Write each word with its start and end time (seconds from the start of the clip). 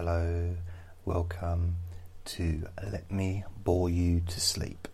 hello, 0.00 0.54
welcome 1.04 1.74
to 2.24 2.62
Let 2.92 3.10
Me 3.10 3.42
Bore 3.64 3.90
You 3.90 4.20
to 4.28 4.40
Sleep. 4.40 4.86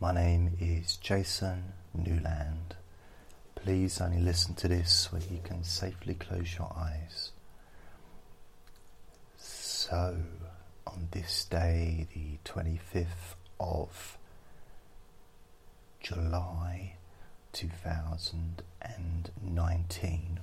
My 0.00 0.14
name 0.14 0.56
is 0.58 0.96
Jason 0.96 1.74
Newland. 1.92 2.74
Please 3.54 4.00
only 4.00 4.18
listen 4.18 4.54
to 4.54 4.66
this 4.66 5.12
where 5.12 5.20
you 5.30 5.40
can 5.44 5.62
safely 5.62 6.14
close 6.14 6.56
your 6.56 6.72
eyes. 6.74 7.32
So, 9.36 10.16
on 10.86 11.08
this 11.10 11.44
day, 11.44 12.06
the 12.14 12.38
25th 12.50 13.34
of 13.60 14.16
July 16.00 16.94
2019, 17.52 20.40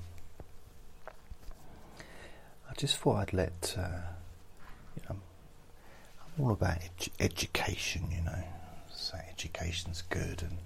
I 2.70 2.74
just 2.78 2.98
thought 2.98 3.18
I'd 3.18 3.34
let, 3.34 3.76
uh, 3.78 4.02
you 4.96 5.02
know, 5.10 5.16
I'm 6.38 6.44
all 6.46 6.52
about 6.52 6.78
edu- 6.80 7.10
education, 7.20 8.10
you 8.12 8.22
know, 8.22 8.44
so 8.94 9.18
education's 9.30 10.04
good, 10.04 10.44
and 10.44 10.58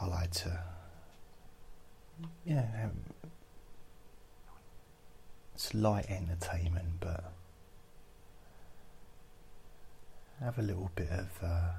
I 0.00 0.06
like 0.06 0.30
to, 0.32 0.60
yeah, 2.44 2.88
it's 5.54 5.72
light 5.72 6.06
entertainment, 6.10 7.00
but 7.00 7.32
have 10.40 10.58
a 10.58 10.62
little 10.62 10.90
bit 10.94 11.08
of. 11.10 11.28
Uh, 11.42 11.70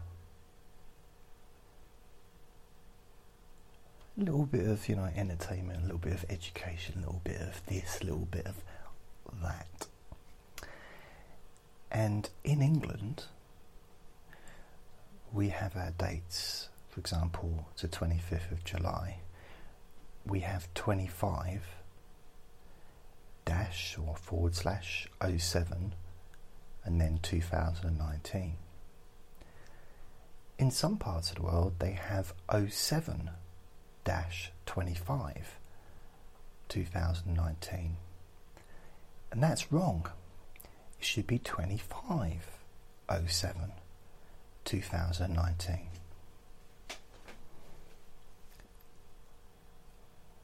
a 4.20 4.24
little 4.24 4.48
bit 4.48 4.66
of 4.66 4.90
you 4.90 4.96
know 4.96 5.08
entertainment, 5.16 5.80
a 5.80 5.84
little 5.84 6.00
bit 6.00 6.14
of 6.14 6.26
education, 6.30 6.96
a 6.98 7.00
little 7.02 7.22
bit 7.24 7.40
of 7.40 7.64
this, 7.68 8.00
a 8.02 8.06
little 8.06 8.28
bit 8.32 8.48
of 8.48 8.56
that. 9.42 9.88
And 11.92 12.30
in 12.44 12.62
England, 12.62 13.26
we 15.32 15.50
have 15.50 15.76
our 15.76 15.92
dates. 15.98 16.70
For 16.90 17.00
example, 17.00 17.68
the 17.80 17.88
25th 17.88 18.52
of 18.52 18.64
July, 18.64 19.20
we 20.26 20.40
have 20.42 20.74
25 20.74 21.64
dash 23.46 23.98
or 23.98 24.16
forward 24.16 24.56
slash 24.56 25.08
07 25.22 25.94
and 26.84 27.02
then 27.02 27.20
2019. 27.22 28.54
In 30.60 30.72
some 30.72 30.98
parts 30.98 31.30
of 31.30 31.36
the 31.36 31.44
world, 31.44 31.74
they 31.80 31.92
have 31.92 32.34
07 32.70 33.30
dash 34.04 34.52
25 34.66 35.60
2019. 36.70 37.98
And 39.32 39.44
that's 39.44 39.72
wrong. 39.72 40.08
It 41.00 41.06
should 41.06 41.28
be 41.28 41.40
2507 41.40 43.72
2019. 44.66 45.80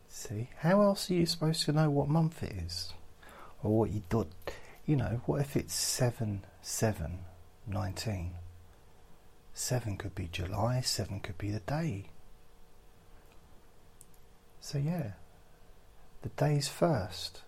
See, 0.07 0.49
how 0.59 0.81
else 0.81 1.11
are 1.11 1.15
you 1.15 1.25
supposed 1.25 1.65
to 1.65 1.73
know 1.73 1.89
what 1.89 2.07
month 2.07 2.41
it 2.43 2.53
is? 2.53 2.93
Or 3.61 3.79
what 3.79 3.91
you 3.91 4.01
thought, 4.09 4.31
you 4.85 4.95
know, 4.95 5.19
what 5.25 5.41
if 5.41 5.57
it's 5.57 5.73
7 5.73 6.43
7 6.61 7.19
19? 7.67 8.31
7 9.53 9.97
could 9.97 10.15
be 10.15 10.29
July, 10.31 10.79
7 10.81 11.19
could 11.19 11.37
be 11.37 11.51
the 11.51 11.59
day. 11.59 12.05
So, 14.61 14.77
yeah, 14.77 15.11
the 16.21 16.29
day's 16.29 16.69
first, 16.69 17.41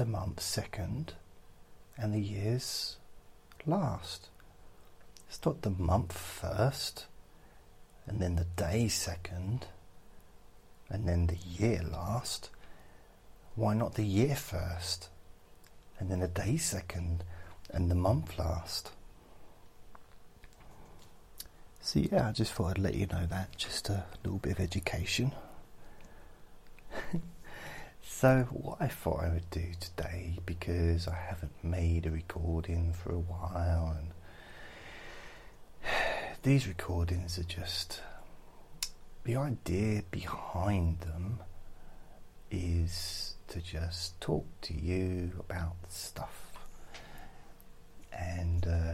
the 0.00 0.06
month 0.06 0.40
second, 0.40 1.12
and 1.98 2.14
the 2.14 2.22
year's 2.22 2.96
last. 3.66 4.30
It's 5.28 5.44
not 5.44 5.60
the 5.60 5.68
month 5.68 6.16
first, 6.16 7.04
and 8.06 8.18
then 8.18 8.36
the 8.36 8.46
day 8.56 8.88
second, 8.88 9.66
and 10.88 11.06
then 11.06 11.26
the 11.26 11.36
year 11.36 11.82
last. 11.82 12.48
Why 13.56 13.74
not 13.74 13.96
the 13.96 14.06
year 14.06 14.36
first, 14.36 15.10
and 15.98 16.10
then 16.10 16.20
the 16.20 16.28
day 16.28 16.56
second, 16.56 17.22
and 17.68 17.90
the 17.90 17.94
month 17.94 18.38
last? 18.38 18.92
So, 21.82 21.98
yeah, 21.98 22.30
I 22.30 22.32
just 22.32 22.54
thought 22.54 22.70
I'd 22.70 22.78
let 22.78 22.94
you 22.94 23.04
know 23.04 23.26
that, 23.26 23.54
just 23.58 23.90
a 23.90 24.06
little 24.24 24.38
bit 24.38 24.52
of 24.52 24.60
education. 24.60 25.32
so, 28.12 28.46
what 28.50 28.76
I 28.80 28.88
thought 28.88 29.22
I 29.22 29.28
would 29.30 29.48
do 29.50 29.64
today, 29.78 30.40
because 30.44 31.06
I 31.08 31.14
haven't 31.14 31.62
made 31.62 32.04
a 32.04 32.10
recording 32.10 32.92
for 32.92 33.12
a 33.12 33.18
while, 33.18 33.96
and 33.96 35.90
these 36.42 36.66
recordings 36.66 37.38
are 37.38 37.44
just 37.44 38.02
the 39.24 39.36
idea 39.36 40.02
behind 40.10 41.00
them 41.00 41.38
is 42.50 43.36
to 43.48 43.60
just 43.60 44.20
talk 44.20 44.44
to 44.62 44.74
you 44.74 45.30
about 45.48 45.76
stuff, 45.88 46.58
and 48.12 48.66
uh, 48.66 48.92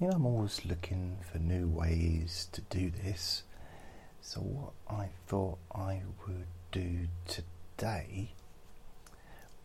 you 0.00 0.08
know, 0.08 0.14
I'm 0.14 0.26
always 0.26 0.64
looking 0.64 1.18
for 1.30 1.38
new 1.38 1.68
ways 1.68 2.48
to 2.52 2.62
do 2.62 2.90
this. 2.90 3.44
So, 4.20 4.40
what 4.40 4.72
I 4.90 5.10
thought 5.28 5.58
I 5.72 6.00
would 6.26 6.46
do 6.72 7.06
today 7.28 8.32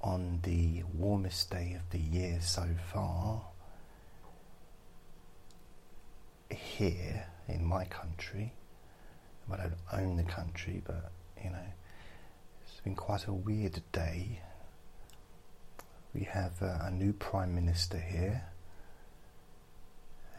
on 0.01 0.39
the 0.43 0.83
warmest 0.93 1.51
day 1.51 1.77
of 1.79 1.89
the 1.91 1.99
year 1.99 2.39
so 2.41 2.65
far 2.91 3.41
here 6.49 7.27
in 7.47 7.65
my 7.65 7.85
country. 7.85 8.53
I 9.51 9.57
don't 9.57 9.73
own 9.91 10.17
the 10.17 10.23
country, 10.23 10.81
but 10.85 11.11
you 11.43 11.49
know, 11.49 11.57
it's 12.61 12.79
been 12.81 12.95
quite 12.95 13.25
a 13.25 13.33
weird 13.33 13.81
day. 13.91 14.41
We 16.13 16.21
have 16.21 16.61
uh, 16.61 16.77
a 16.81 16.91
new 16.91 17.13
Prime 17.13 17.55
Minister 17.55 17.99
here, 17.99 18.43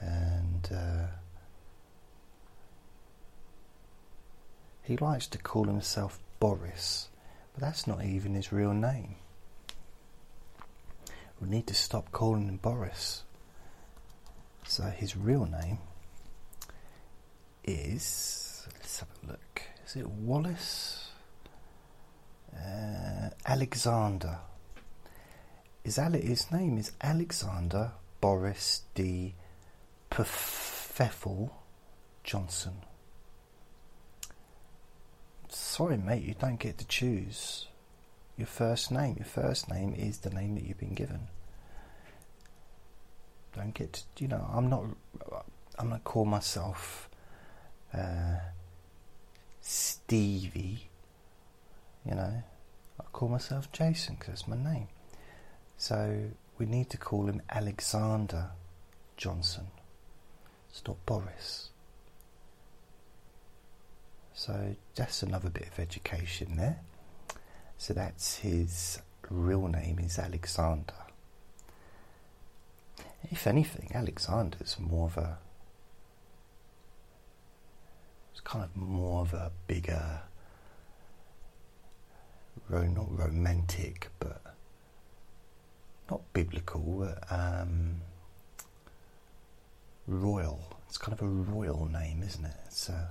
and 0.00 0.68
uh, 0.72 1.06
he 4.82 4.96
likes 4.96 5.26
to 5.28 5.38
call 5.38 5.64
himself 5.64 6.18
Boris, 6.38 7.08
but 7.54 7.62
that's 7.62 7.86
not 7.86 8.04
even 8.04 8.34
his 8.34 8.52
real 8.52 8.72
name. 8.72 9.16
We 11.40 11.48
need 11.48 11.66
to 11.68 11.74
stop 11.74 12.12
calling 12.12 12.48
him 12.48 12.58
Boris. 12.58 13.24
So 14.66 14.84
his 14.84 15.16
real 15.16 15.46
name 15.46 15.78
is, 17.64 18.68
let's 18.74 19.00
have 19.00 19.08
a 19.24 19.26
look, 19.32 19.62
is 19.86 19.96
it 19.96 20.08
Wallace? 20.08 21.10
Uh, 22.54 23.30
Alexander. 23.46 24.38
Is 25.82 25.98
Ale- 25.98 26.12
his 26.12 26.52
name 26.52 26.76
is 26.76 26.92
Alexander 27.00 27.92
Boris 28.20 28.82
de 28.94 29.34
Pfeffel 30.10 31.50
Johnson 32.22 32.82
sorry, 35.80 35.96
mate, 35.96 36.22
you 36.22 36.34
don't 36.38 36.58
get 36.58 36.78
to 36.78 36.86
choose 36.86 37.66
your 38.40 38.46
first 38.46 38.90
name. 38.90 39.16
Your 39.18 39.26
first 39.26 39.70
name 39.70 39.94
is 39.94 40.18
the 40.18 40.30
name 40.30 40.54
that 40.54 40.64
you've 40.64 40.78
been 40.78 40.94
given. 40.94 41.28
Don't 43.54 43.74
get 43.74 43.92
to, 43.92 44.02
you 44.18 44.28
know, 44.28 44.48
I'm 44.52 44.70
not, 44.70 44.84
I'm 45.78 45.90
not 45.90 46.04
call 46.04 46.24
myself 46.24 47.10
uh, 47.92 48.36
Stevie, 49.60 50.88
you 52.06 52.14
know, 52.14 52.42
I 52.98 53.02
call 53.12 53.28
myself 53.28 53.70
Jason 53.72 54.14
because 54.14 54.40
that's 54.40 54.48
my 54.48 54.56
name. 54.56 54.88
So 55.76 56.30
we 56.58 56.66
need 56.66 56.88
to 56.90 56.96
call 56.96 57.26
him 57.26 57.42
Alexander 57.50 58.50
Johnson. 59.16 59.66
It's 60.70 60.82
not 60.86 61.04
Boris. 61.04 61.70
So 64.32 64.76
that's 64.94 65.22
another 65.22 65.50
bit 65.50 65.66
of 65.66 65.78
education 65.78 66.56
there. 66.56 66.80
So 67.80 67.94
that's 67.94 68.36
his 68.36 69.00
real 69.30 69.66
name 69.66 70.00
is 70.00 70.18
Alexander. 70.18 70.92
If 73.30 73.46
anything, 73.46 73.90
Alexander's 73.94 74.76
more 74.78 75.06
of 75.06 75.16
a 75.16 75.38
it's 78.32 78.42
kind 78.42 78.62
of 78.62 78.76
more 78.76 79.22
of 79.22 79.32
a 79.32 79.50
bigger 79.66 80.20
not 82.68 83.18
romantic 83.18 84.08
but 84.18 84.42
not 86.10 86.20
biblical 86.34 87.10
um, 87.30 88.02
royal. 90.06 90.60
It's 90.86 90.98
kind 90.98 91.18
of 91.18 91.22
a 91.22 91.28
royal 91.28 91.86
name, 91.86 92.22
isn't 92.22 92.44
it? 92.44 92.90
A 92.90 93.08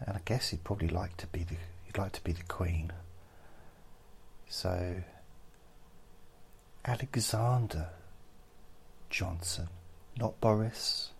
and 0.00 0.16
I 0.16 0.20
guess 0.24 0.48
he'd 0.48 0.64
probably 0.64 0.88
like 0.88 1.16
to 1.18 1.28
be 1.28 1.44
the 1.44 1.54
he'd 1.90 1.98
like 2.00 2.12
to 2.12 2.22
be 2.22 2.32
the 2.32 2.44
queen. 2.44 2.92
So 4.48 5.02
Alexander 6.84 7.88
Johnson, 9.08 9.68
not 10.16 10.40
Boris, 10.40 11.10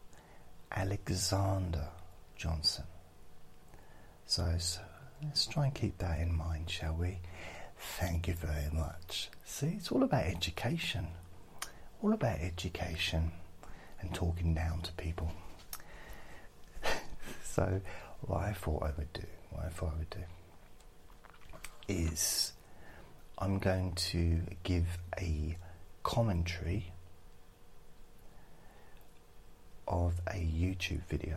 Alexander 0.71 1.89
Johnson. 2.37 2.85
So, 4.27 4.55
so 4.59 4.81
let's 5.25 5.47
try 5.47 5.65
and 5.65 5.75
keep 5.75 5.99
that 5.99 6.21
in 6.21 6.33
mind, 6.37 6.71
shall 6.71 6.95
we? 6.95 7.19
Thank 7.77 8.29
you 8.29 8.35
very 8.35 8.71
much. 8.73 9.29
See, 9.45 9.75
it's 9.77 9.91
all 9.91 10.05
about 10.05 10.25
education, 10.25 11.09
all 12.01 12.13
about 12.13 12.39
education 12.39 13.33
and 14.01 14.15
talking 14.15 14.55
down 14.55 14.83
to 14.83 14.93
people. 14.93 15.33
so, 17.43 17.81
what 18.21 18.43
I 18.43 18.53
thought 18.53 18.85
I 18.85 18.93
would 18.97 19.13
do, 19.13 19.27
what 19.51 19.65
I 19.67 19.69
thought 19.69 19.93
I 19.95 19.99
would 19.99 20.11
do, 20.11 20.21
is 21.91 22.53
I'm 23.37 23.59
going 23.59 23.93
to 23.95 24.43
give 24.63 24.99
a 25.19 25.57
commentary 26.03 26.93
of 29.89 30.21
a 30.29 30.35
YouTube 30.35 31.03
video. 31.09 31.37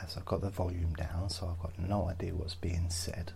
As 0.00 0.16
I've 0.16 0.26
got 0.26 0.42
the 0.42 0.50
volume 0.50 0.94
down, 0.94 1.30
so 1.30 1.48
I've 1.50 1.62
got 1.62 1.78
no 1.78 2.08
idea 2.08 2.34
what's 2.34 2.54
being 2.54 2.90
said. 2.90 3.32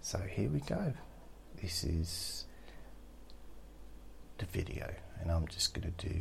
So 0.00 0.18
here 0.18 0.48
we 0.48 0.60
go. 0.60 0.94
This 1.60 1.84
is 1.84 2.44
the 4.38 4.46
video, 4.46 4.88
and 5.20 5.30
I'm 5.30 5.46
just 5.48 5.74
going 5.74 5.92
to 5.92 6.08
do, 6.08 6.18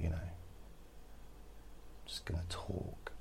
you 0.00 0.08
know, 0.08 0.16
just 2.06 2.24
going 2.24 2.40
to 2.40 2.48
talk. 2.48 3.12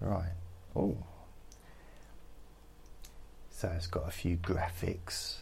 Right. 0.00 0.32
Oh. 0.76 0.96
So 3.50 3.68
it's 3.74 3.86
got 3.86 4.06
a 4.06 4.10
few 4.10 4.36
graphics 4.36 5.36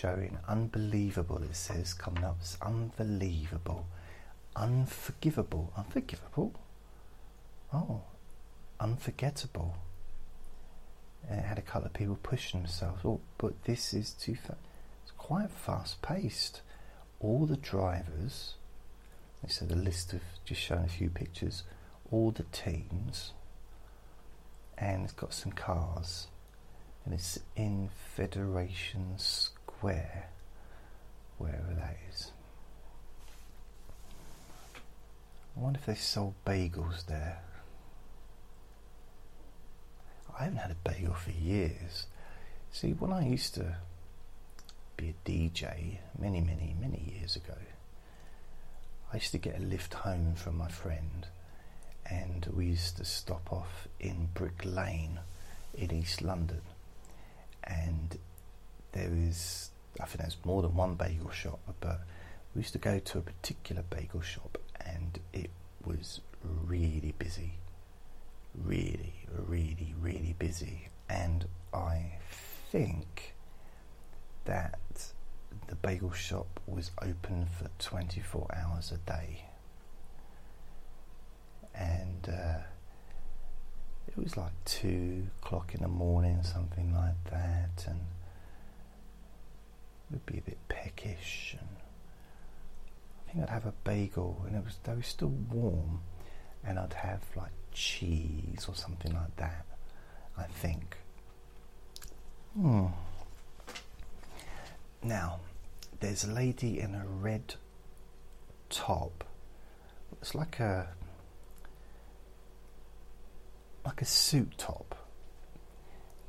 showing 0.00 0.38
unbelievable. 0.48 1.42
It 1.42 1.54
says 1.54 1.92
coming 1.94 2.24
up. 2.24 2.36
It's 2.40 2.56
unbelievable, 2.62 3.86
unforgivable, 4.56 5.72
unforgivable. 5.76 6.54
Oh, 7.72 8.02
unforgettable. 8.78 9.76
And 11.28 11.40
it 11.40 11.44
had 11.44 11.58
a 11.58 11.62
couple 11.62 11.86
of 11.86 11.92
people 11.92 12.18
pushing 12.22 12.62
themselves. 12.62 13.02
Oh, 13.04 13.20
but 13.38 13.64
this 13.64 13.92
is 13.92 14.12
too 14.12 14.34
fast. 14.34 14.58
It's 15.02 15.12
quite 15.18 15.50
fast 15.50 16.00
paced. 16.02 16.62
All 17.20 17.44
the 17.44 17.58
drivers, 17.58 18.54
they 19.42 19.50
said 19.50 19.70
a 19.70 19.76
list 19.76 20.14
of 20.14 20.22
just 20.44 20.60
showing 20.60 20.84
a 20.84 20.88
few 20.88 21.10
pictures, 21.10 21.64
all 22.10 22.30
the 22.30 22.44
teams, 22.44 23.32
and 24.78 25.04
it's 25.04 25.12
got 25.12 25.34
some 25.34 25.52
cars, 25.52 26.28
and 27.04 27.12
it's 27.12 27.38
in 27.54 27.90
Federation 28.16 29.18
Square, 29.18 29.59
wherever 29.80 31.74
that 31.74 31.96
is. 32.10 32.32
I 35.56 35.60
wonder 35.60 35.78
if 35.78 35.86
they 35.86 35.94
sold 35.94 36.34
bagels 36.46 37.06
there. 37.06 37.42
I 40.38 40.44
haven't 40.44 40.58
had 40.58 40.70
a 40.70 40.88
bagel 40.88 41.14
for 41.14 41.32
years. 41.32 42.06
See, 42.72 42.92
when 42.92 43.12
I 43.12 43.26
used 43.26 43.54
to 43.56 43.76
be 44.96 45.10
a 45.10 45.28
DJ 45.28 45.98
many, 46.18 46.40
many, 46.40 46.74
many 46.80 47.12
years 47.14 47.36
ago, 47.36 47.56
I 49.12 49.16
used 49.16 49.32
to 49.32 49.38
get 49.38 49.58
a 49.58 49.62
lift 49.62 49.92
home 49.94 50.34
from 50.34 50.56
my 50.56 50.68
friend, 50.68 51.26
and 52.06 52.46
we 52.54 52.66
used 52.66 52.96
to 52.98 53.04
stop 53.04 53.52
off 53.52 53.88
in 53.98 54.28
Brick 54.34 54.64
Lane 54.64 55.20
in 55.74 55.92
East 55.92 56.22
London. 56.22 56.62
And 57.64 58.18
there 58.92 59.10
is, 59.12 59.70
I 60.00 60.06
think 60.06 60.20
there's 60.20 60.36
more 60.44 60.62
than 60.62 60.74
one 60.74 60.94
bagel 60.94 61.30
shop, 61.30 61.60
but 61.80 62.00
we 62.54 62.60
used 62.60 62.72
to 62.72 62.78
go 62.78 62.98
to 62.98 63.18
a 63.18 63.22
particular 63.22 63.82
bagel 63.88 64.20
shop, 64.20 64.58
and 64.84 65.18
it 65.32 65.50
was 65.84 66.20
really 66.42 67.14
busy. 67.18 67.54
Really, 68.64 69.14
really, 69.46 69.94
really 70.00 70.34
busy, 70.38 70.88
and 71.08 71.46
I 71.72 72.18
think 72.70 73.34
that 74.44 74.78
the 75.68 75.76
bagel 75.76 76.10
shop 76.10 76.58
was 76.66 76.90
open 77.00 77.46
for 77.46 77.68
24 77.78 78.48
hours 78.52 78.90
a 78.90 78.98
day, 79.10 79.44
and 81.74 82.28
uh, 82.28 82.58
it 84.08 84.16
was 84.16 84.36
like 84.36 84.52
two 84.64 85.28
o'clock 85.42 85.74
in 85.74 85.82
the 85.82 85.88
morning, 85.88 86.42
something 86.42 86.92
like 86.92 87.22
that, 87.30 87.84
and 87.86 88.00
would 90.10 90.26
be 90.26 90.38
a 90.38 90.42
bit 90.42 90.58
peckish, 90.68 91.56
and 91.58 91.68
I 93.28 93.32
think 93.32 93.44
I'd 93.44 93.52
have 93.52 93.66
a 93.66 93.74
bagel, 93.84 94.42
and 94.46 94.56
it 94.56 94.64
was 94.64 94.76
they 94.84 94.94
were 94.94 95.02
still 95.02 95.34
warm, 95.50 96.00
and 96.64 96.78
I'd 96.78 96.92
have 96.94 97.22
like 97.36 97.52
cheese 97.72 98.66
or 98.68 98.74
something 98.74 99.14
like 99.14 99.36
that, 99.36 99.66
I 100.36 100.44
think. 100.44 100.96
Hmm. 102.54 102.86
Now, 105.02 105.40
there's 106.00 106.24
a 106.24 106.30
lady 106.32 106.80
in 106.80 106.94
a 106.94 107.06
red 107.06 107.54
top. 108.68 109.24
It's 110.20 110.34
like 110.34 110.60
a 110.60 110.88
like 113.84 114.02
a 114.02 114.04
suit 114.04 114.52
top. 114.58 114.94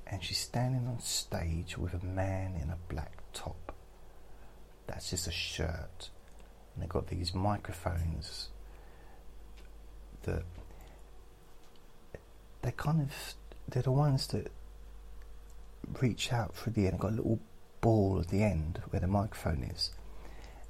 And 0.08 0.24
she's 0.24 0.40
standing 0.40 0.88
on 0.88 1.00
stage 1.00 1.78
with 1.78 1.94
a 1.94 2.06
man 2.06 2.56
in 2.62 2.70
a 2.70 2.78
black 2.90 3.14
top. 3.34 3.71
That's 4.92 5.10
just 5.10 5.28
a 5.28 5.32
shirt. 5.32 6.10
And 6.74 6.84
they've 6.84 6.90
got 6.90 7.08
these 7.08 7.34
microphones 7.34 8.50
that 10.24 10.44
they 12.62 12.72
kind 12.72 13.02
of 13.02 13.36
they're 13.70 13.82
the 13.82 13.92
ones 13.92 14.28
that 14.28 14.52
reach 16.02 16.34
out 16.34 16.56
through 16.56 16.74
the 16.74 16.88
end, 16.88 17.00
got 17.00 17.14
a 17.14 17.16
little 17.16 17.40
ball 17.80 18.20
at 18.20 18.28
the 18.28 18.44
end 18.44 18.82
where 18.90 19.00
the 19.00 19.08
microphone 19.08 19.64
is, 19.64 19.92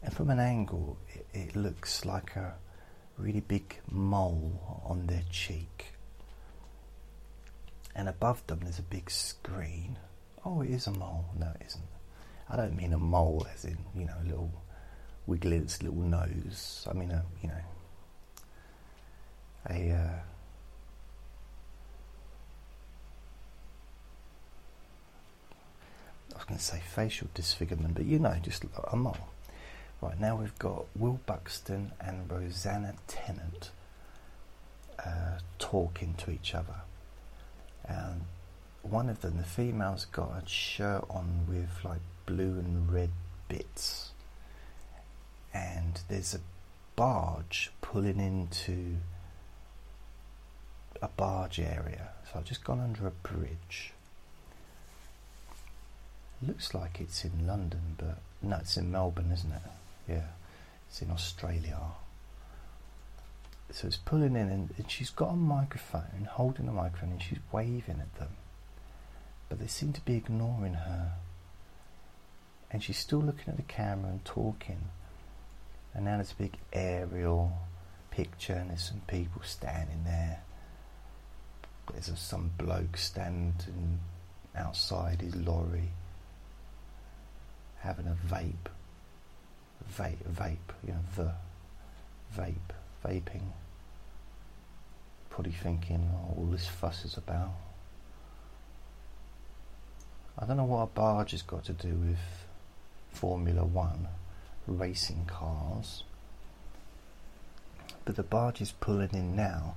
and 0.04 0.14
from 0.14 0.30
an 0.30 0.40
angle 0.40 0.98
it, 1.10 1.26
it 1.34 1.56
looks 1.56 2.06
like 2.06 2.36
a 2.36 2.54
really 3.18 3.42
big 3.42 3.80
mole 3.90 4.84
on 4.86 5.08
their 5.08 5.24
cheek. 5.32 5.94
And 7.96 8.08
above 8.08 8.46
them 8.46 8.60
there's 8.62 8.80
a 8.80 8.84
big 8.84 9.10
screen. 9.10 9.98
Oh, 10.46 10.62
it 10.62 10.70
is 10.70 10.86
a 10.86 10.92
mole. 10.92 11.26
No, 11.38 11.48
it 11.60 11.66
isn't. 11.66 11.91
I 12.52 12.58
don't 12.58 12.76
mean 12.76 12.92
a 12.92 12.98
mole 12.98 13.48
as 13.54 13.64
in, 13.64 13.78
you 13.96 14.06
know, 14.06 14.16
a 14.22 14.26
little 14.26 14.52
wiggly 15.26 15.56
its 15.56 15.82
little 15.82 16.02
nose. 16.02 16.86
I 16.90 16.94
mean 16.94 17.12
a, 17.12 17.24
you 17.42 17.48
know, 17.48 17.56
a 19.70 19.92
uh, 19.92 20.20
I 26.34 26.38
was 26.38 26.44
going 26.46 26.58
to 26.58 26.64
say 26.64 26.82
facial 26.94 27.30
disfigurement, 27.34 27.96
but 27.96 28.06
you 28.06 28.20
know, 28.20 28.36
just 28.42 28.66
a 28.92 28.96
mole. 28.98 29.16
Right 30.02 30.20
now 30.20 30.36
we've 30.36 30.58
got 30.60 30.86
Will 30.96 31.22
Buxton 31.26 31.92
and 32.02 32.30
Rosanna 32.30 32.96
Tennant 33.08 33.70
uh, 35.00 35.38
talking 35.58 36.16
to 36.16 36.32
each 36.32 36.54
other. 36.54 36.82
And 37.88 38.24
one 38.82 39.10
of 39.10 39.22
them, 39.22 39.38
the 39.38 39.44
female's 39.44 40.06
got 40.06 40.44
a 40.44 40.48
shirt 40.50 41.06
on 41.10 41.46
with 41.48 41.70
like 41.86 42.02
blue 42.32 42.60
and 42.60 42.92
red 42.92 43.10
bits, 43.50 44.12
and 45.54 46.00
there's 46.08 46.34
a 46.34 46.40
barge 46.96 47.72
pulling 47.82 48.20
into 48.20 48.98
a 51.02 51.10
barge 51.10 51.60
area. 51.60 52.10
So 52.26 52.40
I've 52.40 52.46
just 52.46 52.64
gone 52.64 52.80
under 52.80 53.06
a 53.06 53.12
bridge. 53.12 53.92
Looks 56.42 56.74
like 56.74 57.02
it's 57.02 57.26
in 57.26 57.46
London, 57.46 57.96
but 57.98 58.18
no, 58.42 58.58
it's 58.58 58.78
in 58.78 58.92
Melbourne, 58.92 59.32
isn't 59.34 59.52
it? 59.52 59.62
Yeah, 60.08 60.28
it's 60.88 61.02
in 61.02 61.12
Australia. 61.12 61.80
So 63.72 63.88
it's 63.88 63.98
pulling 63.98 64.36
in, 64.36 64.50
and, 64.50 64.70
and 64.78 64.90
she's 64.90 65.10
got 65.10 65.30
a 65.30 65.36
microphone, 65.36 66.28
holding 66.30 66.68
a 66.68 66.72
microphone, 66.72 67.12
and 67.12 67.22
she's 67.22 67.40
waving 67.52 68.00
at 68.00 68.16
them. 68.16 68.36
But 69.50 69.60
they 69.60 69.68
seem 69.68 69.92
to 69.94 70.02
be 70.02 70.16
ignoring 70.16 70.74
her. 70.74 71.12
And 72.72 72.84
she's 72.84 72.98
still 72.98 73.20
looking 73.20 73.50
at 73.50 73.58
the 73.58 73.64
camera 73.64 74.10
and 74.10 74.24
talking. 74.24 74.80
And 75.94 76.06
now 76.06 76.16
there's 76.16 76.32
a 76.32 76.36
big 76.36 76.54
aerial 76.72 77.52
picture, 78.12 78.54
and 78.54 78.70
there's 78.70 78.84
some 78.84 79.02
people 79.08 79.42
standing 79.44 80.04
there. 80.06 80.42
There's 81.92 82.18
some 82.18 82.52
bloke 82.58 82.96
standing 82.96 84.00
outside 84.56 85.22
his 85.22 85.36
lorry 85.36 85.92
having 87.80 88.06
a 88.06 88.16
vape 88.34 88.72
vape, 89.98 90.24
vape, 90.32 90.58
you 90.86 90.94
know, 90.94 91.00
the 91.16 91.32
vape, 92.36 92.56
vaping. 93.06 93.42
Probably 95.30 95.52
thinking 95.52 96.10
oh, 96.14 96.38
all 96.38 96.46
this 96.46 96.68
fuss 96.68 97.06
is 97.06 97.18
about. 97.18 97.52
I 100.38 100.46
don't 100.46 100.58
know 100.58 100.66
what 100.66 100.84
a 100.84 100.88
barge 100.88 101.32
has 101.32 101.42
got 101.42 101.66
to 101.66 101.74
do 101.74 101.90
with 101.90 102.41
Formula 103.12 103.64
One 103.64 104.08
racing 104.68 105.26
cars, 105.26 106.04
but 108.06 108.16
the 108.16 108.24
barge 108.24 108.62
is 108.62 108.72
pulling 108.72 109.12
in 109.14 109.36
now. 109.36 109.76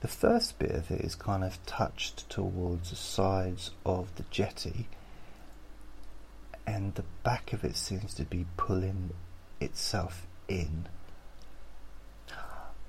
The 0.00 0.08
first 0.08 0.58
bit 0.58 0.70
of 0.70 0.90
it 0.90 1.00
is 1.00 1.14
kind 1.14 1.42
of 1.42 1.64
touched 1.66 2.28
towards 2.28 2.90
the 2.90 2.96
sides 2.96 3.70
of 3.84 4.14
the 4.16 4.24
jetty, 4.30 4.88
and 6.66 6.94
the 6.94 7.04
back 7.22 7.52
of 7.52 7.64
it 7.64 7.76
seems 7.76 8.14
to 8.14 8.24
be 8.24 8.46
pulling 8.56 9.10
itself 9.60 10.26
in. 10.48 10.86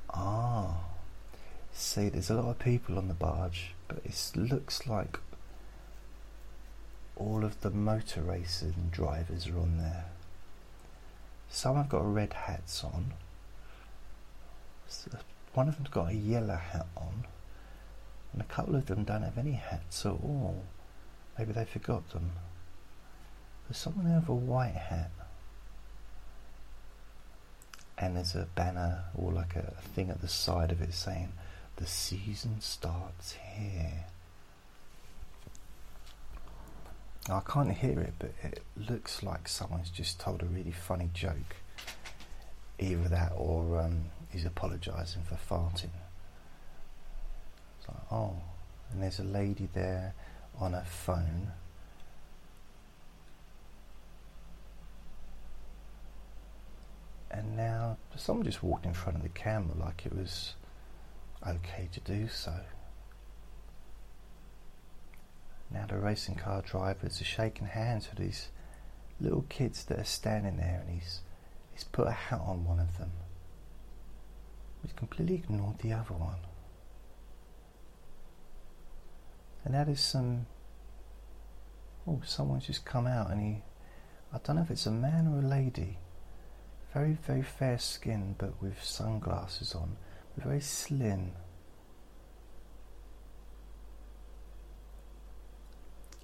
Ah, 0.09 0.85
see, 1.73 2.09
there's 2.09 2.29
a 2.29 2.35
lot 2.35 2.49
of 2.49 2.59
people 2.59 2.97
on 2.97 3.07
the 3.07 3.13
barge, 3.13 3.73
but 3.87 3.99
it 4.03 4.31
looks 4.35 4.87
like 4.87 5.19
all 7.19 7.43
of 7.43 7.61
the 7.61 7.69
motor 7.69 8.21
racing 8.21 8.89
drivers 8.91 9.47
are 9.47 9.59
on 9.59 9.77
there. 9.77 10.05
Some 11.49 11.75
have 11.75 11.89
got 11.89 12.13
red 12.13 12.33
hats 12.33 12.83
on. 12.83 13.13
One 15.53 15.69
of 15.69 15.75
them's 15.75 15.89
got 15.89 16.11
a 16.11 16.15
yellow 16.15 16.55
hat 16.55 16.87
on, 16.95 17.25
and 18.33 18.41
a 18.41 18.45
couple 18.45 18.75
of 18.75 18.85
them 18.85 19.03
don't 19.03 19.23
have 19.23 19.37
any 19.37 19.53
hats 19.53 20.05
at 20.05 20.11
all. 20.11 20.63
Maybe 21.37 21.53
they 21.53 21.65
forgot 21.65 22.09
them. 22.09 22.31
There's 23.67 23.77
someone 23.77 24.07
there 24.07 24.19
with 24.19 24.29
a 24.29 24.33
white 24.33 24.75
hat 24.75 25.11
and 27.97 28.15
there's 28.15 28.35
a 28.35 28.47
banner 28.55 29.05
or 29.15 29.31
like 29.31 29.55
a 29.55 29.73
thing 29.95 30.09
at 30.09 30.21
the 30.21 30.27
side 30.27 30.71
of 30.71 30.81
it 30.81 30.93
saying 30.93 31.33
the 31.77 31.85
season 31.85 32.61
starts 32.61 33.35
here. 33.55 34.05
I 37.29 37.41
can't 37.41 37.71
hear 37.71 37.99
it, 37.99 38.13
but 38.19 38.31
it 38.41 38.63
looks 38.89 39.21
like 39.21 39.47
someone's 39.47 39.89
just 39.89 40.19
told 40.19 40.41
a 40.41 40.45
really 40.45 40.71
funny 40.71 41.09
joke. 41.13 41.57
Either 42.79 43.09
that 43.09 43.33
or 43.35 43.81
um, 43.81 44.05
he's 44.29 44.45
apologising 44.45 45.23
for 45.23 45.35
farting. 45.35 45.89
It's 47.79 47.87
like, 47.87 48.11
oh, 48.11 48.35
and 48.91 49.03
there's 49.03 49.19
a 49.19 49.23
lady 49.23 49.67
there 49.73 50.13
on 50.59 50.73
her 50.73 50.85
phone 50.85 51.51
and 57.37 57.55
now 57.55 57.97
someone 58.15 58.45
just 58.45 58.63
walked 58.63 58.85
in 58.85 58.93
front 58.93 59.17
of 59.17 59.23
the 59.23 59.29
camera 59.29 59.75
like 59.77 60.05
it 60.05 60.15
was 60.15 60.55
okay 61.45 61.87
to 61.91 61.99
do 61.99 62.27
so. 62.27 62.53
Now 65.71 65.85
the 65.87 65.97
racing 65.97 66.35
car 66.35 66.61
drivers 66.61 67.21
are 67.21 67.25
shaking 67.25 67.67
hands 67.67 68.09
with 68.09 68.19
these 68.19 68.49
little 69.19 69.45
kids 69.49 69.85
that 69.85 69.99
are 69.99 70.05
standing 70.05 70.57
there, 70.57 70.83
and 70.85 70.95
he's 70.99 71.21
he's 71.71 71.83
put 71.83 72.07
a 72.07 72.11
hat 72.11 72.39
on 72.39 72.65
one 72.65 72.79
of 72.79 72.97
them. 72.97 73.11
He's 74.81 74.93
completely 74.93 75.35
ignored 75.35 75.79
the 75.79 75.93
other 75.93 76.13
one. 76.13 76.39
And 79.65 79.73
that 79.73 79.89
is 79.89 79.99
some. 79.99 80.45
Oh, 82.07 82.21
someone's 82.25 82.67
just 82.67 82.85
come 82.85 83.07
out, 83.07 83.31
and 83.31 83.41
he. 83.41 83.63
I 84.33 84.39
don't 84.43 84.55
know 84.55 84.61
if 84.61 84.71
it's 84.71 84.85
a 84.85 84.91
man 84.91 85.27
or 85.27 85.39
a 85.39 85.47
lady 85.47 85.97
very, 86.97 87.13
very 87.13 87.43
fair 87.43 87.77
skin, 87.77 88.35
but 88.39 88.59
with 88.61 88.83
sunglasses 88.83 89.75
on, 89.75 89.97
very 90.35 90.61
slim. 90.61 91.31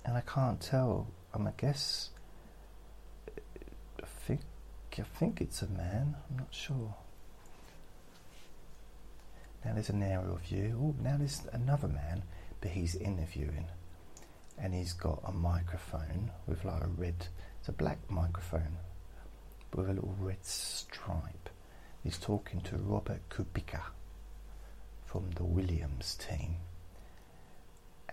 And 0.05 0.17
I 0.17 0.22
can't 0.22 0.60
tell. 0.60 1.07
I'm, 1.33 1.48
I 1.48 1.51
guess. 1.57 2.10
I 4.01 4.05
think. 4.25 4.41
I 4.98 5.01
think 5.01 5.41
it's 5.41 5.62
a 5.62 5.67
man. 5.67 6.15
I'm 6.29 6.38
not 6.38 6.53
sure. 6.53 6.95
Now 9.65 9.74
there's 9.74 9.89
an 9.89 10.03
aerial 10.03 10.36
view. 10.36 10.77
Oh, 10.79 11.03
now 11.03 11.17
there's 11.17 11.41
another 11.53 11.88
man, 11.88 12.24
but 12.62 12.72
he's 12.72 12.95
interviewing, 12.95 13.67
and 14.57 14.74
he's 14.74 14.93
got 14.93 15.22
a 15.25 15.31
microphone 15.31 16.31
with 16.48 16.65
like 16.65 16.83
a 16.83 16.88
red. 16.88 17.27
It's 17.60 17.69
a 17.69 17.72
black 17.72 18.00
microphone 18.10 18.77
with 19.74 19.89
a 19.89 19.93
little 19.93 20.15
red 20.19 20.43
stripe. 20.45 21.50
He's 22.03 22.17
talking 22.17 22.60
to 22.62 22.77
Robert 22.77 23.22
Kubica 23.29 23.81
from 25.05 25.31
the 25.36 25.43
Williams 25.45 26.15
team. 26.15 26.57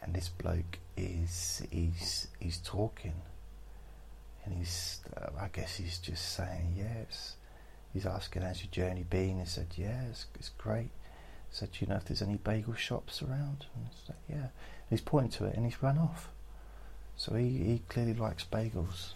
And 0.03 0.15
this 0.15 0.29
bloke 0.29 0.79
is 1.01 1.63
he's 1.71 2.29
he's 2.39 2.59
talking, 2.59 3.15
and 4.45 4.55
he's 4.55 5.01
I 5.39 5.49
guess 5.53 5.77
he's 5.77 5.99
just 5.99 6.35
saying 6.35 6.75
yes. 6.77 7.37
He's 7.93 8.07
asking 8.07 8.43
how's 8.43 8.63
your 8.63 8.71
journey 8.71 9.05
been. 9.09 9.41
He 9.41 9.47
said 9.47 9.67
yeah, 9.77 10.05
it's, 10.11 10.27
it's 10.39 10.51
great. 10.51 10.91
He 11.51 11.57
said 11.57 11.71
you 11.81 11.87
know 11.87 11.97
if 11.97 12.05
there's 12.05 12.23
any 12.23 12.37
bagel 12.37 12.75
shops 12.75 13.23
around. 13.23 13.67
And 13.75 13.87
said, 14.07 14.17
yeah. 14.29 14.37
And 14.37 14.91
he's 14.91 15.01
pointing 15.01 15.33
to 15.33 15.47
it, 15.47 15.57
and 15.57 15.65
he's 15.65 15.83
run 15.83 15.99
off. 15.99 16.29
So 17.17 17.35
he, 17.35 17.49
he 17.49 17.83
clearly 17.89 18.15
likes 18.15 18.45
bagels 18.45 19.13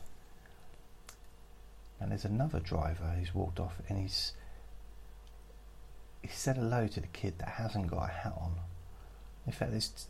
and 2.05 2.11
there's 2.11 2.26
another 2.26 2.61
driver 2.61 3.14
who's 3.19 3.35
walked 3.35 3.59
off 3.59 3.81
and 3.88 3.99
he's 3.99 4.33
he 6.21 6.29
said 6.29 6.57
hello 6.57 6.87
to 6.87 7.00
the 7.00 7.07
kid 7.09 7.38
that 7.38 7.49
hasn't 7.49 7.87
got 7.87 8.05
a 8.05 8.12
hat 8.12 8.35
on. 8.38 8.53
In 9.47 9.53
fact, 9.53 9.71
there's 9.73 10.07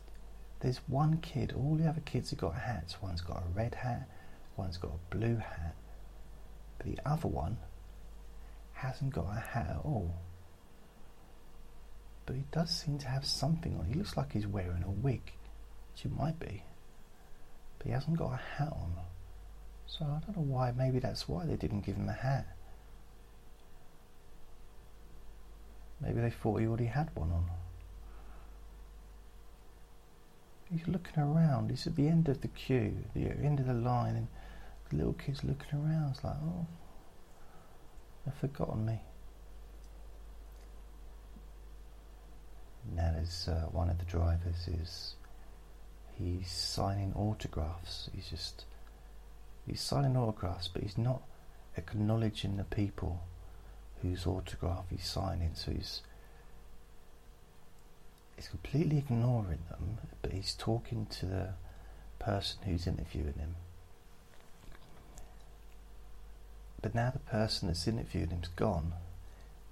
there's 0.65 0.81
one 0.87 1.17
kid. 1.17 1.53
All 1.55 1.75
the 1.75 1.87
other 1.87 2.01
kids 2.01 2.31
have 2.31 2.39
got 2.39 2.55
hats. 2.55 2.99
One's 2.99 3.21
got 3.21 3.37
a 3.37 3.55
red 3.55 3.75
hat. 3.75 4.09
One's 4.57 4.77
got 4.77 4.93
a 4.93 5.15
blue 5.15 5.35
hat. 5.35 5.75
But 6.79 6.87
the 6.87 6.97
other 7.07 7.27
one 7.27 7.59
hasn't 8.73 9.13
got 9.13 9.27
a 9.29 9.39
hat 9.39 9.67
at 9.69 9.85
all. 9.85 10.11
but 12.25 12.35
he 12.35 12.43
does 12.51 12.71
seem 12.71 12.97
to 12.97 13.07
have 13.07 13.23
something 13.23 13.77
on. 13.77 13.85
He 13.85 13.93
looks 13.93 14.17
like 14.17 14.33
he's 14.33 14.47
wearing 14.47 14.81
a 14.81 14.89
wig, 14.89 15.21
which 15.91 16.01
he 16.01 16.09
might 16.09 16.39
be, 16.39 16.63
but 17.77 17.85
he 17.85 17.93
hasn't 17.93 18.17
got 18.17 18.33
a 18.33 18.41
hat 18.57 18.73
on. 18.73 18.95
So 19.85 20.03
I 20.03 20.19
don't 20.25 20.35
know 20.35 20.51
why. 20.55 20.71
Maybe 20.71 20.97
that's 20.97 21.29
why 21.29 21.45
they 21.45 21.57
didn't 21.57 21.81
give 21.85 21.95
him 21.95 22.09
a 22.09 22.13
hat. 22.13 22.47
Maybe 26.01 26.21
they 26.21 26.31
thought 26.31 26.59
he 26.59 26.65
already 26.65 26.85
had 26.85 27.15
one 27.15 27.31
on. 27.31 27.45
He's 30.71 30.87
looking 30.87 31.21
around. 31.21 31.69
He's 31.69 31.85
at 31.87 31.95
the 31.95 32.07
end 32.07 32.27
of 32.27 32.41
the 32.41 32.47
queue, 32.47 32.97
the 33.13 33.29
end 33.29 33.59
of 33.59 33.67
the 33.67 33.73
line, 33.73 34.15
and 34.15 34.27
the 34.89 34.97
little 34.97 35.13
kid's 35.13 35.43
looking 35.43 35.73
around. 35.79 36.11
It's 36.11 36.23
like, 36.23 36.35
oh, 36.43 36.65
they've 38.25 38.35
forgotten 38.35 38.85
me. 38.85 38.99
Now 42.95 43.11
there's 43.15 43.47
uh, 43.47 43.67
one 43.71 43.89
of 43.89 43.97
the 43.97 44.05
drivers 44.05 44.67
is 44.67 45.15
he's 46.17 46.49
signing 46.51 47.13
autographs. 47.15 48.09
He's 48.13 48.29
just 48.29 48.65
he's 49.67 49.81
signing 49.81 50.15
autographs, 50.15 50.67
but 50.67 50.83
he's 50.83 50.97
not 50.97 51.21
acknowledging 51.77 52.57
the 52.57 52.63
people 52.63 53.23
whose 54.01 54.27
autograph 54.27 54.85
he's 54.89 55.05
signing. 55.05 55.51
So 55.55 55.71
he's 55.71 56.01
he's 58.35 58.47
completely 58.47 58.97
ignoring 58.97 59.59
them, 59.69 59.97
but 60.21 60.31
he's 60.31 60.53
talking 60.53 61.07
to 61.19 61.25
the 61.25 61.49
person 62.19 62.59
who's 62.65 62.87
interviewing 62.87 63.35
him. 63.37 63.55
But 66.81 66.93
now 66.93 67.11
the 67.11 67.19
person 67.19 67.67
that's 67.67 67.87
interviewing 67.87 68.29
him's 68.29 68.49
gone, 68.49 68.93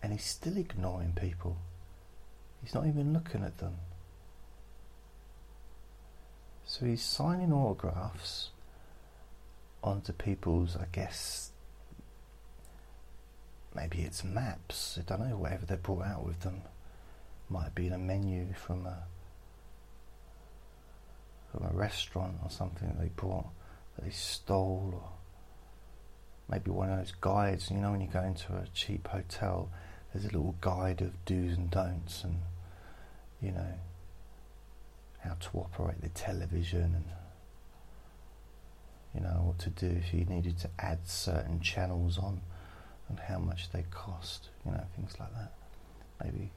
and 0.02 0.12
he's 0.12 0.26
still 0.26 0.58
ignoring 0.58 1.14
people. 1.14 1.58
He's 2.62 2.74
not 2.74 2.88
even 2.88 3.14
looking 3.14 3.44
at 3.44 3.58
them. 3.58 3.76
So 6.66 6.86
he's 6.86 7.04
signing 7.04 7.52
autographs 7.52 8.50
onto 9.84 10.14
people's, 10.14 10.78
I 10.78 10.86
guess, 10.92 11.52
maybe 13.76 14.00
it's 14.00 14.24
maps, 14.24 14.98
I 14.98 15.02
don't 15.02 15.30
know, 15.30 15.36
whatever 15.38 15.66
they 15.66 15.76
brought 15.76 16.06
out 16.06 16.26
with 16.26 16.40
them. 16.40 16.62
Might 17.50 17.76
been 17.76 17.94
a 17.94 17.98
menu 17.98 18.54
from 18.54 18.88
a 18.88 19.04
from 21.52 21.66
a 21.66 21.74
restaurant 21.74 22.38
or 22.44 22.50
something 22.50 22.88
that 22.88 23.00
they 23.00 23.10
brought 23.10 23.48
that 23.96 24.06
they 24.06 24.12
stole 24.12 24.92
or 24.94 25.10
maybe 26.50 26.72
one 26.72 26.90
of 26.90 26.98
those 26.98 27.14
guides, 27.22 27.70
you 27.70 27.78
know 27.78 27.92
when 27.92 28.02
you 28.02 28.08
go 28.08 28.24
into 28.24 28.54
a 28.54 28.66
cheap 28.74 29.08
hotel 29.08 29.70
there's 30.12 30.26
a 30.26 30.30
little 30.30 30.56
guide 30.62 31.02
of 31.02 31.12
do's 31.26 31.56
and 31.58 31.70
don'ts 31.70 32.24
and 32.24 32.40
you 33.44 33.52
know, 33.52 33.74
how 35.20 35.34
to 35.34 35.50
operate 35.56 36.02
the 36.02 36.10
television 36.10 36.82
and 36.96 37.06
you 39.14 39.22
know 39.22 39.44
what 39.44 39.60
to 39.60 39.70
do 39.70 39.88
if 39.88 40.14
you 40.14 40.26
needed 40.26 40.58
to 40.58 40.70
add 40.80 41.00
certain 41.06 41.60
channels 41.60 42.18
on 42.18 42.42
and 43.10 43.20
how 43.20 43.38
much 43.38 43.70
they 43.72 43.84
cost, 43.92 44.50
you 44.66 44.72
know, 44.72 44.84
things 44.96 45.14
like 45.20 45.32
that. 45.34 45.52
Maybe. 46.24 46.52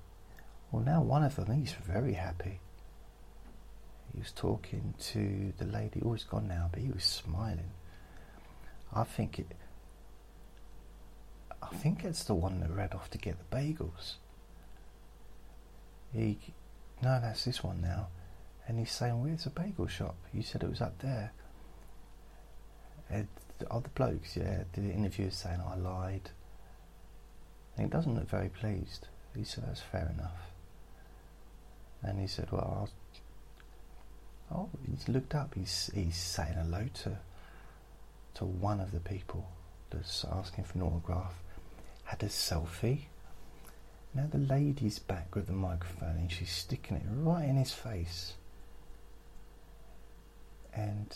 Well, 0.71 0.83
now 0.85 1.03
one 1.03 1.23
of 1.23 1.37
them, 1.37 1.53
he's 1.53 1.73
very 1.73 2.15
happy. 2.15 2.61
He 4.13 4.19
was 4.21 4.33
talking 4.33 4.95
to 5.13 5.53
the 5.59 5.65
lady, 5.65 6.01
oh, 6.05 6.13
he's 6.13 6.25
gone 6.25 6.49
now, 6.49 6.69
but 6.73 6.81
he 6.81 6.91
was 6.91 7.05
smiling. 7.05 7.71
I 8.93 9.05
think 9.05 9.39
it. 9.39 9.47
I 11.63 11.75
think 11.75 12.05
it's 12.05 12.25
the 12.25 12.35
one 12.35 12.61
that 12.61 12.71
ran 12.71 12.91
off 12.93 13.11
to 13.11 13.19
get 13.19 13.37
the 13.39 13.57
bagels. 13.57 14.15
He 16.13 16.39
no, 17.03 17.19
that's 17.21 17.45
this 17.45 17.63
one 17.63 17.83
now. 17.83 18.09
And 18.67 18.79
he's 18.79 18.93
saying, 18.93 19.23
Where's 19.23 19.45
the 19.45 19.51
bagel 19.51 19.87
shop? 19.87 20.17
You 20.33 20.43
said 20.43 20.63
it 20.63 20.71
was 20.71 20.81
up 20.81 20.99
there. 20.99 21.33
And 23.11 23.29
the 23.59 23.71
other 23.71 23.91
blokes, 23.95 24.37
yeah, 24.37 24.65
did 24.73 24.89
the 24.89 24.93
interview 24.93 25.31
saying 25.31 25.61
I 25.61 25.77
lied. 25.77 26.31
And 27.77 27.87
he 27.87 27.91
doesn't 27.91 28.15
look 28.15 28.29
very 28.29 28.49
pleased. 28.49 29.09
He 29.37 29.45
said, 29.45 29.65
That's 29.67 29.81
fair 29.81 30.11
enough. 30.13 30.51
And 32.03 32.21
he 32.21 32.27
said, 32.27 32.49
Well, 32.51 32.89
I'll, 34.51 34.59
oh, 34.59 34.69
he's 34.89 35.09
looked 35.09 35.35
up. 35.35 35.55
He's 35.55 35.91
he's 35.95 36.17
saying 36.17 36.55
hello 36.55 36.87
to 37.03 37.19
to 38.35 38.45
one 38.45 38.81
of 38.81 38.93
the 38.93 39.01
people 39.01 39.49
that's 39.91 40.25
asking 40.25 40.65
for 40.65 40.79
an 40.79 40.83
autograph. 40.83 41.35
Had 42.05 42.23
a 42.23 42.27
selfie 42.27 43.07
now 44.17 44.27
the 44.31 44.39
lady's 44.39 44.99
back 44.99 45.35
with 45.35 45.47
the 45.47 45.53
microphone 45.53 46.17
and 46.17 46.33
she's 46.33 46.51
sticking 46.51 46.97
it 46.97 47.03
right 47.07 47.47
in 47.47 47.57
his 47.57 47.73
face. 47.73 48.33
And 50.75 51.15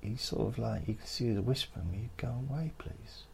he's 0.00 0.22
sort 0.22 0.48
of 0.48 0.58
like, 0.58 0.88
you 0.88 0.94
can 0.94 1.06
see 1.06 1.32
her 1.32 1.40
whispering, 1.40 1.88
you 1.94 2.08
go 2.16 2.34
away, 2.50 2.72
please. 2.78 3.24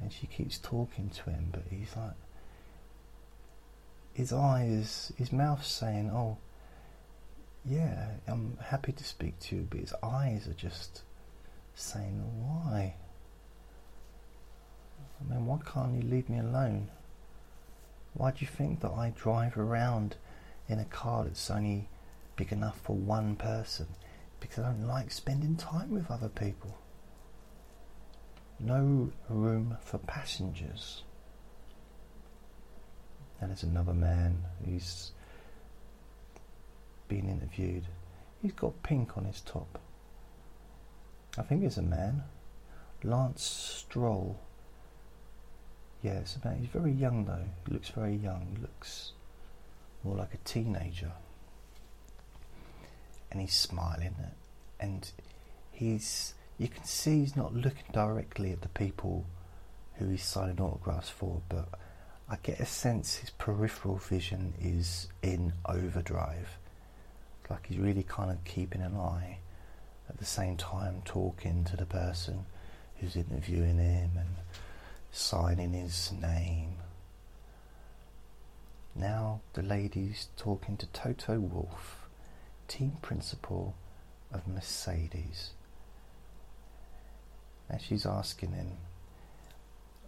And 0.00 0.12
she 0.12 0.28
keeps 0.28 0.58
talking 0.58 1.10
to 1.10 1.30
him, 1.30 1.48
but 1.50 1.62
he's 1.68 1.96
like, 1.96 2.14
his 4.18 4.32
eyes, 4.32 5.12
his 5.16 5.30
mouth 5.30 5.64
saying, 5.64 6.10
oh, 6.10 6.36
yeah, 7.64 8.08
I'm 8.26 8.58
happy 8.60 8.90
to 8.90 9.04
speak 9.04 9.38
to 9.38 9.54
you, 9.54 9.66
but 9.70 9.78
his 9.78 9.94
eyes 10.02 10.48
are 10.48 10.54
just 10.54 11.02
saying, 11.76 12.20
why? 12.42 12.96
I 15.20 15.32
mean, 15.32 15.46
why 15.46 15.58
can't 15.64 15.94
you 15.94 16.02
leave 16.02 16.28
me 16.28 16.40
alone? 16.40 16.88
Why 18.14 18.32
do 18.32 18.38
you 18.40 18.48
think 18.48 18.80
that 18.80 18.90
I 18.90 19.12
drive 19.14 19.56
around 19.56 20.16
in 20.68 20.80
a 20.80 20.84
car 20.86 21.22
that's 21.22 21.48
only 21.48 21.88
big 22.34 22.50
enough 22.50 22.80
for 22.80 22.96
one 22.96 23.36
person? 23.36 23.86
Because 24.40 24.64
I 24.64 24.72
don't 24.72 24.88
like 24.88 25.12
spending 25.12 25.54
time 25.54 25.90
with 25.92 26.10
other 26.10 26.28
people. 26.28 26.76
No 28.58 29.12
room 29.28 29.76
for 29.80 29.98
passengers. 29.98 31.04
And 33.40 33.50
there's 33.50 33.62
another 33.62 33.94
man 33.94 34.44
who's 34.64 35.12
being 37.08 37.28
interviewed. 37.28 37.84
He's 38.42 38.52
got 38.52 38.82
pink 38.82 39.16
on 39.16 39.24
his 39.24 39.40
top. 39.40 39.78
I 41.36 41.42
think 41.42 41.64
it's 41.64 41.76
a 41.76 41.82
man. 41.82 42.24
Lance 43.04 43.42
Stroll 43.42 44.38
yeah, 46.02 46.12
it's 46.12 46.36
about. 46.36 46.56
He's 46.56 46.68
very 46.68 46.92
young 46.92 47.24
though. 47.24 47.44
He 47.66 47.72
looks 47.72 47.88
very 47.88 48.14
young. 48.14 48.46
He 48.54 48.62
looks 48.62 49.12
more 50.04 50.16
like 50.16 50.32
a 50.32 50.38
teenager, 50.38 51.12
and 53.30 53.40
he's 53.40 53.54
smiling, 53.54 54.14
and 54.78 55.10
he's. 55.72 56.34
You 56.56 56.68
can 56.68 56.84
see 56.84 57.20
he's 57.20 57.36
not 57.36 57.54
looking 57.54 57.84
directly 57.92 58.50
at 58.50 58.62
the 58.62 58.68
people 58.68 59.24
who 59.94 60.08
he's 60.08 60.24
signing 60.24 60.60
autographs 60.60 61.08
for, 61.08 61.40
but 61.48 61.68
I 62.30 62.36
get 62.42 62.60
a 62.60 62.66
sense 62.66 63.16
his 63.16 63.30
peripheral 63.30 63.96
vision 63.96 64.52
is 64.60 65.08
in 65.22 65.54
overdrive. 65.64 66.58
It's 67.40 67.50
like 67.50 67.66
he's 67.66 67.78
really 67.78 68.02
kind 68.02 68.30
of 68.30 68.44
keeping 68.44 68.82
an 68.82 68.94
eye 68.96 69.38
at 70.10 70.18
the 70.18 70.26
same 70.26 70.58
time 70.58 71.00
talking 71.06 71.64
to 71.64 71.76
the 71.76 71.86
person 71.86 72.44
who's 72.96 73.16
interviewing 73.16 73.78
him 73.78 74.10
and 74.16 74.28
signing 75.10 75.72
his 75.72 76.12
name. 76.12 76.74
Now 78.94 79.40
the 79.54 79.62
lady's 79.62 80.28
talking 80.36 80.76
to 80.76 80.86
Toto 80.88 81.38
Wolff, 81.38 82.08
team 82.66 82.98
principal 83.00 83.74
of 84.30 84.46
Mercedes. 84.46 85.52
And 87.70 87.80
she's 87.80 88.04
asking 88.04 88.52
him, 88.52 88.72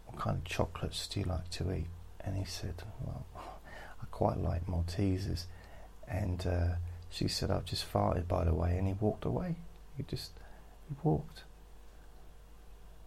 What 0.05 0.19
kind 0.19 0.37
of 0.37 0.45
chocolates 0.45 1.07
do 1.07 1.21
you 1.21 1.27
like 1.27 1.49
to 1.51 1.73
eat? 1.73 1.87
And 2.25 2.37
he 2.37 2.45
said, 2.45 2.83
Well, 3.01 3.27
I 3.37 4.07
quite 4.11 4.39
like 4.39 4.67
Maltesers. 4.67 5.45
And 6.09 6.47
uh, 6.47 6.75
she 7.09 7.29
said, 7.29 7.51
I've 7.51 7.65
just 7.65 7.91
farted, 7.91 8.29
by 8.29 8.45
the 8.45 8.55
way. 8.55 8.77
And 8.77 8.87
he 8.87 8.95
walked 8.95 9.25
away. 9.25 9.57
He 9.97 10.03
just, 10.03 10.33
he 10.89 10.97
walked. 11.03 11.45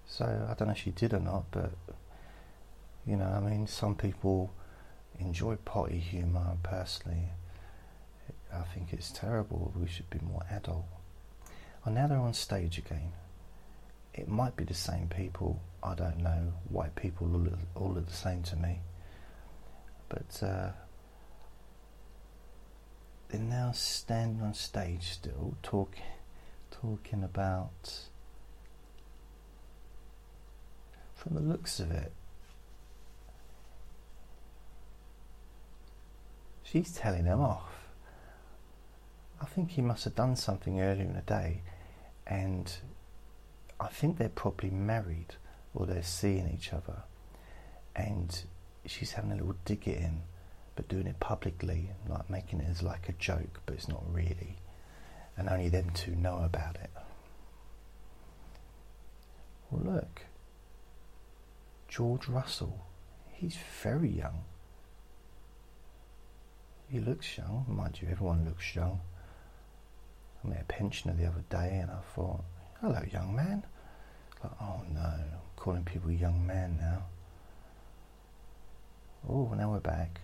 So 0.05 0.25
I 0.25 0.53
don't 0.53 0.67
know 0.67 0.73
if 0.73 0.79
she 0.79 0.91
did 0.91 1.13
or 1.13 1.19
not, 1.19 1.45
but 1.51 1.71
you 3.05 3.17
know, 3.17 3.25
I 3.25 3.39
mean, 3.39 3.67
some 3.67 3.95
people 3.95 4.51
enjoy 5.19 5.55
potty 5.57 5.99
humour. 5.99 6.57
Personally, 6.63 7.29
I 8.53 8.61
think 8.73 8.93
it's 8.93 9.11
terrible. 9.11 9.73
We 9.75 9.87
should 9.87 10.09
be 10.09 10.19
more 10.19 10.43
adult. 10.51 10.85
And 11.85 11.95
now 11.95 12.07
they're 12.07 12.17
on 12.17 12.33
stage 12.33 12.77
again. 12.77 13.11
It 14.13 14.27
might 14.29 14.55
be 14.55 14.63
the 14.63 14.73
same 14.73 15.07
people. 15.07 15.59
I 15.81 15.95
don't 15.95 16.19
know. 16.19 16.53
White 16.69 16.95
people 16.95 17.33
all, 17.33 17.47
all 17.75 17.93
look 17.93 18.07
the 18.07 18.13
same 18.13 18.43
to 18.43 18.55
me. 18.55 18.79
But 20.13 20.47
uh, 20.47 20.69
they're 23.29 23.41
now 23.41 23.71
standing 23.71 24.43
on 24.43 24.53
stage 24.53 25.09
still, 25.09 25.55
talking, 25.63 26.03
talking 26.69 27.23
about 27.23 28.01
from 31.15 31.33
the 31.33 31.41
looks 31.41 31.79
of 31.79 31.89
it, 31.89 32.11
she's 36.61 36.93
telling 36.93 37.25
him 37.25 37.39
off. 37.39 37.87
I 39.41 39.45
think 39.45 39.71
he 39.71 39.81
must 39.81 40.03
have 40.03 40.13
done 40.13 40.35
something 40.35 40.79
earlier 40.79 41.05
in 41.05 41.13
the 41.13 41.21
day, 41.21 41.63
and 42.27 42.71
I 43.79 43.87
think 43.87 44.19
they're 44.19 44.29
probably 44.29 44.69
married 44.69 45.37
or 45.73 45.87
they're 45.87 46.03
seeing 46.03 46.51
each 46.53 46.71
other, 46.71 47.01
and 47.95 48.43
she's 48.85 49.13
having 49.13 49.31
a 49.31 49.35
little 49.35 49.55
dig 49.65 49.87
at 49.87 49.97
him, 49.97 50.21
but 50.75 50.87
doing 50.87 51.07
it 51.07 51.19
publicly, 51.19 51.91
like 52.07 52.29
making 52.29 52.59
it 52.59 52.67
as 52.69 52.81
like 52.81 53.09
a 53.09 53.13
joke, 53.13 53.61
but 53.65 53.75
it's 53.75 53.87
not 53.87 54.03
really, 54.11 54.57
and 55.37 55.49
only 55.49 55.69
them 55.69 55.89
two 55.93 56.15
know 56.15 56.39
about 56.43 56.75
it. 56.75 56.89
Well, 59.69 59.95
look, 59.95 60.21
George 61.87 62.27
Russell, 62.27 62.85
he's 63.31 63.57
very 63.81 64.09
young. 64.09 64.43
He 66.89 66.99
looks 66.99 67.37
young, 67.37 67.65
mind 67.67 67.99
you, 68.01 68.07
everyone 68.11 68.45
looks 68.45 68.75
young. 68.75 68.99
I 70.43 70.47
met 70.47 70.61
a 70.61 70.65
pensioner 70.65 71.13
the 71.13 71.25
other 71.25 71.43
day 71.49 71.79
and 71.81 71.89
I 71.89 71.99
thought, 72.15 72.43
hello, 72.81 73.01
young 73.11 73.35
man. 73.35 73.63
Like, 74.43 74.51
oh 74.61 74.81
no, 74.93 74.99
I'm 74.99 75.39
calling 75.55 75.83
people 75.85 76.11
young 76.11 76.45
man 76.45 76.77
now. 76.77 77.03
Oh, 79.27 79.53
now 79.55 79.71
we're 79.71 79.79
back. 79.79 80.21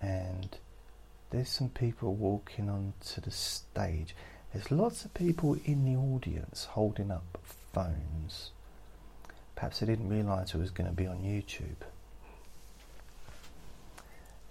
And 0.00 0.56
there's 1.30 1.48
some 1.48 1.68
people 1.68 2.14
walking 2.14 2.68
onto 2.68 3.20
the 3.20 3.30
stage. 3.30 4.14
There's 4.52 4.70
lots 4.70 5.04
of 5.04 5.14
people 5.14 5.56
in 5.64 5.84
the 5.84 5.98
audience 5.98 6.64
holding 6.64 7.10
up 7.10 7.38
phones. 7.72 8.50
Perhaps 9.54 9.80
they 9.80 9.86
didn't 9.86 10.08
realise 10.08 10.54
it 10.54 10.58
was 10.58 10.70
going 10.70 10.88
to 10.88 10.96
be 10.96 11.06
on 11.06 11.18
YouTube. 11.18 11.84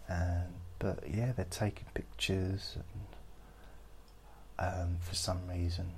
And, 0.08 0.54
but 0.80 1.04
yeah, 1.10 1.34
they're 1.36 1.45
taking 1.50 1.86
pictures 1.93 2.78
and, 4.60 4.73
um, 4.73 4.97
for 5.02 5.15
some 5.15 5.39
reason. 5.50 5.91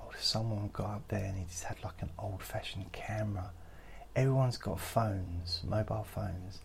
Oh, 0.00 0.10
someone 0.18 0.70
got 0.72 0.90
up 0.90 1.08
there 1.08 1.24
and 1.24 1.36
he 1.36 1.44
just 1.44 1.64
had 1.64 1.76
like 1.84 2.00
an 2.00 2.10
old 2.18 2.42
fashioned 2.42 2.92
camera. 2.92 3.50
Everyone's 4.16 4.56
got 4.58 4.80
phones, 4.80 5.60
mobile 5.64 6.04
phones, 6.04 6.60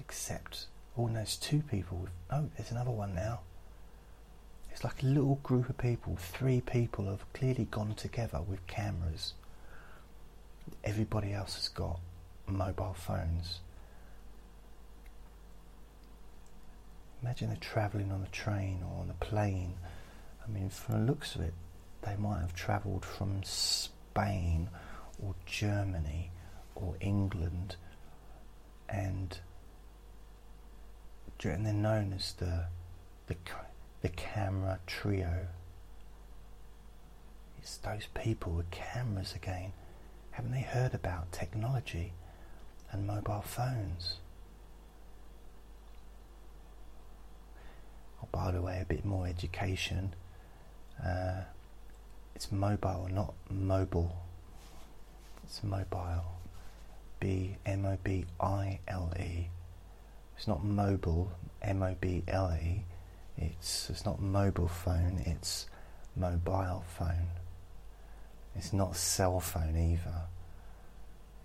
except, 0.00 0.66
oh, 0.98 1.06
no, 1.06 1.24
two 1.40 1.62
people. 1.62 1.98
With, 1.98 2.10
oh, 2.30 2.48
there's 2.56 2.72
another 2.72 2.90
one 2.90 3.14
now. 3.14 3.40
It's 4.72 4.84
like 4.84 5.02
a 5.02 5.06
little 5.06 5.36
group 5.42 5.68
of 5.68 5.78
people, 5.78 6.16
three 6.16 6.60
people 6.60 7.06
have 7.06 7.30
clearly 7.32 7.66
gone 7.70 7.94
together 7.94 8.40
with 8.40 8.66
cameras. 8.66 9.34
Everybody 10.84 11.32
else 11.32 11.56
has 11.56 11.68
got 11.68 12.00
mobile 12.46 12.94
phones. 12.94 13.60
Imagine 17.22 17.48
they're 17.48 17.56
travelling 17.58 18.10
on 18.10 18.22
a 18.22 18.30
train 18.34 18.82
or 18.82 19.02
on 19.02 19.10
a 19.10 19.24
plane. 19.24 19.74
I 20.42 20.50
mean, 20.50 20.70
from 20.70 21.00
the 21.00 21.12
looks 21.12 21.34
of 21.34 21.42
it, 21.42 21.52
they 22.02 22.16
might 22.16 22.40
have 22.40 22.54
travelled 22.54 23.04
from 23.04 23.42
Spain 23.42 24.70
or 25.22 25.34
Germany 25.44 26.30
or 26.74 26.94
England, 27.00 27.76
and, 28.88 29.38
and 31.42 31.66
they're 31.66 31.72
known 31.72 32.12
as 32.12 32.32
the 32.34 32.64
the 33.26 33.36
the 34.02 34.08
camera 34.08 34.78
trio. 34.86 35.48
It's 37.58 37.76
those 37.76 38.06
people 38.14 38.52
with 38.52 38.70
cameras 38.70 39.34
again. 39.34 39.72
Haven't 40.32 40.52
they 40.52 40.62
heard 40.62 40.94
about 40.94 41.32
technology 41.32 42.12
and 42.90 43.06
mobile 43.06 43.42
phones? 43.42 44.16
Oh, 48.22 48.28
by 48.32 48.50
the 48.50 48.62
way, 48.62 48.80
a 48.80 48.84
bit 48.86 49.04
more 49.04 49.26
education. 49.26 50.14
Uh, 51.04 51.42
it's 52.34 52.50
mobile, 52.50 53.08
not 53.10 53.34
mobile. 53.50 54.16
It's 55.44 55.62
mobile. 55.62 56.39
B 57.20 57.56
M 57.66 57.84
O 57.84 57.98
B 58.02 58.24
I 58.40 58.80
L 58.88 59.12
E. 59.18 59.48
It's 60.36 60.48
not 60.48 60.64
mobile, 60.64 61.30
M 61.62 61.82
O 61.82 61.94
B 62.00 62.24
L 62.26 62.52
E. 62.60 62.84
It's, 63.36 63.88
it's 63.90 64.04
not 64.04 64.20
mobile 64.20 64.68
phone, 64.68 65.22
it's 65.26 65.66
mobile 66.16 66.84
phone. 66.98 67.28
It's 68.56 68.72
not 68.72 68.96
cell 68.96 69.38
phone 69.40 69.76
either. 69.76 70.22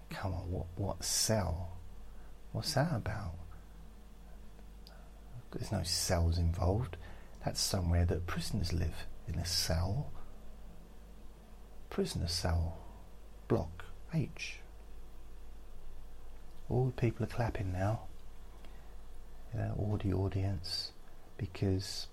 Come 0.09 0.33
on, 0.33 0.51
what, 0.51 0.65
what 0.75 1.03
cell? 1.03 1.77
What's 2.51 2.73
that 2.73 2.93
about? 2.93 3.33
There's 5.51 5.71
no 5.71 5.83
cells 5.83 6.37
involved. 6.37 6.97
That's 7.45 7.61
somewhere 7.61 8.05
that 8.05 8.27
prisoners 8.27 8.73
live, 8.73 9.05
in 9.27 9.35
a 9.35 9.45
cell. 9.45 10.11
Prisoner 11.89 12.27
cell, 12.27 12.77
block 13.47 13.85
H. 14.13 14.59
All 16.69 16.85
the 16.85 16.91
people 16.91 17.25
are 17.25 17.29
clapping 17.29 17.71
now. 17.71 18.01
You 19.53 19.59
know, 19.59 19.75
all 19.77 19.99
the 20.01 20.13
audience 20.13 20.91
because 21.37 22.07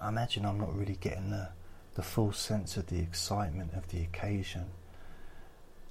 I 0.00 0.08
imagine 0.08 0.44
I'm 0.44 0.58
not 0.58 0.76
really 0.76 0.96
getting 1.00 1.30
the, 1.30 1.48
the 1.94 2.02
full 2.02 2.32
sense 2.32 2.76
of 2.76 2.86
the 2.88 2.98
excitement 2.98 3.72
of 3.74 3.88
the 3.88 4.02
occasion 4.02 4.66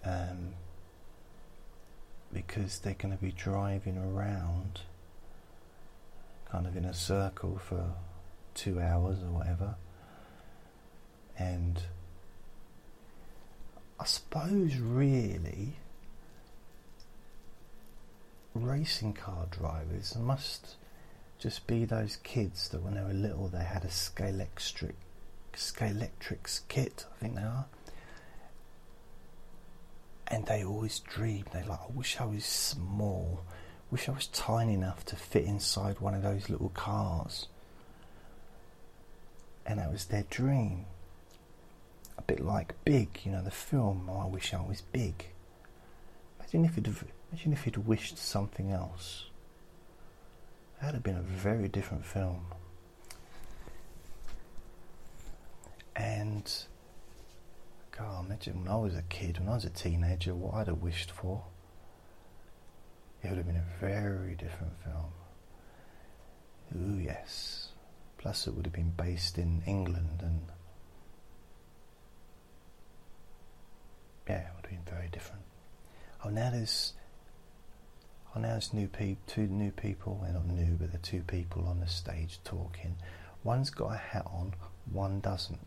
um, 0.03 0.53
because 2.31 2.79
they're 2.79 2.93
going 2.93 3.15
to 3.15 3.23
be 3.23 3.31
driving 3.31 3.97
around 3.97 4.81
kind 6.51 6.67
of 6.67 6.77
in 6.77 6.85
a 6.85 6.93
circle 6.93 7.59
for 7.63 7.93
two 8.53 8.79
hours 8.79 9.17
or 9.19 9.31
whatever 9.31 9.75
and 11.38 11.81
I 13.99 14.05
suppose 14.05 14.77
really 14.77 15.73
racing 18.55 19.13
car 19.13 19.47
drivers 19.51 20.15
must 20.15 20.75
just 21.37 21.67
be 21.67 21.85
those 21.85 22.17
kids 22.17 22.69
that 22.69 22.81
when 22.81 22.95
they 22.95 23.01
were 23.01 23.13
little 23.13 23.47
they 23.49 23.63
had 23.63 23.83
a 23.83 23.89
Scalextric, 23.89 24.93
Scalextrics 25.53 26.61
kit, 26.67 27.05
I 27.13 27.19
think 27.19 27.35
they 27.35 27.41
are. 27.41 27.65
And 30.27 30.45
they 30.45 30.63
always 30.63 30.99
dream, 30.99 31.45
they 31.53 31.63
like, 31.63 31.79
I 31.81 31.91
wish 31.93 32.19
I 32.19 32.25
was 32.25 32.45
small, 32.45 33.43
wish 33.91 34.09
I 34.09 34.13
was 34.13 34.27
tiny 34.27 34.73
enough 34.73 35.05
to 35.05 35.15
fit 35.15 35.43
inside 35.43 35.99
one 35.99 36.13
of 36.15 36.23
those 36.23 36.49
little 36.49 36.69
cars. 36.69 37.47
And 39.65 39.79
that 39.79 39.91
was 39.91 40.05
their 40.05 40.25
dream. 40.29 40.85
A 42.17 42.21
bit 42.21 42.39
like 42.39 42.73
Big, 42.85 43.19
you 43.23 43.31
know, 43.31 43.43
the 43.43 43.51
film, 43.51 44.09
oh, 44.09 44.19
I 44.19 44.25
wish 44.25 44.53
I 44.53 44.61
was 44.61 44.81
big. 44.81 45.27
Imagine 46.39 46.65
if 46.65 46.77
you'd 46.77 46.87
imagine 47.35 47.51
if 47.51 47.65
he'd 47.65 47.75
wished 47.75 48.17
something 48.17 48.71
else. 48.71 49.25
That'd 50.79 50.95
have 50.95 51.03
been 51.03 51.17
a 51.17 51.21
very 51.21 51.67
different 51.67 52.05
film. 52.05 52.45
And 55.97 56.49
God, 57.91 58.25
imagine 58.25 58.63
when 58.63 58.71
I 58.71 58.77
was 58.77 58.95
a 58.95 59.01
kid, 59.01 59.39
when 59.39 59.49
I 59.49 59.55
was 59.55 59.65
a 59.65 59.69
teenager, 59.69 60.33
what 60.33 60.53
I'd 60.53 60.67
have 60.67 60.81
wished 60.81 61.11
for. 61.11 61.43
It 63.21 63.27
would 63.27 63.37
have 63.37 63.47
been 63.47 63.57
a 63.57 63.79
very 63.81 64.35
different 64.35 64.73
film. 64.81 65.11
Ooh, 66.73 66.97
yes. 66.97 67.67
Plus, 68.17 68.47
it 68.47 68.53
would 68.53 68.65
have 68.65 68.73
been 68.73 68.93
based 68.95 69.37
in 69.37 69.61
England, 69.67 70.21
and 70.21 70.39
yeah, 74.25 74.35
it 74.35 74.47
would 74.55 74.71
have 74.71 74.85
been 74.85 74.93
very 74.93 75.09
different. 75.09 75.41
Oh, 76.23 76.29
now 76.29 76.49
there's 76.49 76.93
Oh, 78.35 78.41
now 78.41 78.59
new 78.73 78.87
pe- 78.87 79.15
two 79.27 79.47
new 79.47 79.71
people. 79.71 80.19
They're 80.21 80.33
not 80.33 80.45
new, 80.45 80.75
but 80.75 80.91
they're 80.91 80.99
two 81.01 81.21
people 81.21 81.65
on 81.67 81.79
the 81.79 81.87
stage 81.87 82.39
talking. 82.43 82.97
One's 83.43 83.69
got 83.69 83.93
a 83.93 83.97
hat 83.97 84.25
on, 84.25 84.53
one 84.91 85.21
doesn't. 85.21 85.65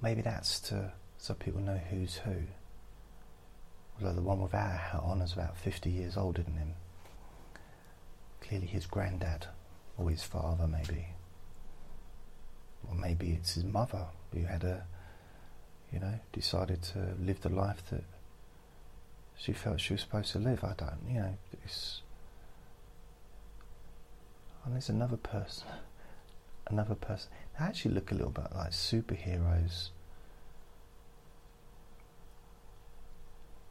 Maybe 0.00 0.22
that's 0.22 0.60
to 0.60 0.92
so 1.18 1.34
people 1.34 1.60
know 1.60 1.80
who's 1.90 2.16
who. 2.16 2.36
Although 3.98 4.14
the 4.14 4.22
one 4.22 4.40
without 4.40 4.70
a 4.72 4.78
hat 4.78 5.02
on 5.02 5.20
is 5.20 5.32
about 5.32 5.58
50 5.58 5.90
years 5.90 6.16
older 6.16 6.42
than 6.42 6.56
him. 6.56 6.74
Clearly 8.40 8.66
his 8.66 8.86
granddad, 8.86 9.46
or 9.98 10.08
his 10.10 10.22
father, 10.22 10.66
maybe. 10.66 11.08
Or 12.88 12.94
maybe 12.94 13.32
it's 13.32 13.54
his 13.54 13.64
mother 13.64 14.06
who 14.32 14.44
had 14.44 14.64
a, 14.64 14.86
you 15.92 15.98
know, 15.98 16.20
decided 16.32 16.82
to 16.82 17.14
live 17.20 17.40
the 17.40 17.50
life 17.50 17.82
that 17.90 18.04
she 19.40 19.52
felt 19.52 19.80
she 19.80 19.94
was 19.94 20.02
supposed 20.02 20.32
to 20.32 20.38
live. 20.38 20.62
I 20.62 20.74
don't, 20.76 20.98
you 21.08 21.20
know, 21.20 21.34
it's. 21.64 22.02
And 24.64 24.74
there's 24.74 24.90
another 24.90 25.16
person, 25.16 25.66
another 26.66 26.94
person. 26.94 27.30
They 27.58 27.64
actually 27.64 27.94
look 27.94 28.10
a 28.10 28.14
little 28.14 28.30
bit 28.30 28.48
like 28.54 28.72
superheroes. 28.72 29.88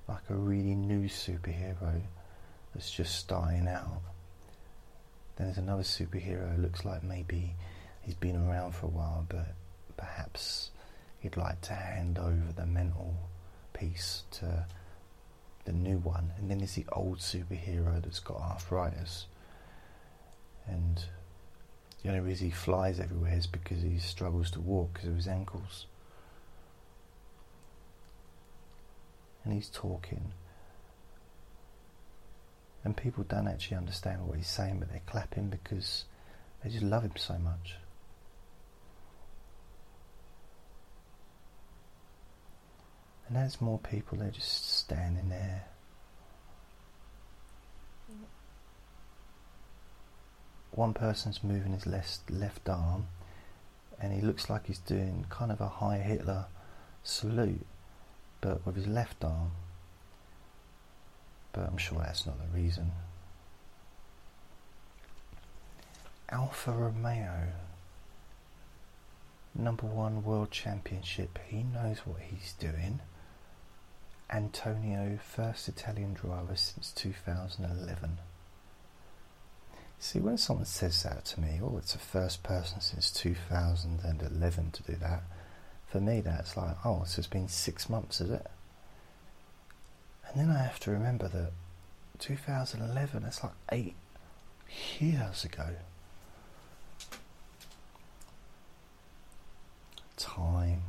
Like 0.07 0.27
a 0.31 0.33
really 0.33 0.73
new 0.73 1.07
superhero 1.07 2.01
that's 2.73 2.89
just 2.89 3.15
starting 3.15 3.67
out. 3.67 4.01
Then 5.35 5.47
there's 5.47 5.59
another 5.59 5.83
superhero 5.83 6.55
who 6.55 6.63
looks 6.63 6.83
like 6.83 7.03
maybe 7.03 7.53
he's 8.01 8.15
been 8.15 8.35
around 8.35 8.73
for 8.73 8.87
a 8.87 8.89
while, 8.89 9.27
but 9.29 9.53
perhaps 9.97 10.71
he'd 11.19 11.37
like 11.37 11.61
to 11.61 11.73
hand 11.73 12.17
over 12.17 12.51
the 12.55 12.65
mental 12.65 13.13
piece 13.73 14.23
to 14.31 14.65
the 15.69 15.75
new 15.75 15.99
one. 15.99 16.31
And 16.37 16.49
then 16.49 16.57
there's 16.57 16.73
the 16.73 16.85
old 16.91 17.19
superhero 17.19 18.01
that's 18.01 18.19
got 18.19 18.37
arthritis. 18.41 19.27
And 20.67 21.03
the 22.01 22.09
only 22.09 22.21
reason 22.21 22.47
he 22.47 22.51
flies 22.51 22.99
everywhere 22.99 23.35
is 23.35 23.45
because 23.45 23.83
he 23.83 23.99
struggles 23.99 24.49
to 24.51 24.59
walk 24.59 24.93
because 24.93 25.09
of 25.09 25.15
his 25.15 25.27
ankles. 25.27 25.85
And 29.43 29.53
he's 29.53 29.69
talking. 29.69 30.31
And 32.83 32.97
people 32.97 33.23
don't 33.23 33.47
actually 33.47 33.77
understand 33.77 34.27
what 34.27 34.37
he's 34.37 34.47
saying, 34.47 34.79
but 34.79 34.89
they're 34.89 35.01
clapping 35.05 35.49
because 35.49 36.05
they 36.63 36.71
just 36.71 36.83
love 36.83 37.03
him 37.03 37.13
so 37.15 37.37
much. 37.37 37.75
And 43.29 43.37
as 43.37 43.61
more 43.61 43.77
people, 43.77 44.17
they're 44.17 44.31
just 44.31 44.77
standing 44.79 45.29
there. 45.29 45.65
One 50.71 50.95
person's 50.95 51.43
moving 51.43 51.73
his 51.73 51.85
left, 51.85 52.29
left 52.31 52.67
arm, 52.67 53.07
and 54.01 54.11
he 54.13 54.21
looks 54.21 54.49
like 54.49 54.65
he's 54.65 54.79
doing 54.79 55.25
kind 55.29 55.51
of 55.51 55.61
a 55.61 55.67
Heil 55.67 56.01
Hitler 56.01 56.45
salute, 57.03 57.65
but 58.41 58.65
with 58.65 58.75
his 58.75 58.87
left 58.87 59.23
arm. 59.23 59.51
But 61.53 61.67
I'm 61.67 61.77
sure 61.77 61.99
that's 61.99 62.25
not 62.25 62.37
the 62.39 62.59
reason. 62.59 62.91
Alfa 66.29 66.71
Romeo, 66.71 67.47
number 69.53 69.85
one 69.85 70.23
world 70.23 70.49
championship. 70.51 71.39
He 71.47 71.63
knows 71.63 71.99
what 72.05 72.21
he's 72.21 72.53
doing. 72.53 73.01
Antonio, 74.31 75.17
first 75.23 75.67
Italian 75.67 76.13
driver 76.13 76.55
since 76.55 76.91
2011. 76.91 78.19
See, 79.97 80.19
when 80.19 80.37
someone 80.37 80.65
says 80.65 81.01
that 81.03 81.25
to 81.25 81.41
me, 81.41 81.59
oh, 81.61 81.77
it's 81.77 81.93
the 81.93 81.99
first 81.99 82.43
person 82.43 82.79
since 82.79 83.11
2011 83.11 84.71
to 84.71 84.83
do 84.83 84.95
that, 84.97 85.23
for 85.87 85.99
me 85.99 86.21
that's 86.21 86.55
like, 86.55 86.77
oh, 86.85 87.03
so 87.05 87.19
it's 87.19 87.27
been 87.27 87.47
six 87.47 87.89
months, 87.89 88.21
is 88.21 88.29
it? 88.29 88.45
And 90.27 90.39
then 90.39 90.55
I 90.55 90.61
have 90.61 90.79
to 90.81 90.91
remember 90.91 91.27
that 91.27 91.51
2011, 92.19 93.23
that's 93.23 93.43
like 93.43 93.53
eight 93.71 93.95
years 94.99 95.43
ago. 95.43 95.69
Time, 100.17 100.83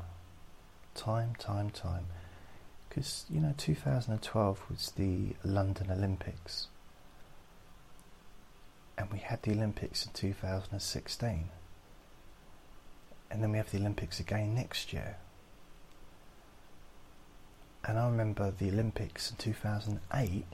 time, 0.95 1.35
time, 1.39 1.71
time 1.71 2.07
because 2.91 3.25
you 3.31 3.41
know 3.41 3.55
2012 3.57 4.61
was 4.69 4.93
the 4.97 5.35
London 5.43 5.91
Olympics. 5.91 6.67
And 8.99 9.11
we 9.11 9.21
had 9.21 9.43
the 9.43 9.53
Olympics 9.53 10.05
in 10.05 10.13
2016 10.13 11.49
and 13.31 13.43
then 13.43 13.53
we 13.53 13.59
have 13.59 13.71
the 13.71 13.79
Olympics 13.79 14.19
again 14.19 14.55
next 14.55 14.93
year. 14.93 15.17
And 17.85 17.99
I 17.99 18.07
remember 18.07 18.51
the 18.51 18.69
Olympics 18.69 19.31
in 19.31 19.37
2008 19.37 20.45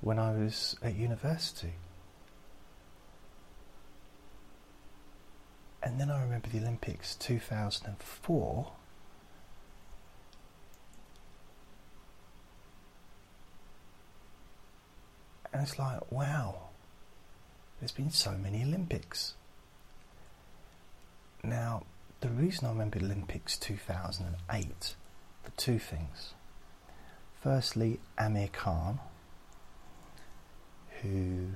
when 0.00 0.18
I 0.18 0.32
was 0.32 0.76
at 0.82 0.94
university. 0.94 1.74
And 5.82 6.00
then 6.00 6.10
I 6.10 6.22
remember 6.22 6.48
the 6.48 6.58
Olympics 6.58 7.14
2004 7.16 8.72
And 15.52 15.62
it's 15.62 15.78
like, 15.78 16.10
wow, 16.12 16.68
there's 17.80 17.92
been 17.92 18.10
so 18.10 18.32
many 18.32 18.62
Olympics. 18.62 19.34
Now, 21.42 21.84
the 22.20 22.28
reason 22.28 22.66
I 22.66 22.70
remember 22.70 22.98
Olympics 22.98 23.56
2008 23.56 24.94
for 25.42 25.50
two 25.52 25.78
things. 25.78 26.34
Firstly, 27.42 28.00
Amir 28.18 28.48
Khan, 28.48 28.98
who 31.02 31.50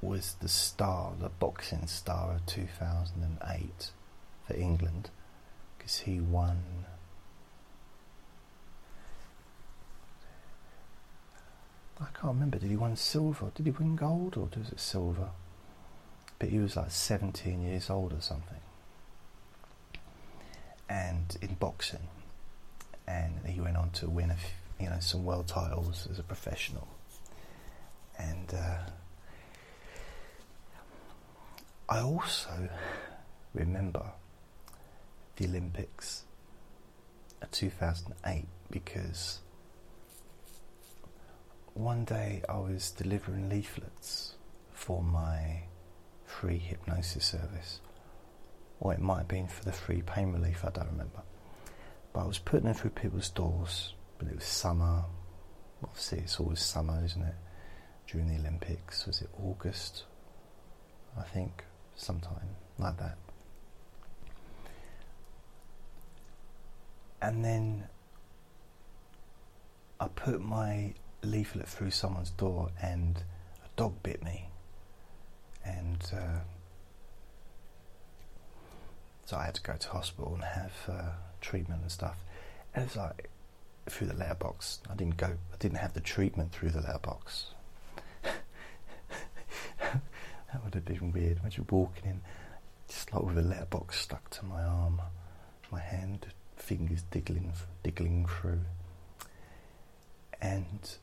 was 0.00 0.36
the 0.40 0.48
star, 0.48 1.12
the 1.20 1.28
boxing 1.28 1.86
star 1.86 2.32
of 2.32 2.46
2008 2.46 3.90
for 4.46 4.54
England, 4.54 5.10
because 5.76 5.98
he 6.00 6.20
won 6.20 6.86
I 12.00 12.04
can't 12.12 12.34
remember. 12.34 12.58
Did 12.58 12.70
he 12.70 12.76
win 12.76 12.96
silver? 12.96 13.50
Did 13.54 13.66
he 13.66 13.72
win 13.72 13.96
gold 13.96 14.36
or 14.36 14.48
was 14.56 14.68
it 14.70 14.80
silver? 14.80 15.30
But 16.38 16.50
he 16.50 16.58
was 16.58 16.76
like 16.76 16.90
17 16.90 17.62
years 17.62 17.88
old 17.88 18.12
or 18.12 18.20
something. 18.20 18.60
And 20.88 21.36
in 21.40 21.54
boxing, 21.54 22.08
and 23.08 23.40
he 23.46 23.60
went 23.60 23.76
on 23.76 23.90
to 23.90 24.08
win 24.08 24.30
a, 24.30 24.36
you 24.82 24.88
know 24.88 24.98
some 25.00 25.24
world 25.24 25.48
titles 25.48 26.06
as 26.10 26.18
a 26.18 26.22
professional. 26.22 26.86
And 28.18 28.54
uh, 28.54 28.78
I 31.88 32.00
also 32.00 32.68
remember 33.52 34.12
the 35.36 35.46
Olympics 35.46 36.22
of 37.42 37.50
2008 37.50 38.46
because 38.70 39.40
one 41.76 42.04
day 42.04 42.42
I 42.48 42.56
was 42.56 42.90
delivering 42.90 43.48
leaflets 43.48 44.34
for 44.72 45.02
my 45.02 45.64
free 46.24 46.58
hypnosis 46.58 47.24
service, 47.24 47.80
or 48.80 48.94
it 48.94 49.00
might 49.00 49.18
have 49.18 49.28
been 49.28 49.46
for 49.46 49.64
the 49.64 49.72
free 49.72 50.02
pain 50.02 50.32
relief, 50.32 50.64
I 50.64 50.70
don't 50.70 50.90
remember. 50.90 51.22
But 52.12 52.20
I 52.20 52.26
was 52.26 52.38
putting 52.38 52.66
them 52.66 52.74
through 52.74 52.90
people's 52.90 53.28
doors, 53.28 53.94
but 54.18 54.28
it 54.28 54.34
was 54.34 54.44
summer. 54.44 55.04
Obviously, 55.84 56.18
it's 56.20 56.40
always 56.40 56.60
summer, 56.60 57.02
isn't 57.04 57.22
it? 57.22 57.34
During 58.06 58.28
the 58.28 58.38
Olympics, 58.40 59.06
was 59.06 59.20
it 59.20 59.28
August? 59.42 60.04
I 61.18 61.22
think, 61.22 61.64
sometime 61.94 62.56
like 62.78 62.96
that. 62.98 63.18
And 67.20 67.44
then 67.44 67.88
I 69.98 70.08
put 70.08 70.40
my 70.40 70.94
leaflet 71.26 71.68
through 71.68 71.90
someone's 71.90 72.30
door 72.30 72.70
and 72.82 73.22
a 73.64 73.68
dog 73.76 74.02
bit 74.02 74.24
me. 74.24 74.48
And 75.64 75.98
uh, 76.12 76.40
so 79.24 79.36
I 79.36 79.44
had 79.44 79.54
to 79.54 79.62
go 79.62 79.74
to 79.74 79.88
hospital 79.88 80.34
and 80.34 80.44
have 80.44 80.72
uh, 80.88 81.10
treatment 81.40 81.82
and 81.82 81.90
stuff. 81.90 82.18
And 82.74 82.84
it's 82.84 82.96
like 82.96 83.30
through 83.88 84.08
the 84.08 84.14
letterbox. 84.14 84.80
I 84.90 84.94
didn't 84.94 85.16
go. 85.16 85.26
I 85.26 85.56
didn't 85.58 85.78
have 85.78 85.94
the 85.94 86.00
treatment 86.00 86.52
through 86.52 86.70
the 86.70 86.80
letterbox. 86.80 87.46
that 88.22 88.34
would 90.64 90.74
have 90.74 90.84
been 90.84 91.12
weird. 91.12 91.38
Imagine 91.40 91.66
walking 91.70 92.04
in, 92.04 92.20
just 92.88 93.12
like 93.12 93.22
with 93.22 93.38
a 93.38 93.42
letterbox 93.42 94.00
stuck 94.00 94.30
to 94.30 94.44
my 94.44 94.62
arm, 94.62 95.00
my 95.70 95.80
hand, 95.80 96.26
fingers 96.56 97.02
diggling, 97.10 97.52
diggling 97.82 98.26
through, 98.26 98.60
and 100.40 100.96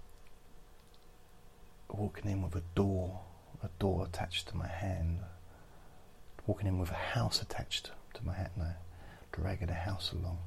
walking 1.94 2.30
in 2.30 2.42
with 2.42 2.56
a 2.56 2.64
door, 2.76 3.22
a 3.64 3.70
door 3.80 4.06
attached 4.06 4.48
to 4.50 4.58
my 4.58 4.68
hand, 4.68 5.20
walking 6.48 6.68
in 6.68 6.80
with 6.80 6.92
a 6.92 6.96
house 6.96 7.42
attached 7.42 7.92
to 8.14 8.26
my 8.26 8.34
hand, 8.34 8.50
no, 8.58 8.72
dragging 9.32 9.70
a 9.70 9.74
house 9.74 10.12
along. 10.12 10.40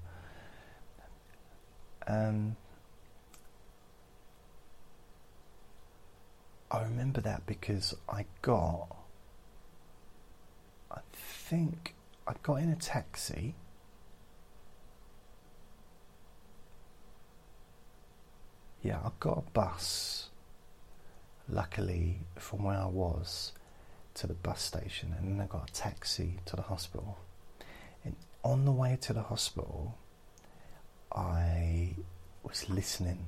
Um, 2.07 2.57
I 6.71 6.83
remember 6.83 7.21
that 7.21 7.47
because 7.47 7.95
I 8.09 8.27
got, 8.43 8.89
I 10.91 10.99
think 11.13 11.95
I 12.27 12.35
got 12.43 12.57
in 12.57 12.71
a 12.71 12.77
taxi. 12.77 13.55
Yeah, 18.83 18.99
I 19.05 19.11
got 19.19 19.39
a 19.39 19.51
bus 19.53 20.29
luckily 21.49 22.21
from 22.37 22.65
where 22.65 22.79
I 22.79 22.87
was 22.87 23.53
to 24.15 24.27
the 24.27 24.35
bus 24.35 24.63
station 24.63 25.15
and 25.19 25.29
then 25.29 25.41
I 25.41 25.47
got 25.47 25.69
a 25.69 25.73
taxi 25.73 26.39
to 26.47 26.57
the 26.57 26.63
hospital. 26.63 27.19
And 28.05 28.17
on 28.43 28.65
the 28.65 28.73
way 28.73 28.97
to 29.03 29.13
the 29.13 29.23
hospital, 29.23 29.97
I 31.13 31.97
was 32.43 32.69
listening 32.69 33.27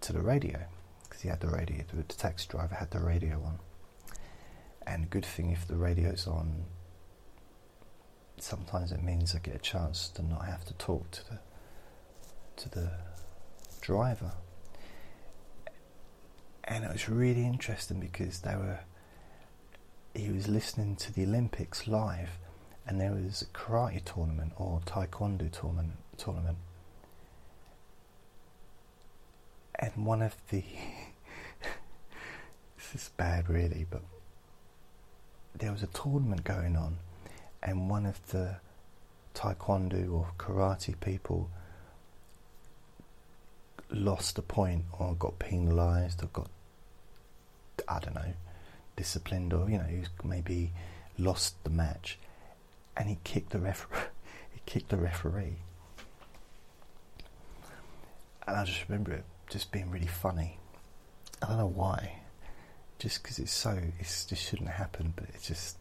to 0.00 0.12
the 0.12 0.20
radio 0.20 0.58
because 1.02 1.22
he 1.22 1.28
had 1.28 1.40
the 1.40 1.48
radio. 1.48 1.84
The 1.92 2.02
taxi 2.02 2.46
driver 2.48 2.74
had 2.74 2.90
the 2.90 3.00
radio 3.00 3.42
on, 3.44 3.58
and 4.86 5.10
good 5.10 5.24
thing 5.24 5.50
if 5.50 5.66
the 5.66 5.76
radio's 5.76 6.26
on. 6.26 6.64
Sometimes 8.38 8.90
it 8.90 9.02
means 9.02 9.34
I 9.34 9.38
get 9.38 9.54
a 9.54 9.58
chance 9.58 10.08
to 10.10 10.22
not 10.22 10.46
have 10.46 10.64
to 10.66 10.74
talk 10.74 11.10
to 11.10 11.24
the 11.30 11.38
to 12.56 12.68
the 12.68 12.90
driver, 13.80 14.32
and 16.70 16.84
it 16.84 16.90
was 16.90 17.08
really 17.08 17.44
interesting 17.44 18.00
because 18.00 18.40
they 18.40 18.54
were. 18.54 18.80
He 20.14 20.30
was 20.30 20.48
listening 20.48 20.96
to 20.96 21.12
the 21.12 21.24
Olympics 21.24 21.86
live, 21.86 22.30
and 22.86 23.00
there 23.00 23.12
was 23.12 23.42
a 23.42 23.46
karate 23.46 24.02
tournament 24.04 24.52
or 24.56 24.80
taekwondo 24.86 25.50
tournament 25.52 25.92
tournament 26.16 26.58
and 29.78 29.92
one 30.04 30.20
of 30.20 30.36
the 30.50 30.62
this 32.76 32.94
is 32.94 33.10
bad 33.16 33.48
really 33.48 33.86
but 33.90 34.02
there 35.56 35.72
was 35.72 35.82
a 35.82 35.86
tournament 35.88 36.44
going 36.44 36.76
on 36.76 36.98
and 37.62 37.88
one 37.88 38.04
of 38.06 38.30
the 38.30 38.56
taekwondo 39.34 40.12
or 40.12 40.28
karate 40.38 40.98
people 41.00 41.48
lost 43.90 44.38
a 44.38 44.42
point 44.42 44.84
or 44.98 45.14
got 45.14 45.38
penalized 45.38 46.22
or 46.22 46.26
got 46.26 46.48
I 47.90 47.98
don't 47.98 48.14
know 48.14 48.32
disciplined 48.96 49.52
or 49.52 49.68
you 49.70 49.78
know 49.78 49.86
maybe 50.24 50.72
lost 51.18 51.62
the 51.64 51.70
match 51.70 52.18
and 52.96 53.08
he 53.08 53.18
kicked 53.24 53.50
the 53.50 53.58
referee 53.58 53.98
he 54.52 54.60
kicked 54.66 54.90
the 54.90 54.96
referee 54.96 55.56
and 58.46 58.56
I 58.56 58.64
just 58.64 58.88
remember 58.88 59.12
it 59.12 59.24
just 59.48 59.70
being 59.72 59.90
really 59.90 60.06
funny. 60.06 60.58
I 61.42 61.46
don't 61.48 61.58
know 61.58 61.72
why. 61.72 62.20
Just 62.98 63.22
because 63.22 63.38
it's 63.38 63.52
so, 63.52 63.70
it 63.70 63.94
just 64.00 64.36
shouldn't 64.36 64.70
happen, 64.70 65.12
but 65.16 65.26
it's 65.34 65.46
just. 65.46 65.76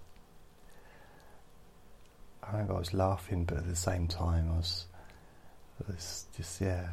I 2.44 2.52
remember 2.52 2.76
I 2.76 2.80
was 2.80 2.94
laughing, 2.94 3.46
but 3.46 3.58
at 3.58 3.68
the 3.68 3.76
same 3.76 4.08
time 4.08 4.52
I 4.52 4.58
was, 4.58 4.86
it 5.80 5.88
was 5.88 6.26
just 6.36 6.62
yeah. 6.62 6.90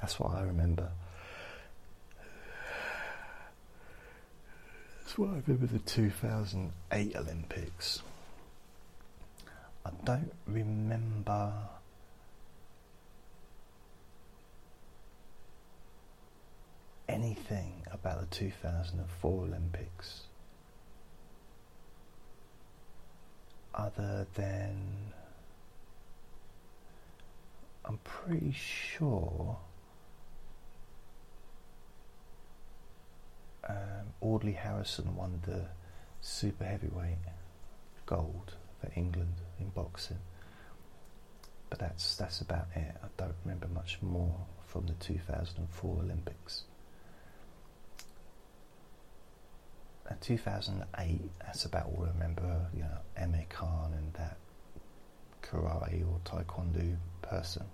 That's 0.00 0.18
what 0.18 0.32
I 0.32 0.42
remember. 0.42 0.90
That's 5.12 5.18
what 5.18 5.28
I 5.28 5.42
remember 5.46 5.66
the 5.66 5.78
2008 5.80 7.16
Olympics. 7.16 8.00
I 9.84 9.90
don't 10.04 10.32
remember 10.46 11.52
anything 17.10 17.82
about 17.92 18.20
the 18.20 18.26
2004 18.34 19.44
Olympics 19.44 20.22
other 23.74 24.26
than 24.32 25.12
I'm 27.84 27.98
pretty 27.98 28.52
sure 28.52 29.58
um, 33.68 34.12
Audley 34.20 34.52
Harrison 34.52 35.14
won 35.16 35.40
the 35.44 35.66
super 36.20 36.64
heavyweight 36.64 37.18
gold 38.06 38.54
for 38.80 38.90
England 38.96 39.34
in 39.58 39.68
boxing. 39.70 40.18
But 41.70 41.78
that's 41.78 42.16
that's 42.16 42.40
about 42.40 42.66
it. 42.74 42.94
I 43.02 43.06
don't 43.16 43.34
remember 43.44 43.68
much 43.68 43.98
more 44.02 44.36
from 44.66 44.86
the 44.86 44.94
2004 44.94 45.98
Olympics. 46.02 46.64
2008, 50.22 51.20
that's 51.40 51.64
about 51.64 51.86
all 51.86 52.04
I 52.06 52.12
remember, 52.12 52.66
you 52.74 52.82
know, 52.82 52.98
Amir 53.16 53.44
Khan 53.48 53.92
and 53.96 54.12
that 54.14 54.36
karate 55.42 56.04
or 56.06 56.20
taekwondo 56.24 56.96
person 57.20 57.64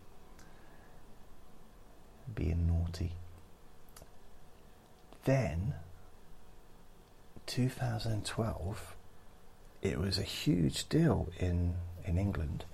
being 2.34 2.66
naughty. 2.66 3.12
Then, 5.28 5.74
2012, 7.44 8.96
it 9.82 9.98
was 9.98 10.16
a 10.16 10.22
huge 10.22 10.88
deal 10.88 11.28
in, 11.38 11.74
in 12.06 12.16
England 12.16 12.64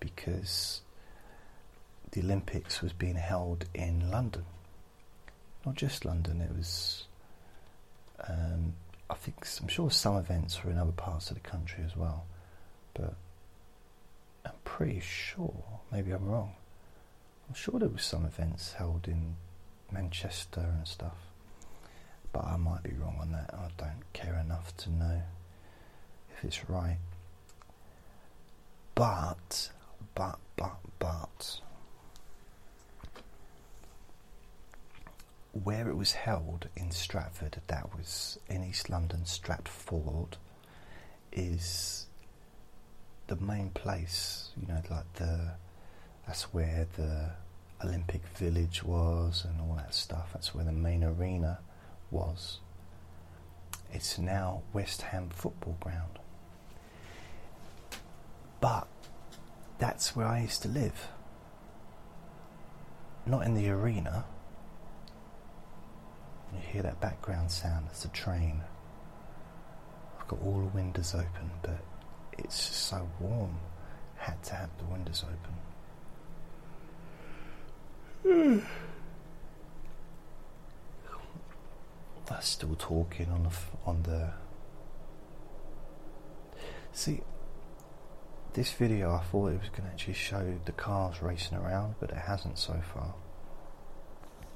because 0.00 0.82
the 2.10 2.20
Olympics 2.20 2.82
was 2.82 2.92
being 2.92 3.14
held 3.14 3.64
in 3.72 4.10
London. 4.10 4.44
Not 5.64 5.76
just 5.76 6.04
London, 6.04 6.42
it 6.42 6.54
was 6.54 7.06
um, 8.28 8.74
I 9.08 9.14
think 9.14 9.36
I'm 9.62 9.68
sure 9.68 9.90
some 9.90 10.18
events 10.18 10.62
were 10.62 10.70
in 10.70 10.76
other 10.76 10.92
parts 10.92 11.30
of 11.30 11.42
the 11.42 11.48
country 11.48 11.84
as 11.86 11.96
well, 11.96 12.26
but 12.92 13.14
I'm 14.44 14.52
pretty 14.64 15.00
sure. 15.00 15.80
Maybe 15.90 16.12
I'm 16.12 16.26
wrong. 16.26 16.52
I'm 17.48 17.54
sure 17.54 17.80
there 17.80 17.88
was 17.88 18.04
some 18.04 18.26
events 18.26 18.74
held 18.74 19.08
in 19.08 19.36
Manchester 19.90 20.60
and 20.60 20.86
stuff, 20.86 21.16
but 22.34 22.44
I 22.44 22.56
might 22.56 22.82
be 22.82 22.90
wrong 23.00 23.16
on 23.20 23.30
that. 23.32 23.54
I 23.54 23.68
don't 23.78 24.02
care 24.12 24.38
enough 24.44 24.76
to 24.78 24.90
know 24.90 25.22
if 26.36 26.44
it's 26.44 26.68
right. 26.68 26.98
But, 28.96 29.70
but, 30.16 30.38
but, 30.56 30.76
but, 30.98 31.60
where 35.52 35.88
it 35.88 35.96
was 35.96 36.12
held 36.12 36.68
in 36.76 36.90
Stratford, 36.90 37.60
that 37.68 37.96
was 37.96 38.38
in 38.48 38.64
East 38.64 38.90
London, 38.90 39.24
Stratford, 39.24 40.36
is 41.32 42.06
the 43.28 43.36
main 43.36 43.70
place, 43.70 44.50
you 44.60 44.66
know, 44.66 44.82
like 44.90 45.12
the 45.14 45.52
that's 46.26 46.52
where 46.54 46.86
the 46.96 47.30
Olympic 47.84 48.26
Village 48.36 48.82
was 48.82 49.44
and 49.44 49.60
all 49.60 49.76
that 49.76 49.94
stuff. 49.94 50.30
That's 50.32 50.54
where 50.54 50.64
the 50.64 50.72
main 50.72 51.04
arena 51.04 51.58
was. 52.10 52.58
It's 53.92 54.18
now 54.18 54.62
West 54.72 55.02
Ham 55.02 55.28
football 55.30 55.76
ground. 55.80 56.18
But 58.60 58.88
that's 59.78 60.16
where 60.16 60.26
I 60.26 60.40
used 60.40 60.62
to 60.62 60.68
live. 60.68 61.08
Not 63.26 63.46
in 63.46 63.54
the 63.54 63.68
arena, 63.70 64.24
you 66.52 66.60
hear 66.60 66.82
that 66.82 67.00
background 67.00 67.50
sound, 67.50 67.86
it's 67.90 68.04
a 68.04 68.08
train. 68.08 68.60
I've 70.20 70.28
got 70.28 70.40
all 70.42 70.60
the 70.60 70.76
windows 70.76 71.14
open, 71.14 71.50
but 71.62 71.78
it's 72.38 72.60
so 72.60 73.08
warm. 73.20 73.58
Had 74.16 74.42
to 74.44 74.54
have 74.54 74.70
the 74.78 74.84
windows 74.84 75.24
open. 78.24 78.66
I'm 82.30 82.40
still 82.40 82.74
talking 82.78 83.30
on 83.30 83.44
the 83.44 83.50
on 83.84 84.02
the. 84.02 84.30
See, 86.92 87.20
this 88.54 88.72
video 88.72 89.12
I 89.12 89.20
thought 89.20 89.48
it 89.48 89.60
was 89.60 89.68
going 89.70 89.82
to 89.82 89.88
actually 89.88 90.14
show 90.14 90.58
the 90.64 90.72
cars 90.72 91.20
racing 91.20 91.58
around, 91.58 91.96
but 92.00 92.10
it 92.10 92.16
hasn't 92.16 92.58
so 92.58 92.80
far, 92.92 93.14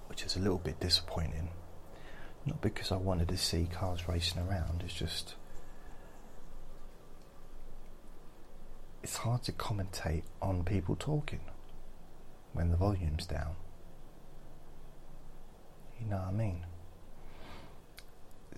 which 0.07 0.23
is 0.23 0.37
a 0.37 0.41
little 0.41 0.59
bit 0.59 0.81
disappointing. 0.81 1.51
Not 2.47 2.61
because 2.63 2.93
I 2.93 2.97
wanted 2.97 3.29
to 3.29 3.37
see 3.37 3.69
cars 3.71 4.09
racing 4.09 4.41
around, 4.41 4.83
it's 4.85 4.95
just. 4.95 5.35
It's 9.03 9.17
hard 9.19 9.43
to 9.45 9.53
commentate 9.53 10.25
on 10.43 10.65
people 10.65 10.97
talking 10.97 11.41
when 12.53 12.71
the 12.71 12.77
volume's 12.77 13.27
down. 13.27 13.55
You 16.01 16.07
know 16.09 16.17
what 16.17 16.29
I 16.29 16.33
mean? 16.33 16.65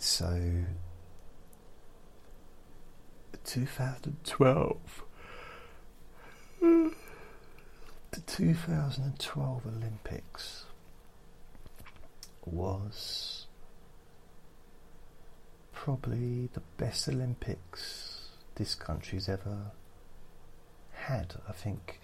So, 0.02 0.64
2012. 3.44 5.04
The 6.60 8.20
2012 8.26 9.66
Olympics 9.66 10.64
was 12.46 13.46
probably 15.74 16.48
the 16.54 16.62
best 16.78 17.06
Olympics 17.06 18.30
this 18.54 18.74
country's 18.74 19.28
ever 19.28 19.72
had. 20.92 21.34
I 21.46 21.52
think, 21.52 22.00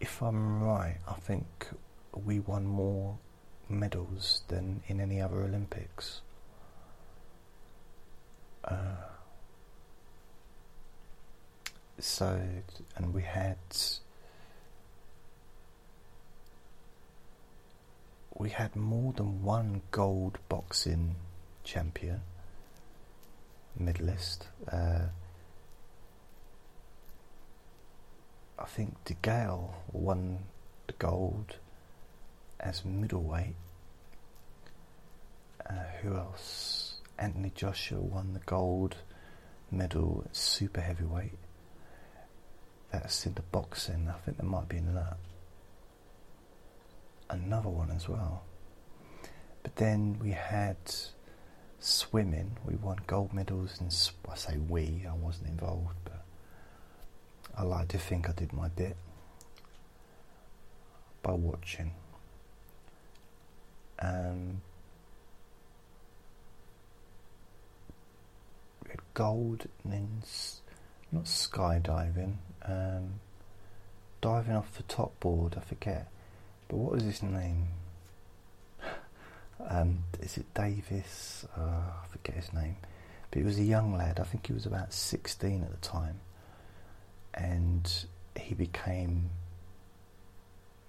if 0.00 0.22
I'm 0.22 0.62
right, 0.62 0.96
I 1.06 1.14
think 1.14 1.68
we 2.14 2.40
won 2.40 2.64
more 2.64 3.18
medals 3.68 4.40
than 4.48 4.82
in 4.86 5.00
any 5.02 5.20
other 5.20 5.42
Olympics. 5.42 6.22
Uh, 8.66 8.74
so, 11.98 12.40
and 12.96 13.14
we 13.14 13.22
had 13.22 13.56
we 18.38 18.50
had 18.50 18.76
more 18.76 19.12
than 19.12 19.42
one 19.42 19.82
gold 19.90 20.38
boxing 20.48 21.16
champion, 21.64 22.20
medalist. 23.78 24.48
Uh, 24.70 25.06
I 28.58 28.64
think 28.64 28.96
DeGale 29.04 29.70
won 29.92 30.38
the 30.86 30.94
gold 30.94 31.56
as 32.60 32.84
middleweight. 32.84 33.54
Uh, 35.68 35.72
who 36.02 36.14
else? 36.14 36.85
Anthony 37.18 37.52
Joshua 37.54 38.00
won 38.00 38.34
the 38.34 38.40
gold 38.40 38.96
medal 39.70 40.22
at 40.26 40.36
super 40.36 40.80
heavyweight. 40.80 41.38
That's 42.92 43.26
in 43.26 43.34
the 43.34 43.42
boxing. 43.42 44.08
I 44.08 44.18
think 44.20 44.36
there 44.38 44.46
might 44.46 44.68
be 44.68 44.76
another 44.76 45.16
another 47.28 47.68
one 47.68 47.90
as 47.90 48.08
well. 48.08 48.44
But 49.62 49.76
then 49.76 50.18
we 50.20 50.30
had 50.30 50.76
swimming. 51.80 52.56
We 52.64 52.76
won 52.76 52.98
gold 53.06 53.32
medals 53.32 53.80
in. 53.80 53.88
I 54.30 54.36
say 54.36 54.58
we. 54.58 55.04
I 55.08 55.14
wasn't 55.14 55.48
involved, 55.48 55.96
but 56.04 56.22
I 57.56 57.62
like 57.62 57.88
to 57.88 57.98
think 57.98 58.28
I 58.28 58.32
did 58.32 58.52
my 58.52 58.68
bit 58.68 58.96
by 61.22 61.32
watching. 61.32 61.92
Um, 63.98 64.60
gold 69.16 69.66
not 71.10 71.24
skydiving, 71.24 72.34
um, 72.66 73.14
diving 74.20 74.54
off 74.54 74.76
the 74.76 74.82
top 74.82 75.18
board. 75.18 75.54
I 75.56 75.60
forget, 75.60 76.08
but 76.68 76.76
what 76.76 76.92
was 76.92 77.02
his 77.02 77.22
name? 77.22 77.68
Um, 79.68 80.04
is 80.20 80.36
it 80.36 80.52
Davis? 80.52 81.46
Uh, 81.56 81.60
I 81.60 82.06
forget 82.12 82.36
his 82.36 82.52
name. 82.52 82.76
But 83.30 83.38
he 83.38 83.42
was 83.42 83.58
a 83.58 83.64
young 83.64 83.96
lad. 83.96 84.20
I 84.20 84.24
think 84.24 84.46
he 84.46 84.52
was 84.52 84.66
about 84.66 84.92
sixteen 84.92 85.62
at 85.62 85.70
the 85.70 85.78
time 85.78 86.20
and 87.36 88.06
he 88.38 88.54
became 88.54 89.30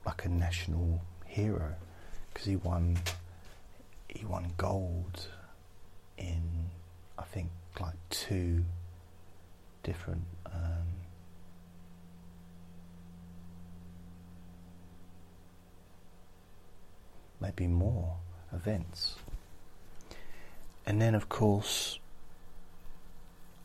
like 0.06 0.26
a 0.26 0.30
national 0.30 1.02
hero 1.26 1.76
because 2.34 2.48
he 2.48 2.56
won 2.56 2.98
he 4.08 4.26
won 4.26 4.54
gold 4.58 5.28
in 6.18 6.70
I 7.18 7.24
think 7.24 7.50
like 7.80 7.96
two 8.10 8.64
different 9.84 10.24
um, 10.46 10.88
maybe 17.40 17.68
more 17.68 18.16
events 18.54 19.16
and 20.86 21.02
then 21.02 21.16
of 21.16 21.30
course 21.30 22.00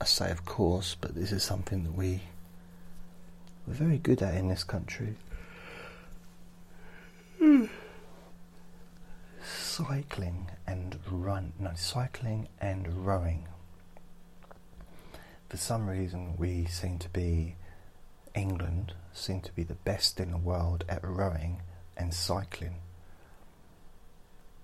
I 0.00 0.04
say 0.04 0.30
of 0.30 0.44
course 0.44 0.96
but 1.00 1.14
this 1.14 1.32
is 1.32 1.42
something 1.42 1.84
that 1.84 1.94
we 1.94 2.22
we're 3.66 3.74
very 3.74 3.98
good 3.98 4.22
at 4.22 4.34
in 4.34 4.48
this 4.48 4.64
country. 4.64 5.14
Cycling 9.44 10.50
and 10.66 10.98
run, 11.08 11.52
no, 11.58 11.70
cycling 11.74 12.48
and 12.60 13.06
rowing. 13.06 13.46
For 15.52 15.58
some 15.58 15.86
reason, 15.86 16.34
we 16.38 16.64
seem 16.64 16.98
to 17.00 17.10
be, 17.10 17.56
England 18.34 18.94
seem 19.12 19.42
to 19.42 19.52
be 19.52 19.62
the 19.62 19.74
best 19.74 20.18
in 20.18 20.30
the 20.30 20.38
world 20.38 20.82
at 20.88 21.04
rowing 21.04 21.60
and 21.94 22.14
cycling. 22.14 22.76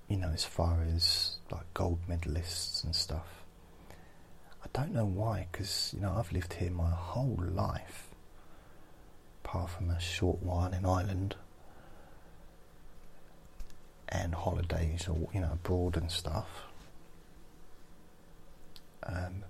You 0.08 0.16
know, 0.16 0.30
as 0.30 0.46
far 0.46 0.78
as 0.80 1.40
like 1.50 1.74
gold 1.74 1.98
medalists 2.08 2.84
and 2.84 2.96
stuff. 2.96 3.44
I 4.64 4.68
don't 4.72 4.94
know 4.94 5.04
why, 5.04 5.48
because, 5.52 5.92
you 5.94 6.00
know, 6.00 6.14
I've 6.16 6.32
lived 6.32 6.54
here 6.54 6.70
my 6.70 6.88
whole 6.88 7.38
life 7.38 8.08
apart 9.44 9.68
from 9.68 9.90
a 9.90 10.00
short 10.00 10.42
while 10.42 10.72
in 10.72 10.86
Ireland 10.86 11.34
and 14.08 14.34
holidays 14.34 15.06
or 15.06 15.28
you 15.34 15.40
know 15.40 15.52
abroad 15.52 15.98
and 15.98 16.10
stuff. 16.10 16.48
Um, 19.02 19.44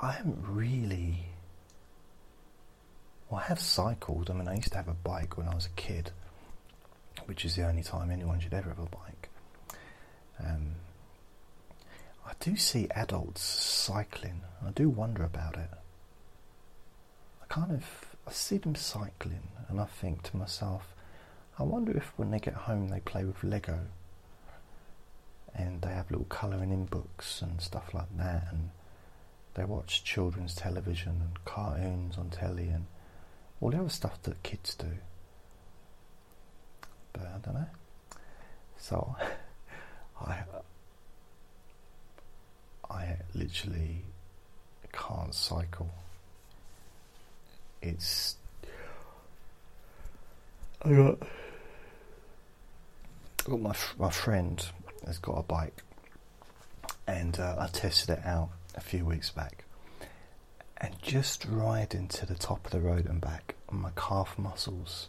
I 0.00 0.12
haven't 0.12 0.38
really. 0.46 1.24
Well, 3.28 3.40
I 3.40 3.44
have 3.44 3.60
cycled. 3.60 4.30
I 4.30 4.34
mean, 4.34 4.48
I 4.48 4.54
used 4.54 4.70
to 4.72 4.76
have 4.76 4.88
a 4.88 4.94
bike 4.94 5.36
when 5.36 5.48
I 5.48 5.54
was 5.54 5.66
a 5.66 5.80
kid, 5.80 6.12
which 7.26 7.44
is 7.44 7.56
the 7.56 7.66
only 7.66 7.82
time 7.82 8.10
anyone 8.10 8.40
should 8.40 8.54
ever 8.54 8.70
have 8.70 8.78
a 8.78 8.86
bike. 8.86 9.28
Um, 10.40 10.76
I 12.26 12.32
do 12.40 12.56
see 12.56 12.88
adults 12.94 13.42
cycling. 13.42 14.42
I 14.64 14.70
do 14.70 14.88
wonder 14.88 15.24
about 15.24 15.56
it. 15.56 15.70
I 17.42 17.46
kind 17.48 17.72
of 17.72 17.84
I 18.26 18.32
see 18.32 18.58
them 18.58 18.74
cycling 18.74 19.48
and 19.68 19.80
I 19.80 19.86
think 19.86 20.22
to 20.24 20.36
myself, 20.36 20.94
I 21.58 21.62
wonder 21.62 21.96
if 21.96 22.12
when 22.16 22.30
they 22.30 22.38
get 22.38 22.54
home 22.54 22.88
they 22.88 23.00
play 23.00 23.24
with 23.24 23.42
Lego 23.42 23.80
and 25.54 25.82
they 25.82 25.88
have 25.88 26.10
little 26.10 26.26
colouring 26.26 26.70
in 26.70 26.84
books 26.84 27.42
and 27.42 27.60
stuff 27.60 27.94
like 27.94 28.16
that 28.18 28.46
and 28.52 28.70
they 29.58 29.64
watch 29.64 30.04
children's 30.04 30.54
television 30.54 31.20
and 31.20 31.44
cartoons 31.44 32.16
on 32.16 32.30
telly 32.30 32.68
and 32.68 32.86
all 33.60 33.70
the 33.70 33.78
other 33.78 33.88
stuff 33.88 34.22
that 34.22 34.40
kids 34.44 34.76
do. 34.76 34.86
But 37.12 37.22
I 37.22 37.38
don't 37.44 37.54
know. 37.54 37.66
So 38.78 39.16
I 40.24 40.42
I 42.88 43.16
literally 43.34 44.04
can't 44.92 45.34
cycle. 45.34 45.90
It's 47.82 48.36
I 50.82 50.92
got, 50.92 51.18
got 53.44 53.60
my 53.60 53.74
my 53.98 54.10
friend 54.10 54.64
has 55.04 55.18
got 55.18 55.32
a 55.32 55.42
bike, 55.42 55.82
and 57.08 57.40
uh, 57.40 57.56
I 57.58 57.66
tested 57.66 58.10
it 58.10 58.24
out 58.24 58.50
a 58.78 58.80
few 58.80 59.04
weeks 59.04 59.30
back, 59.30 59.64
and 60.78 60.94
just 61.02 61.44
riding 61.44 62.08
to 62.08 62.24
the 62.24 62.34
top 62.34 62.64
of 62.64 62.70
the 62.70 62.80
road 62.80 63.06
and 63.06 63.20
back, 63.20 63.56
my 63.70 63.90
calf 63.96 64.38
muscles 64.38 65.08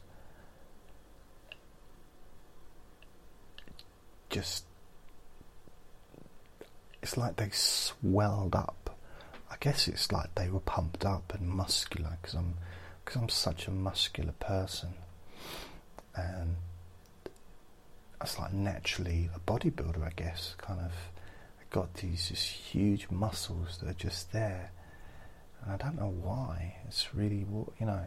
just 4.29 4.65
it's 7.01 7.17
like 7.17 7.37
they 7.37 7.49
swelled 7.51 8.55
up. 8.55 8.97
I 9.49 9.55
guess 9.59 9.87
it's 9.87 10.11
like 10.11 10.35
they 10.35 10.49
were 10.49 10.59
pumped 10.59 11.05
up 11.05 11.33
and 11.33 11.47
muscular 11.47 12.17
because 12.21 12.35
I'm 12.35 12.55
because 13.03 13.21
I'm 13.21 13.29
such 13.29 13.67
a 13.67 13.71
muscular 13.71 14.33
person, 14.33 14.89
and 16.15 16.57
it's 18.21 18.37
like 18.37 18.53
naturally 18.53 19.29
a 19.35 19.39
bodybuilder. 19.39 20.05
I 20.05 20.11
guess 20.15 20.55
kind 20.57 20.79
of 20.79 20.91
got 21.69 21.93
these 21.95 22.29
just 22.29 22.47
huge 22.47 23.09
muscles 23.09 23.77
that 23.77 23.89
are 23.89 23.93
just 23.93 24.31
there, 24.31 24.71
and 25.61 25.73
I 25.73 25.77
don't 25.77 25.97
know 25.99 26.13
why. 26.21 26.77
It's 26.87 27.13
really 27.13 27.45
you 27.79 27.85
know. 27.85 28.05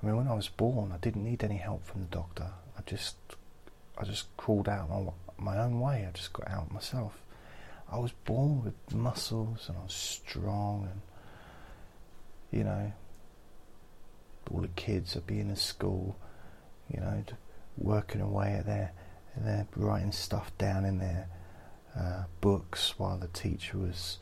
I 0.00 0.06
mean, 0.06 0.16
when 0.16 0.28
I 0.28 0.34
was 0.34 0.48
born, 0.48 0.92
I 0.92 0.98
didn't 0.98 1.24
need 1.24 1.42
any 1.42 1.56
help 1.56 1.84
from 1.84 2.02
the 2.02 2.06
doctor. 2.06 2.50
I 2.76 2.82
just 2.86 3.16
I 3.98 4.04
just 4.04 4.34
crawled 4.36 4.68
out 4.68 4.88
my, 4.88 5.54
my 5.54 5.58
own 5.58 5.80
way. 5.80 6.06
I 6.06 6.12
just 6.16 6.32
got 6.32 6.48
out 6.48 6.72
myself. 6.72 7.20
I 7.90 7.98
was 7.98 8.12
born 8.12 8.62
with 8.62 8.94
muscles 8.94 9.64
and 9.68 9.76
I 9.78 9.82
was 9.82 9.94
strong 9.94 10.88
and 10.92 11.00
you 12.52 12.64
know 12.64 12.92
all 14.50 14.60
the 14.60 14.68
kids 14.68 15.16
are 15.16 15.20
being 15.20 15.48
in 15.50 15.56
school, 15.56 16.16
you 16.92 17.00
know, 17.00 17.24
working 17.76 18.20
away 18.20 18.54
at 18.54 18.66
their 18.66 18.92
they're 19.36 19.68
writing 19.76 20.10
stuff 20.10 20.50
down 20.58 20.84
in 20.84 20.98
their 20.98 21.28
uh, 21.98 22.24
books 22.40 22.94
while 22.98 23.16
the 23.16 23.28
teacher 23.28 23.78
was 23.78 24.18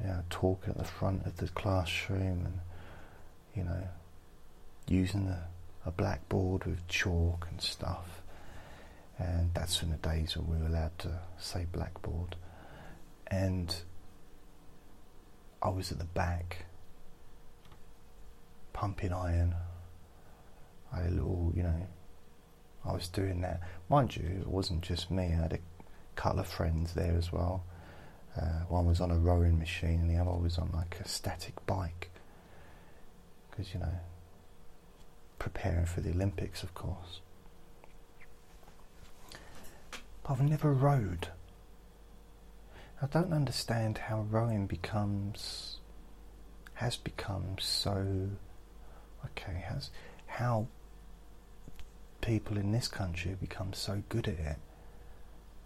you 0.00 0.08
know, 0.08 0.22
talking 0.30 0.70
at 0.70 0.78
the 0.78 0.84
front 0.84 1.26
of 1.26 1.36
the 1.36 1.48
classroom 1.48 2.44
and 2.44 2.60
you 3.54 3.64
know 3.64 3.88
using 4.88 5.26
the, 5.26 5.38
a 5.84 5.90
blackboard 5.90 6.64
with 6.64 6.86
chalk 6.88 7.46
and 7.50 7.60
stuff 7.60 8.22
and 9.18 9.50
that's 9.54 9.82
in 9.82 9.90
the 9.90 9.96
days 9.96 10.36
when 10.36 10.48
we 10.48 10.62
were 10.62 10.68
allowed 10.68 10.96
to 10.98 11.10
say 11.38 11.66
blackboard 11.72 12.36
and 13.28 13.76
I 15.62 15.70
was 15.70 15.90
at 15.90 15.98
the 15.98 16.04
back 16.04 16.66
pumping 18.76 19.12
iron. 19.12 19.54
I 20.92 21.00
had 21.00 21.12
a 21.12 21.14
little, 21.14 21.52
you 21.56 21.62
know, 21.62 21.86
I 22.84 22.92
was 22.92 23.08
doing 23.08 23.40
that. 23.40 23.60
Mind 23.88 24.14
you, 24.16 24.42
it 24.42 24.46
wasn't 24.46 24.82
just 24.82 25.10
me, 25.10 25.24
I 25.24 25.42
had 25.42 25.52
a 25.54 25.58
couple 26.16 26.40
of 26.40 26.46
friends 26.46 26.94
there 26.94 27.14
as 27.16 27.32
well. 27.32 27.64
Uh, 28.36 28.64
one 28.68 28.84
was 28.86 29.00
on 29.00 29.10
a 29.10 29.18
rowing 29.18 29.58
machine 29.58 30.00
and 30.00 30.10
the 30.10 30.16
other 30.20 30.30
was 30.30 30.58
on 30.58 30.70
like 30.74 30.98
a 31.00 31.08
static 31.08 31.54
bike. 31.66 32.10
because 33.50 33.72
you 33.72 33.80
know, 33.80 33.94
preparing 35.38 35.86
for 35.86 36.00
the 36.00 36.10
Olympics, 36.10 36.62
of 36.62 36.74
course. 36.74 37.20
But 40.22 40.32
I've 40.32 40.42
never 40.42 40.72
rowed. 40.72 41.28
I 43.00 43.06
don't 43.06 43.32
understand 43.32 43.98
how 43.98 44.22
rowing 44.30 44.66
becomes 44.66 45.78
has 46.74 46.96
become 46.96 47.56
so 47.58 48.28
okay 49.24 49.64
has 49.66 49.90
how 50.26 50.66
people 52.20 52.56
in 52.58 52.72
this 52.72 52.88
country 52.88 53.30
have 53.30 53.40
become 53.40 53.72
so 53.72 54.02
good 54.08 54.28
at 54.28 54.38
it 54.38 54.58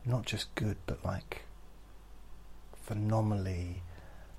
not 0.05 0.25
just 0.25 0.55
good 0.55 0.77
but 0.87 1.05
like 1.05 1.43
phenomenally 2.83 3.83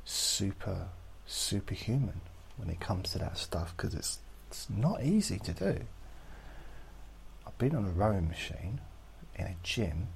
super 0.05 0.87
superhuman 1.25 2.21
when 2.57 2.69
it 2.69 2.79
comes 2.79 3.11
to 3.11 3.19
that 3.19 3.37
stuff 3.37 3.73
because 3.75 3.93
it's 3.93 4.19
it's 4.49 4.69
not 4.69 5.01
easy 5.03 5.39
to 5.39 5.53
do 5.53 5.79
I've 7.47 7.57
been 7.57 7.75
on 7.75 7.85
a 7.85 7.91
rowing 7.91 8.27
machine 8.27 8.81
in 9.35 9.45
a 9.45 9.55
gym 9.63 10.07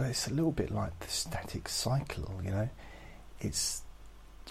but 0.00 0.08
it's 0.08 0.26
a 0.28 0.30
little 0.30 0.50
bit 0.50 0.70
like 0.70 0.98
the 1.00 1.08
static 1.08 1.68
cycle, 1.68 2.40
you 2.42 2.50
know. 2.50 2.70
It's 3.38 3.82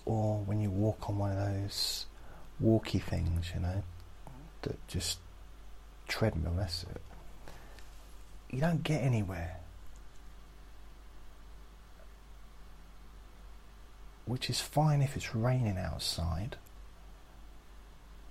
or 0.05 0.37
when 0.45 0.59
you 0.59 0.69
walk 0.69 1.09
on 1.09 1.17
one 1.17 1.31
of 1.31 1.37
those 1.37 2.05
walkie 2.59 2.99
things, 2.99 3.47
you 3.55 3.61
know, 3.61 3.81
that 4.61 4.87
just 4.87 5.17
treadmill. 6.07 6.53
That's 6.55 6.83
it. 6.83 7.01
You 8.51 8.61
don't 8.61 8.83
get 8.83 9.03
anywhere. 9.03 9.57
Which 14.25 14.49
is 14.49 14.59
fine 14.59 15.01
if 15.01 15.15
it's 15.15 15.35
raining 15.35 15.77
outside. 15.77 16.57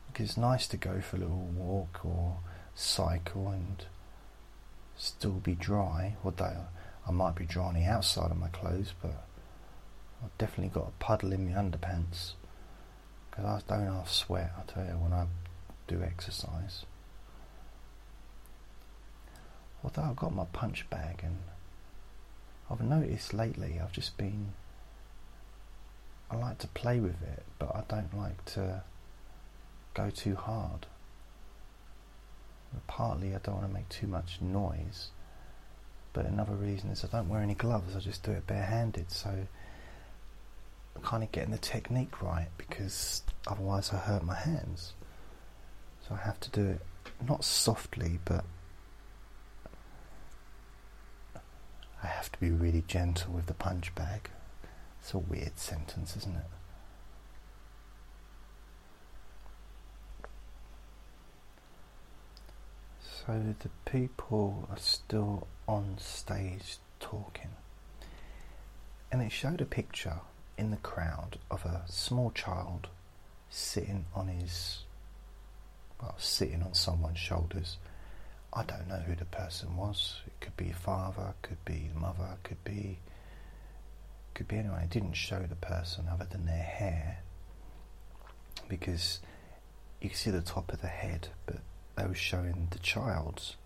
Because 0.07 0.31
it's 0.31 0.37
nice 0.37 0.67
to 0.69 0.77
go 0.77 1.01
for 1.01 1.17
a 1.17 1.21
little 1.21 1.49
walk 1.55 2.05
or 2.05 2.39
cycle 2.75 3.49
and 3.49 3.85
still 4.97 5.33
be 5.33 5.55
dry. 5.55 6.17
Although 6.25 6.67
I 7.07 7.11
might 7.11 7.37
be 7.37 7.47
dry 7.47 7.67
on 7.67 7.75
the 7.75 7.85
outside 7.85 8.31
of 8.31 8.39
my 8.39 8.49
clothes, 8.49 8.93
but 9.01 9.25
I've 10.23 10.37
definitely 10.37 10.75
got 10.75 10.89
a 10.89 11.05
puddle 11.05 11.33
in 11.33 11.53
my 11.53 11.61
underpants 11.61 12.33
because 13.31 13.45
I 13.45 13.61
don't 13.69 13.87
half 13.87 14.11
sweat. 14.11 14.53
I 14.59 14.71
tell 14.71 14.85
you 14.85 14.99
when 14.99 15.13
I 15.13 15.27
do 15.87 16.03
exercise. 16.03 16.85
Although 19.83 20.03
I've 20.03 20.17
got 20.17 20.35
my 20.35 20.45
punch 20.53 20.89
bag 20.91 21.21
and 21.23 21.39
I've 22.71 22.81
noticed 22.81 23.33
lately 23.33 23.79
I've 23.83 23.93
just 23.93 24.17
been 24.17 24.53
I 26.31 26.37
like 26.37 26.59
to 26.59 26.69
play 26.69 27.01
with 27.01 27.23
it, 27.23 27.45
but 27.59 27.75
I 27.75 27.83
don't 27.89 28.17
like 28.17 28.45
to 28.47 28.83
go 29.95 30.11
too 30.11 30.35
hard. 30.35 30.87
Partly 32.87 33.35
I 33.35 33.39
don't 33.39 33.57
want 33.57 33.67
to 33.69 33.73
make 33.73 33.89
too 33.89 34.07
much 34.07 34.41
noise 34.41 35.11
but 36.19 36.27
another 36.27 36.55
reason 36.55 36.91
is 36.91 37.05
I 37.05 37.09
don't 37.09 37.29
wear 37.29 37.43
any 37.43 37.55
gloves, 37.55 37.95
I 37.95 38.01
just 38.01 38.25
do 38.25 38.33
it 38.33 38.45
barehanded. 38.45 39.11
So 39.11 39.31
I'm 40.97 41.03
kind 41.03 41.23
of 41.23 41.31
getting 41.31 41.53
the 41.53 41.59
technique 41.59 42.23
right 42.23 42.49
because 42.57 43.23
otherwise 43.47 43.93
I 43.93 43.99
hurt 43.99 44.25
my 44.25 44.35
hands. 44.35 44.95
So 46.09 46.17
I 46.17 46.25
have 46.25 46.41
to 46.41 46.51
do 46.51 46.67
it 46.71 46.81
not 47.29 47.45
softly, 47.45 48.19
but 48.25 48.45
I 52.03 52.07
have 52.07 52.31
to 52.33 52.39
be 52.39 52.51
really 52.51 52.85
gentle 52.87 53.33
with 53.33 53.47
the 53.47 53.55
punch 53.55 53.95
bag. 53.95 54.31
It's 55.01 55.15
a 55.15 55.19
weird 55.19 55.59
sentence, 55.59 56.17
isn't 56.17 56.37
it? 56.37 56.43
So 63.01 63.55
the 63.61 63.71
people 63.91 64.69
are 64.71 64.79
still 64.79 65.47
on 65.67 65.97
stage 65.99 66.79
talking. 66.99 67.51
And 69.13 69.21
it 69.23 69.33
showed 69.33 69.61
a 69.61 69.67
picture 69.67 70.21
in 70.57 70.71
the 70.71 70.77
crowd 70.79 71.39
of 71.51 71.65
a 71.65 71.83
small 71.87 72.31
child 72.31 72.89
sitting 73.51 74.07
on 74.15 74.29
his, 74.29 74.85
well, 76.01 76.15
sitting 76.19 76.63
on 76.63 76.75
someone's 76.75 77.19
shoulders. 77.19 77.77
I 78.59 78.65
don't 78.65 78.89
know 78.89 78.97
who 79.07 79.15
the 79.15 79.25
person 79.25 79.77
was. 79.77 80.21
It 80.27 80.33
could 80.41 80.57
be 80.57 80.73
father, 80.73 81.33
could 81.43 81.65
be 81.65 81.91
mother, 81.95 82.39
could 82.43 82.63
be, 82.65 82.99
could 84.35 84.49
be 84.49 84.57
anyone. 84.57 84.81
It 84.81 84.91
didn't 84.91 85.13
show 85.13 85.39
the 85.49 85.55
person 85.55 86.07
other 86.11 86.27
than 86.29 86.45
their 86.45 86.57
hair, 86.57 87.21
because 88.69 89.21
you 90.01 90.09
can 90.09 90.19
see 90.19 90.33
the 90.33 90.43
top 90.43 90.73
of 90.73 90.81
the 90.81 90.89
head, 90.89 91.29
but 91.47 91.59
they 91.97 92.05
were 92.05 92.17
showing 92.17 92.67
the 92.73 92.81
child's 92.81 93.57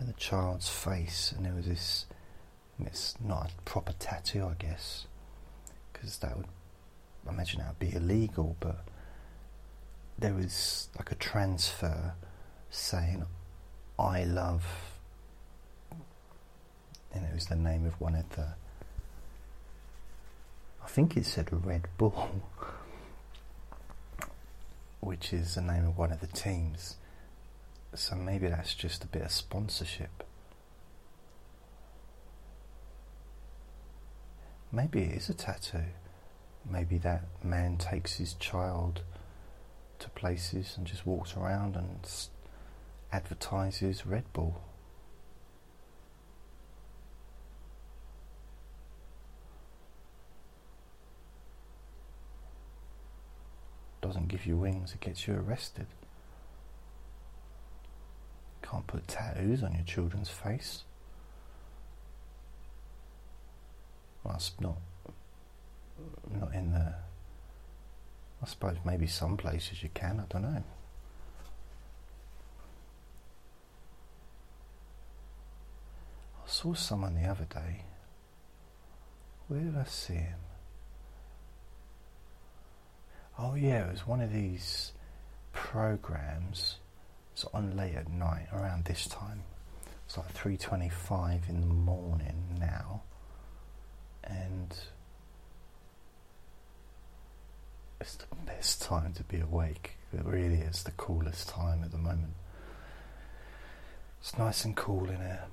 and 0.00 0.08
the 0.08 0.14
child's 0.14 0.68
face, 0.68 1.32
and 1.36 1.46
there 1.46 1.54
was 1.54 1.66
this. 1.66 2.06
It's 2.80 3.14
not 3.24 3.52
a 3.56 3.62
proper 3.62 3.92
tattoo, 4.00 4.46
I 4.46 4.54
guess, 4.54 5.06
because 5.92 6.18
that 6.18 6.36
would, 6.36 6.46
I 7.24 7.30
imagine 7.30 7.60
that 7.60 7.68
would 7.68 7.78
be 7.78 7.94
illegal. 7.94 8.56
But 8.58 8.80
there 10.18 10.34
was 10.34 10.88
like 10.98 11.12
a 11.12 11.14
transfer 11.14 12.14
saying, 12.70 13.24
"I 13.98 14.24
love," 14.24 14.64
and 17.12 17.24
it 17.24 17.34
was 17.34 17.46
the 17.46 17.56
name 17.56 17.86
of 17.86 18.00
one 18.00 18.14
of 18.14 18.28
the. 18.30 18.54
I 20.82 20.88
think 20.88 21.16
it 21.16 21.26
said 21.26 21.48
Red 21.50 21.88
Bull, 21.96 22.42
which 25.00 25.32
is 25.32 25.54
the 25.54 25.62
name 25.62 25.86
of 25.86 25.96
one 25.96 26.12
of 26.12 26.20
the 26.20 26.26
teams 26.26 26.96
so 27.94 28.16
maybe 28.16 28.48
that's 28.48 28.74
just 28.74 29.04
a 29.04 29.06
bit 29.06 29.22
of 29.22 29.30
sponsorship. 29.30 30.24
Maybe 34.72 35.02
it 35.02 35.16
is 35.16 35.28
a 35.28 35.34
tattoo. 35.34 35.84
Maybe 36.68 36.98
that 36.98 37.24
man 37.42 37.76
takes 37.76 38.16
his 38.16 38.34
child 38.34 39.02
to 40.00 40.08
places 40.10 40.74
and 40.76 40.86
just 40.86 41.06
walks 41.06 41.36
around 41.36 41.76
and 41.76 42.00
advertises 43.14 44.04
Red 44.04 44.24
Bull. 44.32 44.60
Doesn't 54.02 54.26
give 54.26 54.46
you 54.46 54.56
wings, 54.56 54.94
it 54.94 55.00
gets 55.00 55.28
you 55.28 55.34
arrested. 55.34 55.86
Can't 58.62 58.86
put 58.88 59.06
tattoos 59.06 59.62
on 59.62 59.74
your 59.74 59.84
children's 59.84 60.28
face. 60.28 60.82
Well, 64.24 64.34
it's 64.34 64.50
not 64.58 64.78
not 66.40 66.52
in 66.52 66.72
the. 66.72 66.94
I 68.42 68.46
suppose 68.46 68.76
maybe 68.84 69.06
some 69.06 69.36
places 69.36 69.84
you 69.84 69.90
can. 69.94 70.18
I 70.18 70.24
don't 70.28 70.42
know. 70.42 70.64
I 76.44 76.48
saw 76.48 76.74
someone 76.74 77.14
the 77.14 77.28
other 77.28 77.46
day. 77.46 77.84
Where 79.48 79.60
did 79.60 79.76
I 79.76 79.84
see 79.84 80.14
him? 80.14 80.38
Oh 83.38 83.54
yeah, 83.54 83.86
it 83.86 83.92
was 83.92 84.06
one 84.06 84.20
of 84.20 84.32
these 84.32 84.92
programs 85.52 86.76
it's 87.34 87.44
on 87.52 87.76
late 87.76 87.96
at 87.96 88.08
night 88.08 88.46
around 88.52 88.84
this 88.84 89.06
time. 89.08 89.42
It's 90.06 90.16
like 90.16 90.32
3:25 90.32 91.48
in 91.48 91.60
the 91.60 91.66
morning 91.66 92.56
now, 92.60 93.02
and 94.22 94.72
it's 98.00 98.14
the 98.14 98.26
best 98.46 98.82
time 98.82 99.12
to 99.14 99.24
be 99.24 99.40
awake. 99.40 99.96
It 100.12 100.24
really 100.24 100.60
is 100.60 100.84
the 100.84 100.92
coolest 100.92 101.48
time 101.48 101.82
at 101.82 101.90
the 101.90 101.98
moment. 101.98 102.34
It's 104.20 104.38
nice 104.38 104.64
and 104.64 104.76
cool 104.76 105.10
in 105.10 105.16
here, 105.16 105.46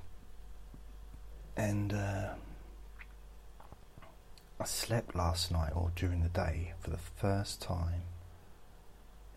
and 1.58 1.94
uh, 1.94 2.30
I 4.60 4.66
slept 4.66 5.16
last 5.16 5.52
night 5.52 5.72
or 5.76 5.92
during 5.96 6.22
the 6.24 6.30
day 6.30 6.74
for 6.80 6.90
the 6.90 6.98
first 6.98 7.62
time 7.62 8.04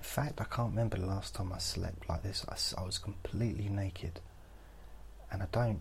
in 0.05 0.11
fact, 0.11 0.39
I 0.39 0.45
can't 0.45 0.69
remember 0.69 0.99
the 0.99 1.07
last 1.07 1.35
time 1.35 1.51
I 1.51 1.57
slept 1.57 2.11
like 2.11 2.23
this. 2.23 2.45
I, 2.47 2.57
I 2.79 2.85
was 2.85 2.99
completely 2.99 3.71
naked, 3.71 4.21
and 5.33 5.43
I 5.43 5.47
don't 5.51 5.81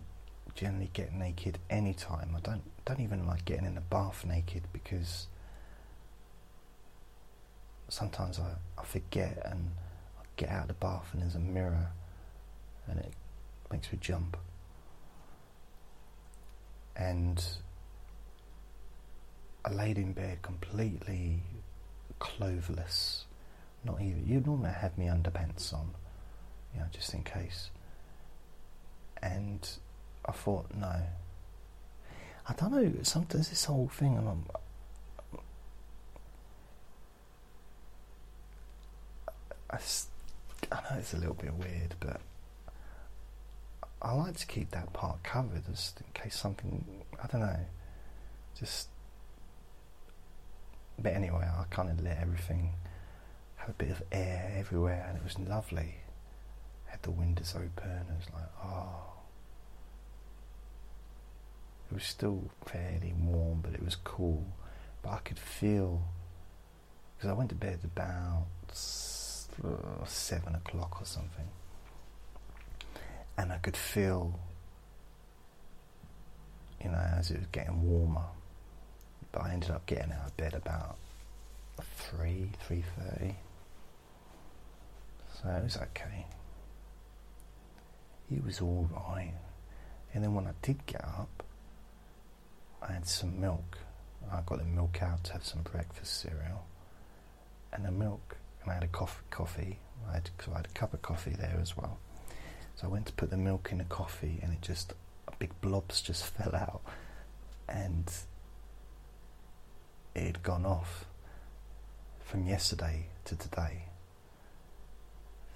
generally 0.54 0.88
get 0.94 1.12
naked 1.12 1.58
any 1.68 1.92
time. 1.92 2.34
I 2.34 2.40
don't 2.40 2.62
don't 2.86 3.00
even 3.00 3.26
like 3.26 3.44
getting 3.44 3.66
in 3.66 3.74
the 3.74 3.82
bath 3.82 4.24
naked 4.24 4.62
because 4.72 5.26
sometimes 7.90 8.38
I, 8.38 8.52
I 8.80 8.84
forget 8.84 9.42
and 9.44 9.72
I 10.18 10.22
get 10.36 10.48
out 10.48 10.62
of 10.62 10.68
the 10.68 10.74
bath 10.74 11.10
and 11.12 11.20
there's 11.20 11.34
a 11.34 11.38
mirror 11.38 11.90
and 12.88 13.00
it 13.00 13.12
makes 13.70 13.92
me 13.92 13.98
jump. 14.00 14.38
And 16.96 17.44
I 19.64 19.72
laid 19.72 19.98
in 19.98 20.12
bed 20.12 20.42
completely 20.42 21.40
cloverless. 22.20 23.24
Not 23.84 24.00
even. 24.00 24.24
You 24.26 24.40
normally 24.40 24.70
have 24.70 24.96
me 24.96 25.06
underpants 25.06 25.72
on, 25.74 25.90
you 26.72 26.80
know, 26.80 26.86
just 26.92 27.12
in 27.14 27.22
case. 27.22 27.70
And 29.22 29.68
I 30.24 30.32
thought, 30.32 30.66
no. 30.74 31.02
I 32.48 32.52
don't 32.54 32.72
know. 32.72 32.92
Sometimes 33.02 33.48
this 33.48 33.64
whole 33.64 33.88
thing, 33.88 34.16
and 34.16 34.28
I'm, 34.28 34.44
I, 39.70 39.78
I 40.70 40.76
know 40.76 40.98
it's 40.98 41.14
a 41.14 41.16
little 41.16 41.34
bit 41.34 41.54
weird, 41.54 41.94
but 42.00 42.20
I 44.04 44.12
like 44.12 44.36
to 44.36 44.46
keep 44.46 44.70
that 44.72 44.92
part 44.92 45.22
covered 45.22 45.64
just 45.64 45.98
in 46.00 46.06
case 46.12 46.36
something, 46.36 46.84
I 47.22 47.26
don't 47.26 47.40
know, 47.40 47.60
just. 48.58 48.88
But 50.98 51.14
anyway, 51.14 51.48
I 51.50 51.64
kind 51.70 51.90
of 51.90 52.02
let 52.02 52.18
everything 52.18 52.74
have 53.56 53.70
a 53.70 53.72
bit 53.72 53.90
of 53.90 54.02
air 54.12 54.52
everywhere, 54.58 55.06
and 55.08 55.16
it 55.16 55.24
was 55.24 55.38
lovely. 55.38 55.96
Had 56.84 57.02
the 57.02 57.10
windows 57.10 57.54
open, 57.56 57.90
and 57.90 58.08
it 58.10 58.16
was 58.18 58.28
like, 58.34 58.50
oh. 58.62 59.12
It 61.90 61.94
was 61.94 62.04
still 62.04 62.50
fairly 62.66 63.14
warm, 63.18 63.60
but 63.62 63.72
it 63.72 63.82
was 63.82 63.96
cool. 63.96 64.44
But 65.02 65.12
I 65.12 65.18
could 65.18 65.38
feel, 65.38 66.02
because 67.16 67.30
I 67.30 67.32
went 67.32 67.48
to 67.48 67.56
bed 67.56 67.80
about 67.84 68.46
uh, 68.70 70.04
seven 70.04 70.54
o'clock 70.54 71.00
or 71.00 71.06
something, 71.06 71.48
and 73.36 73.52
I 73.52 73.58
could 73.58 73.76
feel, 73.76 74.38
you 76.82 76.90
know, 76.90 76.98
as 77.18 77.30
it 77.30 77.38
was 77.38 77.46
getting 77.52 77.88
warmer. 77.88 78.26
But 79.32 79.42
I 79.42 79.52
ended 79.52 79.70
up 79.70 79.86
getting 79.86 80.12
out 80.12 80.26
of 80.26 80.36
bed 80.36 80.54
about 80.54 80.96
three, 81.80 82.50
three 82.66 82.84
thirty. 82.96 83.34
So 85.42 85.48
it 85.48 85.64
was 85.64 85.76
okay. 85.76 86.26
It 88.30 88.44
was 88.44 88.60
all 88.60 88.88
right. 88.94 89.34
And 90.12 90.22
then 90.22 90.34
when 90.34 90.46
I 90.46 90.52
did 90.62 90.86
get 90.86 91.04
up, 91.04 91.42
I 92.80 92.92
had 92.92 93.06
some 93.06 93.40
milk. 93.40 93.78
I 94.32 94.40
got 94.46 94.58
the 94.58 94.64
milk 94.64 95.02
out 95.02 95.24
to 95.24 95.32
have 95.32 95.44
some 95.44 95.62
breakfast 95.62 96.20
cereal, 96.20 96.64
and 97.72 97.84
the 97.84 97.90
milk 97.90 98.36
and 98.62 98.70
I 98.70 98.74
had 98.74 98.84
a 98.84 98.88
coffee. 98.88 99.22
coffee. 99.30 99.78
I 100.08 100.14
had, 100.14 100.30
I 100.52 100.56
had 100.56 100.66
a 100.66 100.78
cup 100.78 100.94
of 100.94 101.02
coffee 101.02 101.34
there 101.38 101.58
as 101.60 101.76
well. 101.76 101.98
So 102.76 102.86
I 102.86 102.90
went 102.90 103.06
to 103.06 103.12
put 103.12 103.30
the 103.30 103.36
milk 103.36 103.68
in 103.70 103.78
the 103.78 103.84
coffee, 103.84 104.40
and 104.42 104.52
it 104.52 104.60
just 104.60 104.94
big 105.38 105.60
blobs 105.60 106.00
just 106.00 106.24
fell 106.34 106.54
out, 106.54 106.82
and 107.68 108.10
it 110.14 110.24
had 110.24 110.42
gone 110.42 110.64
off 110.64 111.04
from 112.24 112.46
yesterday 112.46 113.06
to 113.24 113.36
today. 113.36 113.86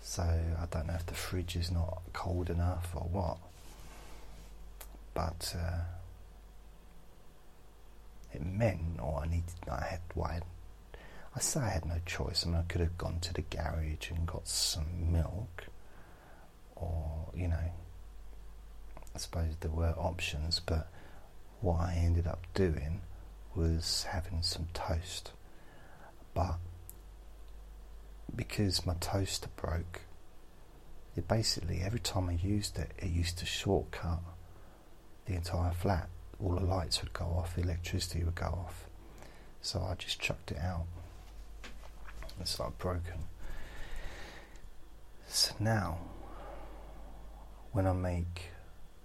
So 0.01 0.23
I 0.23 0.67
don't 0.71 0.87
know 0.87 0.95
if 0.95 1.07
the 1.07 1.15
fridge 1.15 1.55
is 1.57 1.71
not 1.71 2.03
cold 2.13 2.51
enough 2.51 2.91
or 2.95 3.03
what, 3.03 3.39
but 5.13 5.55
uh, 5.59 5.81
it 8.33 8.45
meant, 8.45 9.01
or 9.01 9.21
I 9.25 9.27
needed, 9.27 9.45
I 9.71 9.85
had, 9.85 10.01
had 10.17 10.43
I 11.37 11.41
say 11.41 11.61
I 11.61 11.69
had 11.69 11.85
no 11.85 12.01
choice. 12.07 12.45
I 12.45 12.51
mean, 12.51 12.59
I 12.59 12.63
could 12.63 12.81
have 12.81 12.97
gone 12.99 13.21
to 13.21 13.35
the 13.35 13.43
garage 13.43 14.11
and 14.11 14.27
got 14.27 14.49
some 14.49 15.13
milk, 15.13 15.67
or, 16.81 17.31
you 17.35 17.49
know, 17.49 17.73
I 19.15 19.19
suppose 19.19 19.57
there 19.61 19.71
were 19.71 19.95
options, 19.97 20.61
but 20.61 20.89
what 21.61 21.81
I 21.81 21.95
ended 21.95 22.27
up 22.27 22.47
doing 22.55 23.01
was 23.55 24.07
having 24.11 24.43
some 24.43 24.69
toast. 24.75 25.33
But 26.35 26.59
because 28.35 28.87
my 28.87 28.95
toaster 29.01 29.49
broke, 29.57 30.03
it 31.17 31.27
basically, 31.27 31.81
every 31.83 31.99
time 31.99 32.29
I 32.29 32.35
used 32.35 32.79
it, 32.79 32.93
it 32.99 33.09
used 33.09 33.39
to 33.39 33.47
shortcut 33.47 34.21
the 35.27 35.35
entire 35.35 35.73
flat. 35.73 36.09
All 36.41 36.55
the 36.55 36.65
lights 36.65 37.03
would 37.03 37.13
go 37.13 37.25
off, 37.25 37.57
the 37.57 37.63
electricity 37.63 38.23
would 38.23 38.37
go 38.37 38.47
off. 38.47 38.87
So 39.61 39.81
I 39.81 39.95
just 39.95 40.21
chucked 40.21 40.53
it 40.53 40.59
out. 40.59 40.85
It's 42.41 42.61
like 42.61 42.79
broken. 42.79 43.27
So 45.27 45.55
now, 45.59 45.99
when 47.73 47.87
I 47.87 47.93
make 47.93 48.51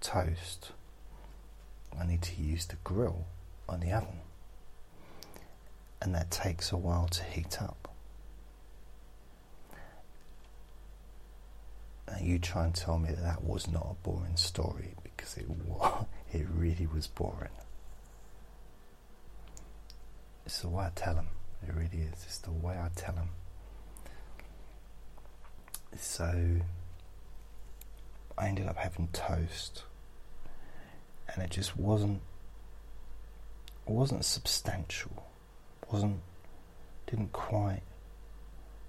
toast, 0.00 0.72
I 1.98 2.06
need 2.06 2.22
to 2.22 2.42
use 2.42 2.66
the 2.66 2.76
grill 2.84 3.26
on 3.68 3.80
the 3.80 3.92
oven, 3.92 4.20
and 6.02 6.14
that 6.14 6.30
takes 6.30 6.72
a 6.72 6.76
while 6.76 7.08
to 7.08 7.22
heat 7.24 7.60
up. 7.62 7.88
And 12.06 12.26
you 12.26 12.38
try 12.38 12.64
and 12.64 12.74
tell 12.74 12.98
me 12.98 13.08
that 13.10 13.22
that 13.22 13.42
was 13.42 13.66
not 13.68 13.86
a 13.90 13.94
boring 14.08 14.36
story 14.36 14.94
because 15.02 15.36
it 15.36 15.48
was, 15.48 16.04
it 16.32 16.46
really 16.54 16.86
was 16.86 17.06
boring. 17.06 17.48
It's 20.46 20.60
the 20.60 20.68
way 20.68 20.84
I 20.84 20.90
tell 20.94 21.14
them. 21.14 21.28
It 21.66 21.74
really 21.74 22.04
is. 22.04 22.24
It's 22.26 22.38
the 22.38 22.52
way 22.52 22.74
I 22.74 22.90
tell 22.94 23.14
them. 23.14 23.30
So 25.96 26.60
I 28.36 28.48
ended 28.48 28.66
up 28.66 28.76
having 28.76 29.08
toast, 29.12 29.84
and 31.32 31.42
it 31.42 31.50
just 31.50 31.76
wasn't 31.76 32.20
wasn't 33.86 34.24
substantial. 34.24 35.24
wasn't 35.90 36.20
didn't 37.06 37.32
quite 37.32 37.82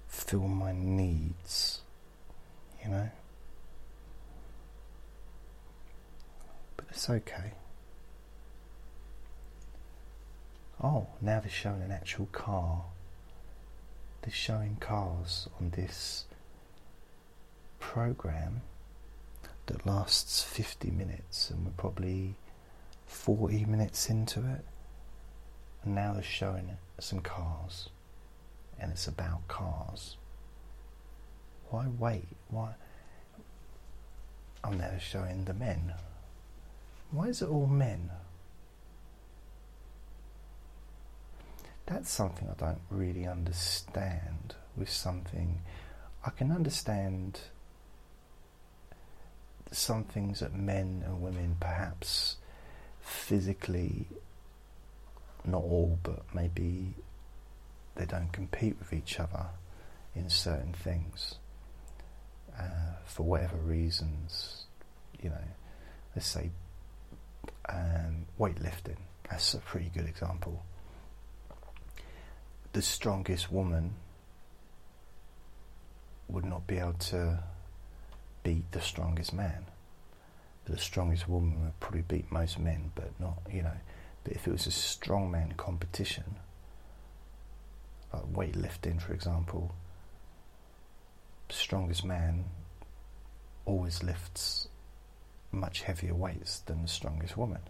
fill 0.08 0.48
my 0.48 0.72
needs, 0.72 1.82
you 2.82 2.90
know. 2.90 3.10
But 6.76 6.86
it's 6.90 7.08
okay. 7.08 7.52
Oh, 10.82 11.06
now 11.20 11.40
they're 11.40 11.50
showing 11.50 11.82
an 11.82 11.92
actual 11.92 12.26
car. 12.32 12.84
They're 14.22 14.32
showing 14.32 14.76
cars 14.80 15.48
on 15.60 15.70
this 15.70 16.24
program 17.78 18.62
that 19.66 19.86
lasts 19.86 20.42
50 20.42 20.90
minutes, 20.90 21.50
and 21.50 21.64
we're 21.64 21.72
probably 21.72 22.36
40 23.06 23.64
minutes 23.64 24.08
into 24.08 24.40
it. 24.40 24.64
And 25.82 25.94
now 25.94 26.14
they're 26.14 26.22
showing 26.22 26.76
some 26.98 27.20
cars, 27.20 27.88
and 28.78 28.90
it's 28.92 29.06
about 29.06 29.46
cars. 29.48 30.16
Why 31.70 31.86
wait? 31.98 32.28
Why? 32.48 32.74
I'm 34.62 34.78
now 34.78 34.98
showing 34.98 35.44
the 35.44 35.54
men. 35.54 35.94
Why 37.10 37.26
is 37.26 37.42
it 37.42 37.48
all 37.48 37.66
men? 37.66 38.10
that's 41.86 42.10
something 42.10 42.48
I 42.50 42.54
don't 42.54 42.80
really 42.90 43.26
understand 43.26 44.54
with 44.76 44.90
something. 44.90 45.60
I 46.24 46.30
can 46.30 46.50
understand 46.50 47.40
some 49.76 50.04
things 50.04 50.40
that 50.40 50.54
men 50.54 51.02
and 51.04 51.22
women 51.22 51.56
perhaps 51.60 52.36
physically, 53.00 54.06
not 55.44 55.62
all, 55.62 55.98
but 56.02 56.22
maybe 56.34 56.94
they 57.94 58.04
don't 58.04 58.32
compete 58.32 58.76
with 58.78 58.92
each 58.92 59.20
other 59.20 59.46
in 60.14 60.28
certain 60.28 60.72
things 60.72 61.36
uh, 62.58 62.96
for 63.04 63.24
whatever 63.24 63.56
reasons. 63.56 64.64
You 65.22 65.30
know, 65.30 65.44
let's 66.14 66.26
say 66.26 66.50
um, 67.68 68.26
weightlifting. 68.38 68.98
That's 69.30 69.54
a 69.54 69.58
pretty 69.58 69.90
good 69.94 70.06
example 70.06 70.62
the 72.76 72.82
strongest 72.82 73.50
woman 73.50 73.94
would 76.28 76.44
not 76.44 76.66
be 76.66 76.76
able 76.76 76.92
to 76.92 77.42
beat 78.46 78.70
the 78.70 78.80
strongest 78.80 79.32
man. 79.32 79.66
The 80.66 80.78
strongest 80.78 81.28
woman 81.28 81.64
would 81.64 81.80
probably 81.80 82.02
beat 82.02 82.30
most 82.30 82.60
men, 82.60 82.92
but 82.94 83.10
not, 83.18 83.42
you 83.52 83.62
know. 83.62 83.78
But 84.22 84.34
if 84.34 84.46
it 84.46 84.52
was 84.52 84.68
a 84.68 84.70
strongman 84.70 85.56
competition, 85.56 86.36
like 88.12 88.32
weightlifting, 88.32 89.02
for 89.02 89.12
example, 89.12 89.74
the 91.48 91.54
strongest 91.54 92.04
man 92.04 92.44
always 93.64 94.04
lifts 94.04 94.68
much 95.50 95.82
heavier 95.82 96.14
weights 96.14 96.60
than 96.60 96.82
the 96.82 96.88
strongest 96.88 97.36
woman. 97.36 97.62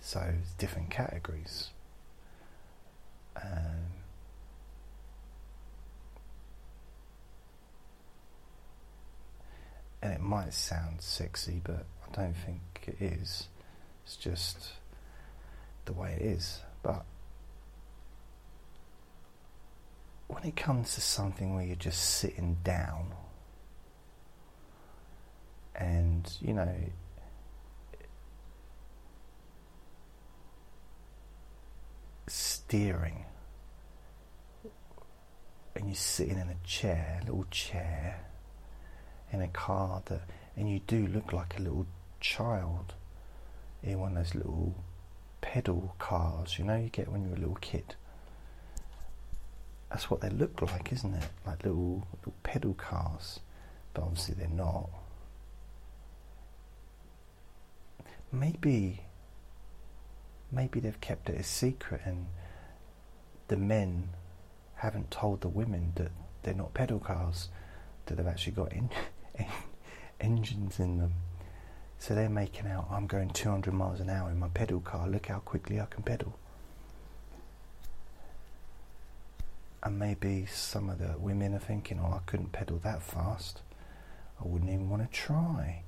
So, 0.00 0.32
different 0.56 0.88
categories. 0.88 1.68
Um, 3.36 4.01
and 10.02 10.12
it 10.12 10.20
might 10.20 10.52
sound 10.52 11.00
sexy, 11.00 11.60
but 11.62 11.86
I 12.04 12.14
don't 12.14 12.34
think 12.34 12.60
it 12.86 13.00
is. 13.00 13.48
It's 14.04 14.16
just 14.16 14.72
the 15.84 15.92
way 15.92 16.18
it 16.20 16.22
is. 16.22 16.60
But 16.82 17.04
when 20.26 20.42
it 20.44 20.56
comes 20.56 20.94
to 20.96 21.00
something 21.00 21.54
where 21.54 21.64
you're 21.64 21.76
just 21.76 22.02
sitting 22.02 22.56
down 22.64 23.14
and 25.74 26.30
you 26.40 26.52
know 26.52 26.74
steering 32.26 33.24
and 35.76 35.86
you're 35.86 35.94
sitting 35.94 36.38
in 36.38 36.48
a 36.48 36.66
chair, 36.66 37.20
a 37.22 37.24
little 37.24 37.46
chair 37.50 38.31
in 39.32 39.40
a 39.40 39.48
car 39.48 40.02
that 40.06 40.22
and 40.56 40.70
you 40.70 40.80
do 40.86 41.06
look 41.06 41.32
like 41.32 41.58
a 41.58 41.62
little 41.62 41.86
child 42.20 42.94
in 43.82 43.98
one 43.98 44.16
of 44.16 44.24
those 44.24 44.34
little 44.34 44.74
pedal 45.40 45.94
cars, 45.98 46.58
you 46.58 46.64
know, 46.64 46.76
you 46.76 46.88
get 46.88 47.10
when 47.10 47.24
you're 47.24 47.36
a 47.36 47.40
little 47.40 47.58
kid. 47.60 47.94
That's 49.90 50.10
what 50.10 50.20
they 50.20 50.30
look 50.30 50.62
like, 50.62 50.92
isn't 50.92 51.14
it? 51.14 51.28
Like 51.46 51.64
little 51.64 52.06
little 52.18 52.34
pedal 52.42 52.74
cars. 52.74 53.40
But 53.92 54.04
obviously 54.04 54.34
they're 54.34 54.48
not. 54.48 54.88
Maybe 58.30 59.02
maybe 60.50 60.80
they've 60.80 61.00
kept 61.00 61.28
it 61.30 61.40
a 61.40 61.42
secret 61.42 62.02
and 62.04 62.26
the 63.48 63.56
men 63.56 64.10
haven't 64.76 65.10
told 65.10 65.40
the 65.40 65.48
women 65.48 65.92
that 65.96 66.10
they're 66.42 66.54
not 66.54 66.74
pedal 66.74 66.98
cars, 66.98 67.48
that 68.06 68.16
they've 68.16 68.26
actually 68.26 68.52
got 68.52 68.72
en- 68.72 68.90
engines 70.20 70.78
in 70.78 70.98
them. 70.98 71.12
So 71.98 72.14
they're 72.14 72.28
making 72.28 72.66
out, 72.66 72.88
I'm 72.90 73.06
going 73.06 73.30
200 73.30 73.72
miles 73.72 74.00
an 74.00 74.10
hour 74.10 74.30
in 74.30 74.38
my 74.38 74.48
pedal 74.48 74.80
car, 74.80 75.08
look 75.08 75.26
how 75.26 75.38
quickly 75.38 75.80
I 75.80 75.86
can 75.86 76.02
pedal. 76.02 76.36
And 79.82 79.98
maybe 79.98 80.46
some 80.46 80.88
of 80.88 80.98
the 80.98 81.16
women 81.18 81.54
are 81.54 81.58
thinking, 81.58 82.00
oh, 82.00 82.14
I 82.14 82.20
couldn't 82.26 82.52
pedal 82.52 82.78
that 82.84 83.02
fast. 83.02 83.62
I 84.40 84.46
wouldn't 84.46 84.70
even 84.70 84.88
want 84.88 85.02
to 85.02 85.16
try. 85.16 85.82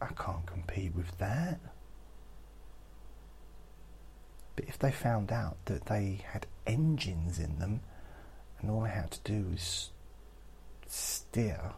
I 0.00 0.06
can't 0.06 0.46
compete 0.46 0.94
with 0.94 1.16
that. 1.18 1.60
But 4.56 4.66
if 4.66 4.78
they 4.78 4.90
found 4.90 5.32
out 5.32 5.56
that 5.66 5.86
they 5.86 6.24
had 6.32 6.46
engines 6.66 7.38
in 7.38 7.58
them 7.58 7.80
and 8.60 8.70
all 8.70 8.82
they 8.82 8.90
had 8.90 9.10
to 9.12 9.20
do 9.24 9.50
was 9.50 9.90
steer 10.92 11.72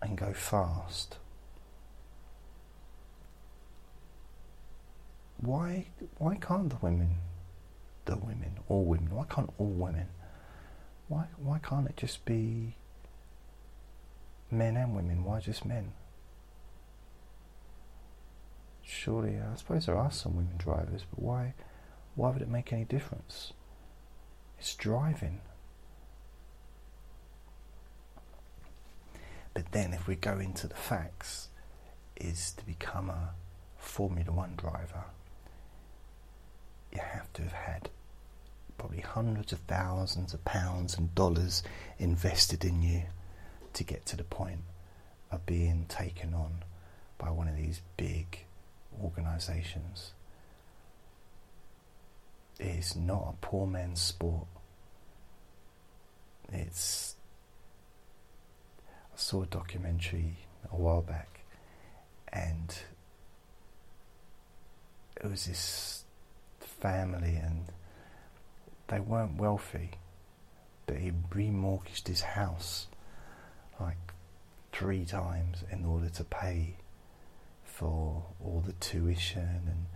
and 0.00 0.16
go 0.16 0.32
fast, 0.32 1.18
why 5.38 5.86
why 6.18 6.36
can't 6.36 6.70
the 6.70 6.76
women 6.76 7.16
the 8.04 8.16
women 8.16 8.52
all 8.68 8.84
women 8.84 9.10
why 9.10 9.24
can't 9.28 9.50
all 9.58 9.66
women 9.66 10.06
why 11.08 11.24
why 11.36 11.58
can't 11.58 11.88
it 11.88 11.96
just 11.96 12.24
be 12.24 12.76
men 14.50 14.76
and 14.76 14.94
women 14.94 15.24
why 15.24 15.40
just 15.40 15.64
men 15.64 15.92
surely 18.92 19.36
uh, 19.38 19.52
I 19.52 19.56
suppose 19.56 19.86
there 19.86 19.96
are 19.96 20.10
some 20.10 20.36
women 20.36 20.56
drivers, 20.58 21.04
but 21.10 21.22
why 21.22 21.54
why 22.14 22.30
would 22.30 22.42
it 22.42 22.48
make 22.48 22.72
any 22.72 22.84
difference? 22.84 23.52
It's 24.58 24.74
driving. 24.74 25.40
But 29.62 29.70
then 29.70 29.92
if 29.92 30.08
we 30.08 30.16
go 30.16 30.40
into 30.40 30.66
the 30.66 30.74
facts, 30.74 31.48
is 32.16 32.50
to 32.56 32.66
become 32.66 33.08
a 33.10 33.30
Formula 33.78 34.32
One 34.32 34.54
driver, 34.56 35.04
you 36.92 37.00
have 37.00 37.32
to 37.34 37.42
have 37.42 37.52
had 37.52 37.88
probably 38.76 39.00
hundreds 39.00 39.52
of 39.52 39.60
thousands 39.60 40.34
of 40.34 40.44
pounds 40.44 40.98
and 40.98 41.14
dollars 41.14 41.62
invested 42.00 42.64
in 42.64 42.82
you 42.82 43.04
to 43.74 43.84
get 43.84 44.04
to 44.06 44.16
the 44.16 44.24
point 44.24 44.62
of 45.30 45.46
being 45.46 45.86
taken 45.88 46.34
on 46.34 46.64
by 47.16 47.30
one 47.30 47.46
of 47.46 47.56
these 47.56 47.82
big 47.96 48.44
organisations 49.00 50.12
It 52.58 52.66
is 52.66 52.96
not 52.96 53.34
a 53.34 53.46
poor 53.46 53.66
man's 53.66 54.00
sport. 54.00 54.46
It's. 56.52 57.14
Saw 59.22 59.44
a 59.44 59.46
documentary 59.46 60.36
a 60.70 60.76
while 60.76 61.00
back, 61.00 61.44
and 62.32 62.74
it 65.16 65.30
was 65.30 65.46
this 65.46 66.04
family, 66.58 67.36
and 67.36 67.66
they 68.88 68.98
weren't 68.98 69.36
wealthy, 69.40 69.92
but 70.86 70.96
he 70.96 71.12
remortgaged 71.30 72.08
his 72.08 72.22
house 72.22 72.88
like 73.80 74.12
three 74.72 75.04
times 75.04 75.62
in 75.70 75.84
order 75.84 76.08
to 76.08 76.24
pay 76.24 76.76
for 77.64 78.24
all 78.44 78.62
the 78.66 78.72
tuition 78.72 79.62
and 79.66 79.86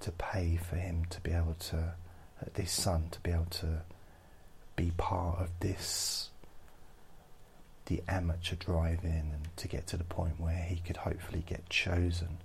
to 0.00 0.12
pay 0.12 0.56
for 0.56 0.76
him 0.76 1.04
to 1.10 1.20
be 1.20 1.32
able 1.32 1.56
to, 1.58 1.76
uh, 1.76 2.44
this 2.54 2.70
son 2.70 3.08
to 3.10 3.20
be 3.20 3.32
able 3.32 3.44
to 3.46 3.82
be 4.76 4.92
part 4.96 5.40
of 5.40 5.50
this, 5.58 6.30
the 7.88 8.02
amateur 8.06 8.54
driving, 8.56 9.32
and 9.32 9.48
to 9.56 9.66
get 9.66 9.86
to 9.88 9.96
the 9.96 10.04
point 10.04 10.38
where 10.38 10.62
he 10.62 10.76
could 10.76 10.98
hopefully 10.98 11.42
get 11.46 11.68
chosen. 11.70 12.38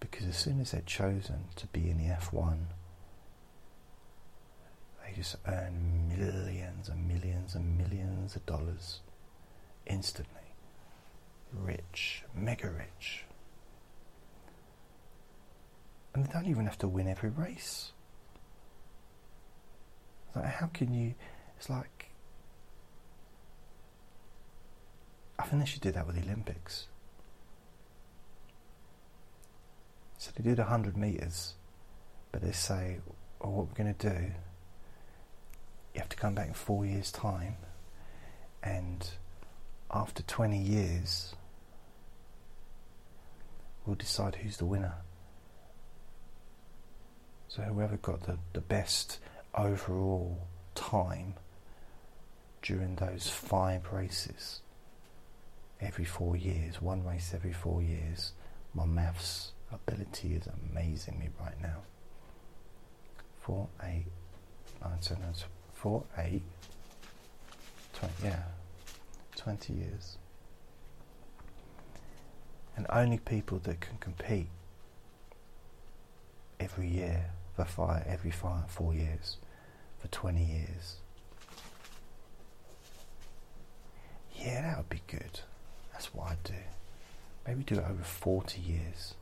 Because 0.00 0.26
as 0.26 0.36
soon 0.36 0.60
as 0.60 0.70
they're 0.70 0.80
chosen 0.82 1.46
to 1.56 1.66
be 1.66 1.90
in 1.90 1.98
the 1.98 2.14
F1, 2.14 2.58
they 5.04 5.12
just 5.14 5.36
earn 5.46 6.08
millions 6.16 6.88
and 6.88 7.08
millions 7.08 7.56
and 7.56 7.76
millions 7.76 8.36
of 8.36 8.46
dollars 8.46 9.00
instantly. 9.86 10.34
Rich, 11.52 12.22
mega 12.32 12.70
rich. 12.70 13.24
And 16.14 16.24
they 16.24 16.32
don't 16.32 16.46
even 16.46 16.64
have 16.66 16.78
to 16.78 16.88
win 16.88 17.08
every 17.08 17.30
race. 17.30 17.90
Like, 20.36 20.44
how 20.44 20.66
can 20.66 20.94
you? 20.94 21.14
It's 21.56 21.68
like. 21.68 22.07
I 25.38 25.44
think 25.44 25.62
they 25.62 25.66
should 25.66 25.82
do 25.82 25.92
that 25.92 26.06
with 26.06 26.16
the 26.16 26.22
Olympics. 26.22 26.88
So 30.18 30.32
they 30.36 30.42
did 30.42 30.56
the 30.56 30.62
100 30.62 30.96
metres, 30.96 31.54
but 32.32 32.42
they 32.42 32.50
say, 32.50 32.98
well, 33.40 33.52
what 33.52 33.68
we're 33.68 33.84
going 33.84 33.94
to 33.94 34.08
do, 34.10 34.32
you 35.94 36.00
have 36.00 36.08
to 36.08 36.16
come 36.16 36.34
back 36.34 36.48
in 36.48 36.54
four 36.54 36.84
years' 36.84 37.12
time, 37.12 37.56
and 38.64 39.08
after 39.92 40.24
20 40.24 40.58
years, 40.58 41.34
we'll 43.86 43.94
decide 43.94 44.34
who's 44.36 44.56
the 44.56 44.66
winner. 44.66 44.94
So 47.46 47.62
whoever 47.62 47.96
got 47.96 48.24
the, 48.24 48.38
the 48.52 48.60
best 48.60 49.20
overall 49.54 50.48
time 50.74 51.34
during 52.60 52.96
those 52.96 53.30
five 53.30 53.92
races 53.92 54.60
every 55.80 56.04
four 56.04 56.36
years, 56.36 56.80
one 56.82 57.04
race 57.04 57.32
every 57.34 57.52
four 57.52 57.82
years, 57.82 58.32
my 58.74 58.84
maths 58.84 59.52
ability 59.72 60.34
is 60.34 60.48
amazing 60.70 61.18
me 61.18 61.28
right 61.40 61.60
now. 61.60 61.78
Four, 63.40 63.68
eight, 63.84 64.06
nine, 64.82 65.00
seven, 65.00 65.22
nine, 65.22 65.34
four, 65.72 66.04
eight, 66.18 66.42
20, 67.94 68.14
yeah, 68.24 68.42
20 69.36 69.72
years. 69.72 70.18
And 72.76 72.86
only 72.90 73.18
people 73.18 73.58
that 73.60 73.80
can 73.80 73.96
compete 73.98 74.48
every 76.60 76.88
year 76.88 77.30
for 77.56 77.64
five, 77.64 78.04
every 78.06 78.30
five, 78.30 78.70
four 78.70 78.94
years, 78.94 79.38
for 79.98 80.08
20 80.08 80.44
years. 80.44 80.96
Yeah, 84.36 84.62
that 84.62 84.76
would 84.76 84.88
be 84.88 85.02
good. 85.08 85.40
That's 85.98 86.14
what 86.14 86.30
I'd 86.30 86.42
do. 86.44 86.54
Maybe 87.44 87.64
do 87.64 87.74
it 87.74 87.84
over 87.90 88.04
40 88.04 88.60
years. 88.60 89.14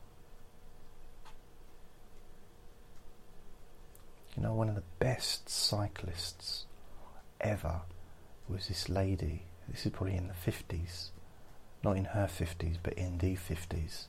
You 4.35 4.43
know, 4.43 4.53
one 4.53 4.69
of 4.69 4.75
the 4.75 4.83
best 4.99 5.49
cyclists 5.49 6.67
ever 7.41 7.81
was 8.47 8.67
this 8.67 8.89
lady. 8.89 9.41
This 9.67 9.87
is 9.87 9.91
probably 9.91 10.15
in 10.15 10.27
the 10.27 10.35
50s. 10.35 11.07
Not 11.83 11.97
in 11.97 12.05
her 12.05 12.27
50s, 12.27 12.77
but 12.83 12.93
in 12.93 13.17
the 13.17 13.35
50s. 13.35 14.05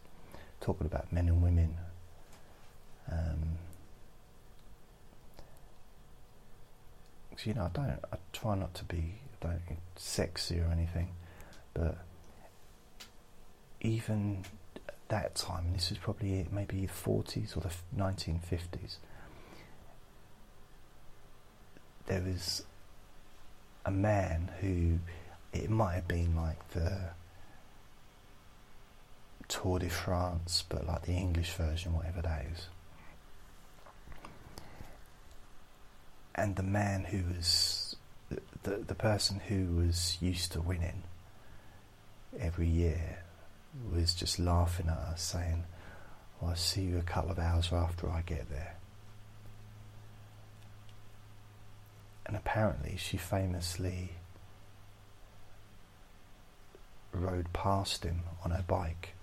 Talking 0.60 0.86
about 0.86 1.10
men 1.10 1.28
and 1.28 1.42
women. 1.42 1.78
Um, 3.10 3.56
you 7.44 7.54
know, 7.54 7.64
I 7.64 7.68
don't, 7.68 7.98
I 8.12 8.18
try 8.34 8.56
not 8.56 8.74
to 8.74 8.84
be, 8.84 9.14
don't 9.40 9.62
sexy 9.96 10.58
or 10.60 10.68
anything, 10.70 11.08
but 11.72 11.96
even 13.80 14.44
at 14.88 14.94
that 15.08 15.34
time, 15.34 15.72
this 15.72 15.90
was 15.90 15.98
probably 15.98 16.46
maybe 16.50 16.86
the 16.86 16.92
40s 16.92 17.56
or 17.56 17.60
the 17.60 17.70
1950s, 17.96 18.96
there 22.06 22.22
was 22.22 22.64
a 23.84 23.90
man 23.90 24.50
who 24.60 24.98
it 25.52 25.70
might 25.70 25.94
have 25.94 26.08
been 26.08 26.34
like 26.36 26.68
the 26.70 27.10
Tour 29.46 29.78
de 29.78 29.88
France, 29.88 30.64
but 30.68 30.86
like 30.86 31.02
the 31.02 31.12
English 31.12 31.52
version, 31.52 31.94
whatever 31.94 32.20
that 32.22 32.46
is. 32.52 32.68
And 36.34 36.56
the 36.56 36.62
man 36.62 37.04
who 37.04 37.34
was 37.34 37.96
the, 38.28 38.40
the, 38.62 38.76
the 38.76 38.94
person 38.94 39.40
who 39.48 39.76
was 39.76 40.18
used 40.20 40.52
to 40.52 40.60
winning 40.60 41.02
every 42.38 42.68
year 42.68 43.20
was 43.92 44.14
just 44.14 44.38
laughing 44.38 44.88
at 44.88 44.96
us, 44.96 45.22
saying, 45.22 45.64
well, 46.40 46.50
I'll 46.50 46.56
see 46.56 46.82
you 46.82 46.98
a 46.98 47.02
couple 47.02 47.30
of 47.30 47.38
hours 47.38 47.72
after 47.72 48.08
I 48.08 48.22
get 48.22 48.48
there. 48.50 48.76
And 52.26 52.36
apparently, 52.36 52.96
she 52.98 53.16
famously 53.16 54.10
rode 57.12 57.52
past 57.52 58.04
him 58.04 58.20
on 58.44 58.50
her 58.50 58.64
bike, 58.66 59.14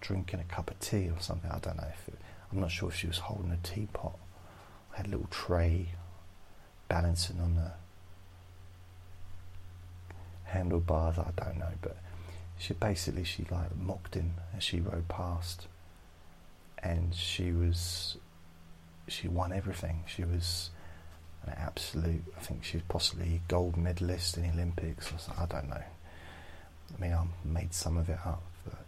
drinking 0.00 0.40
a 0.40 0.44
cup 0.44 0.70
of 0.70 0.80
tea 0.80 1.08
or 1.08 1.20
something. 1.20 1.50
I 1.50 1.58
don't 1.60 1.76
know 1.76 1.88
if 1.88 2.08
it, 2.08 2.18
I'm 2.52 2.60
not 2.60 2.70
sure 2.70 2.88
if 2.88 2.96
she 2.96 3.06
was 3.06 3.18
holding 3.18 3.52
a 3.52 3.56
teapot. 3.56 4.18
I 4.92 4.98
had 4.98 5.06
a 5.06 5.10
little 5.10 5.28
tray 5.30 5.90
balancing 6.88 7.40
on 7.40 7.54
the 7.54 7.72
handlebars. 10.48 11.18
I 11.18 11.30
don't 11.36 11.58
know, 11.58 11.72
but 11.80 11.96
she 12.58 12.74
basically 12.74 13.24
she 13.24 13.46
like 13.50 13.76
mocked 13.76 14.14
him 14.14 14.34
as 14.56 14.62
she 14.62 14.80
rode 14.80 15.08
past, 15.08 15.66
and 16.82 17.14
she 17.14 17.52
was 17.52 18.16
she 19.06 19.28
won 19.28 19.52
everything. 19.52 20.04
She 20.06 20.24
was 20.24 20.70
an 21.46 21.54
absolute. 21.56 22.24
I 22.36 22.40
think 22.40 22.64
she 22.64 22.76
was 22.78 22.84
possibly 22.88 23.42
gold 23.48 23.76
medalist 23.76 24.36
in 24.36 24.42
the 24.44 24.50
Olympics 24.50 25.12
or 25.12 25.18
something. 25.18 25.42
I 25.42 25.46
don't 25.46 25.68
know. 25.68 25.82
I 26.96 27.00
mean, 27.00 27.12
I 27.12 27.24
made 27.44 27.74
some 27.74 27.96
of 27.98 28.08
it 28.08 28.18
up, 28.24 28.42
but 28.64 28.78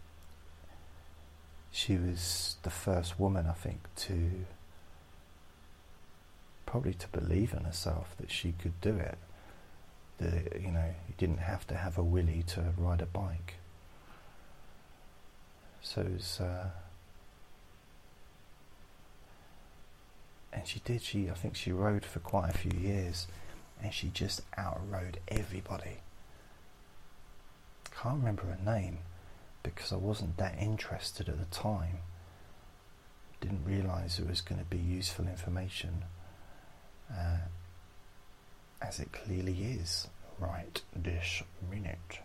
she 1.71 1.95
was 1.95 2.55
the 2.63 2.69
first 2.69 3.19
woman, 3.19 3.45
I 3.47 3.53
think, 3.53 3.79
to 3.97 4.45
probably 6.65 6.93
to 6.93 7.07
believe 7.09 7.53
in 7.53 7.65
herself 7.65 8.15
that 8.19 8.31
she 8.31 8.53
could 8.53 8.79
do 8.81 8.95
it. 8.95 9.17
That 10.21 10.61
you 10.61 10.71
know, 10.71 10.85
you 11.07 11.15
didn't 11.17 11.39
have 11.39 11.65
to 11.67 11.75
have 11.75 11.97
a 11.97 12.03
willy 12.03 12.43
to 12.47 12.73
ride 12.77 13.01
a 13.01 13.05
bike. 13.05 13.55
So 15.81 16.01
it 16.01 16.13
was. 16.13 16.39
Uh, 16.39 16.69
and 20.53 20.67
she 20.67 20.79
did. 20.85 21.01
She, 21.01 21.29
I 21.29 21.33
think, 21.33 21.55
she 21.55 21.71
rode 21.71 22.05
for 22.05 22.19
quite 22.19 22.49
a 22.53 22.57
few 22.57 22.77
years, 22.77 23.27
and 23.81 23.93
she 23.93 24.09
just 24.09 24.41
outrode 24.57 25.19
everybody. 25.27 25.97
Can't 28.01 28.17
remember 28.17 28.43
her 28.43 28.57
name 28.63 28.99
because 29.63 29.91
I 29.93 29.97
wasn't 29.97 30.37
that 30.37 30.57
interested 30.59 31.29
at 31.29 31.39
the 31.39 31.45
time. 31.45 31.99
Didn't 33.39 33.65
realise 33.65 34.19
it 34.19 34.27
was 34.27 34.41
going 34.41 34.59
to 34.59 34.65
be 34.65 34.77
useful 34.77 35.27
information, 35.27 36.03
uh, 37.11 37.37
as 38.81 38.99
it 38.99 39.11
clearly 39.11 39.53
is 39.53 40.07
right 40.39 40.81
this 40.95 41.43
minute. 41.69 42.19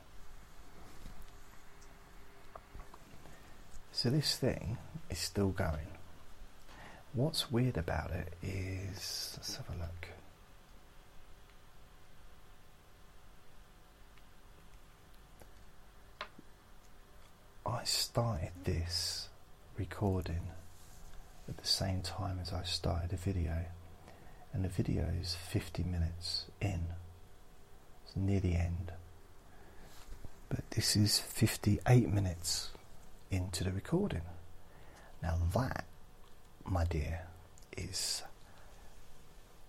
So 3.92 4.10
this 4.10 4.36
thing 4.36 4.78
is 5.10 5.18
still 5.18 5.50
going. 5.50 5.86
What's 7.12 7.50
weird 7.50 7.78
about 7.78 8.10
it 8.10 8.34
is, 8.42 9.34
let's 9.36 9.56
have 9.56 9.68
a 9.70 9.78
look. 9.78 10.08
I 17.64 17.84
started 17.84 18.50
this 18.64 19.28
recording 19.78 20.42
at 21.48 21.56
the 21.56 21.66
same 21.66 22.02
time 22.02 22.38
as 22.40 22.52
I 22.52 22.62
started 22.64 23.10
the 23.10 23.16
video, 23.16 23.64
and 24.56 24.64
the 24.64 24.70
video 24.70 25.04
is 25.20 25.34
50 25.34 25.82
minutes 25.82 26.46
in, 26.62 26.86
it's 28.02 28.16
near 28.16 28.40
the 28.40 28.54
end. 28.54 28.90
But 30.48 30.70
this 30.70 30.96
is 30.96 31.18
58 31.18 32.08
minutes 32.10 32.70
into 33.30 33.64
the 33.64 33.70
recording. 33.70 34.22
Now, 35.22 35.36
that 35.52 35.84
my 36.64 36.84
dear, 36.84 37.26
is 37.76 38.22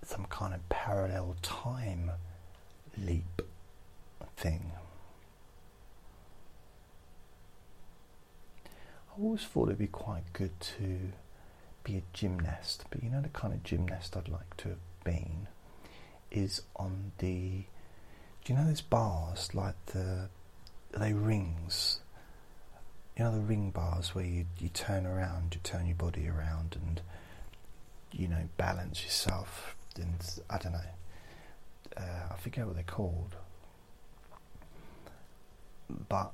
some 0.05 0.25
kind 0.29 0.53
of 0.53 0.69
parallel 0.69 1.35
time 1.41 2.11
leap 2.97 3.41
thing. 4.37 4.71
I 8.65 9.21
always 9.21 9.43
thought 9.43 9.67
it'd 9.67 9.79
be 9.79 9.87
quite 9.87 10.31
good 10.31 10.57
to 10.77 11.11
be 11.87 11.97
a 11.97 12.03
gymnast, 12.13 12.85
but 12.89 13.03
you 13.03 13.09
know 13.09 13.21
the 13.21 13.29
kind 13.29 13.53
of 13.53 13.63
gymnast 13.63 14.15
I'd 14.17 14.27
like 14.27 14.55
to 14.57 14.69
have 14.69 15.03
been 15.03 15.47
is 16.31 16.61
on 16.75 17.11
the. 17.19 17.65
Do 18.43 18.53
you 18.53 18.55
know 18.59 18.65
those 18.65 18.81
bars 18.81 19.53
like 19.53 19.75
the 19.87 20.29
they 20.97 21.11
rings 21.13 21.99
you 23.17 23.23
know 23.23 23.31
the 23.31 23.39
ring 23.41 23.71
bars 23.71 24.13
where 24.13 24.25
you, 24.25 24.45
you 24.59 24.69
turn 24.69 25.05
around, 25.05 25.55
you 25.55 25.59
turn 25.63 25.85
your 25.87 25.95
body 25.95 26.29
around 26.29 26.77
and 26.79 27.01
you 28.11 28.27
know 28.27 28.47
balance 28.57 29.03
yourself 29.03 29.75
and 29.97 30.15
I 30.49 30.57
don't 30.57 30.73
know 30.73 30.79
uh, 31.97 32.27
I 32.31 32.35
forget 32.37 32.65
what 32.65 32.75
they're 32.75 32.83
called 32.83 33.35
but 36.09 36.31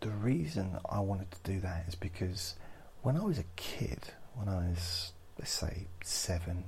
the 0.00 0.10
reason 0.10 0.78
I 0.88 1.00
wanted 1.00 1.30
to 1.32 1.38
do 1.44 1.60
that 1.60 1.84
is 1.88 1.94
because 1.94 2.54
when 3.02 3.16
I 3.16 3.22
was 3.22 3.38
a 3.38 3.44
kid 3.56 3.98
when 4.34 4.48
I 4.48 4.68
was 4.68 5.12
let's 5.38 5.52
say 5.52 5.86
seven 6.02 6.64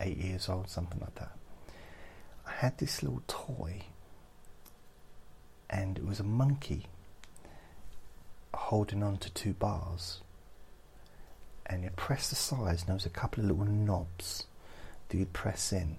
eight 0.00 0.16
years 0.16 0.48
old 0.48 0.68
something 0.68 1.00
like 1.00 1.14
that 1.16 1.32
I 2.46 2.52
had 2.52 2.78
this 2.78 3.02
little 3.02 3.22
toy 3.26 3.82
and 5.70 5.98
it 5.98 6.06
was 6.06 6.20
a 6.20 6.24
monkey 6.24 6.86
holding 8.54 9.02
on 9.02 9.18
to 9.18 9.30
two 9.30 9.52
bars 9.54 10.20
and 11.66 11.84
you 11.84 11.90
press 11.90 12.30
the 12.30 12.36
sides 12.36 12.80
and 12.82 12.88
there 12.88 12.94
was 12.94 13.06
a 13.06 13.10
couple 13.10 13.44
of 13.44 13.50
little 13.50 13.66
knobs 13.66 14.46
that 15.08 15.18
you'd 15.18 15.32
press 15.32 15.72
in 15.72 15.96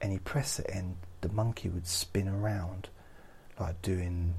and 0.00 0.12
you 0.12 0.18
press 0.20 0.58
it 0.58 0.68
and 0.72 0.96
the 1.20 1.28
monkey 1.28 1.68
would 1.68 1.86
spin 1.86 2.28
around 2.28 2.88
like 3.58 3.80
doing 3.82 4.34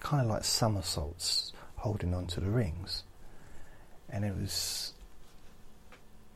kind 0.00 0.22
of 0.22 0.28
like 0.28 0.44
somersaults 0.44 1.52
holding 1.76 2.14
on 2.14 2.26
to 2.26 2.40
the 2.40 2.50
rings 2.50 3.04
and 4.10 4.24
it 4.24 4.34
was 4.36 4.94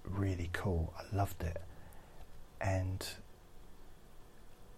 really 0.05 0.51
cool 0.53 0.93
I 0.99 1.15
loved 1.15 1.43
it 1.43 1.61
and 2.61 3.07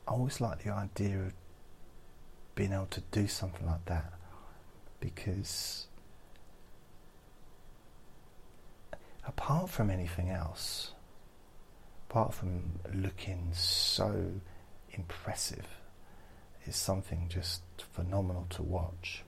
I 0.07 0.12
always 0.12 0.40
liked 0.40 0.64
the 0.64 0.70
idea 0.70 1.18
of 1.18 1.32
being 2.55 2.72
able 2.72 2.86
to 2.86 3.03
do 3.11 3.26
something 3.26 3.66
like 3.66 3.84
that 3.86 4.12
because 5.01 5.86
apart 9.26 9.70
from 9.70 9.90
anything 9.90 10.30
else, 10.30 10.92
apart 12.09 12.34
from 12.34 12.80
looking 12.92 13.51
so 13.53 14.32
impressive, 14.92 15.66
is 16.66 16.76
something 16.76 17.26
just 17.28 17.62
phenomenal 17.92 18.47
to 18.51 18.62
watch. 18.62 19.24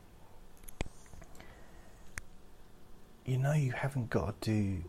You 3.26 3.38
know, 3.38 3.52
you 3.52 3.72
haven't 3.72 4.08
got 4.08 4.40
to 4.42 4.50
do 4.50 4.84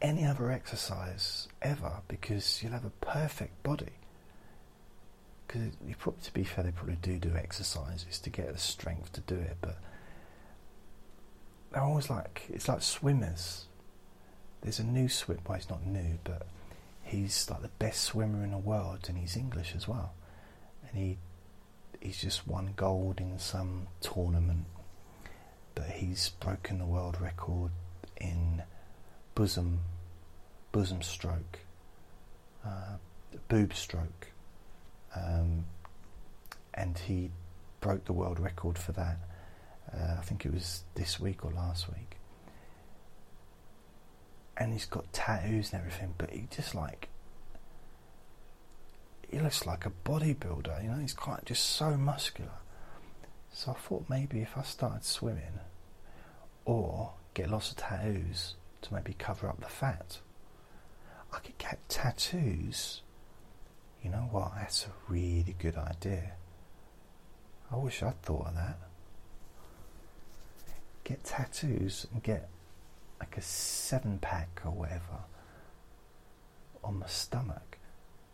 any 0.00 0.24
other 0.24 0.50
exercise 0.50 1.48
ever 1.60 2.00
because 2.08 2.62
you'll 2.62 2.72
have 2.72 2.84
a 2.84 3.04
perfect 3.04 3.62
body 3.62 3.92
because 5.50 5.72
you 5.84 5.96
probably, 5.98 6.22
to 6.22 6.32
be 6.32 6.44
fair, 6.44 6.64
they 6.64 6.70
probably 6.70 6.96
do 7.02 7.18
do 7.18 7.34
exercises 7.34 8.20
to 8.20 8.30
get 8.30 8.52
the 8.52 8.58
strength 8.58 9.12
to 9.12 9.20
do 9.22 9.34
it, 9.34 9.56
but 9.60 9.78
they're 11.72 11.82
always 11.82 12.08
like 12.08 12.42
it's 12.48 12.68
like 12.68 12.82
swimmers. 12.82 13.66
There's 14.62 14.78
a 14.78 14.84
new 14.84 15.08
swimmer. 15.08 15.40
Well, 15.46 15.58
he's 15.58 15.68
not 15.68 15.84
new, 15.84 16.18
but 16.22 16.46
he's 17.02 17.50
like 17.50 17.62
the 17.62 17.70
best 17.80 18.02
swimmer 18.02 18.44
in 18.44 18.52
the 18.52 18.58
world, 18.58 19.06
and 19.08 19.18
he's 19.18 19.36
English 19.36 19.74
as 19.74 19.88
well. 19.88 20.12
And 20.88 20.96
he 20.96 21.18
he's 22.00 22.20
just 22.20 22.46
won 22.46 22.72
gold 22.76 23.18
in 23.18 23.38
some 23.38 23.88
tournament, 24.00 24.66
but 25.74 25.86
he's 25.86 26.30
broken 26.40 26.78
the 26.78 26.86
world 26.86 27.20
record 27.20 27.70
in 28.16 28.62
bosom 29.34 29.80
bosom 30.72 31.02
stroke, 31.02 31.60
uh, 32.64 32.96
boob 33.48 33.74
stroke 33.74 34.28
um, 35.16 35.64
and 36.74 36.98
he 36.98 37.30
broke 37.80 38.04
the 38.04 38.12
world 38.12 38.38
record 38.38 38.78
for 38.78 38.92
that. 38.92 39.18
Uh, 39.92 40.16
I 40.18 40.22
think 40.22 40.44
it 40.46 40.52
was 40.52 40.84
this 40.94 41.18
week 41.18 41.44
or 41.44 41.50
last 41.50 41.88
week. 41.88 42.16
and 44.60 44.74
he's 44.74 44.84
got 44.84 45.10
tattoos 45.12 45.72
and 45.72 45.80
everything, 45.80 46.14
but 46.18 46.30
he 46.30 46.46
just 46.54 46.74
like 46.74 47.08
he 49.28 49.38
looks 49.38 49.64
like 49.64 49.86
a 49.86 49.92
bodybuilder, 50.04 50.82
you 50.82 50.90
know, 50.90 50.98
he's 50.98 51.14
quite 51.14 51.44
just 51.46 51.64
so 51.64 51.96
muscular. 51.96 52.59
So 53.52 53.72
I 53.72 53.74
thought 53.74 54.04
maybe 54.08 54.40
if 54.40 54.56
I 54.56 54.62
started 54.62 55.04
swimming 55.04 55.60
or 56.64 57.12
get 57.34 57.50
lots 57.50 57.70
of 57.70 57.76
tattoos 57.76 58.54
to 58.82 58.94
maybe 58.94 59.14
cover 59.18 59.48
up 59.48 59.60
the 59.60 59.66
fat, 59.68 60.18
I 61.32 61.38
could 61.38 61.58
get 61.58 61.78
tattoos. 61.88 63.02
You 64.02 64.10
know 64.10 64.28
what? 64.30 64.52
That's 64.56 64.86
a 64.86 65.12
really 65.12 65.54
good 65.58 65.76
idea. 65.76 66.32
I 67.70 67.76
wish 67.76 68.02
I'd 68.02 68.20
thought 68.22 68.48
of 68.48 68.54
that. 68.54 68.78
Get 71.04 71.24
tattoos 71.24 72.06
and 72.12 72.22
get 72.22 72.48
like 73.18 73.36
a 73.36 73.42
seven 73.42 74.18
pack 74.18 74.62
or 74.64 74.70
whatever 74.70 75.24
on 76.82 76.98
my 76.98 77.06
stomach 77.06 77.78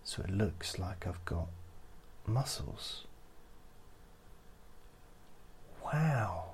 so 0.04 0.22
it 0.22 0.30
looks 0.30 0.78
like 0.78 1.06
I've 1.06 1.24
got 1.24 1.48
muscles. 2.26 3.05
Wow. 5.92 6.44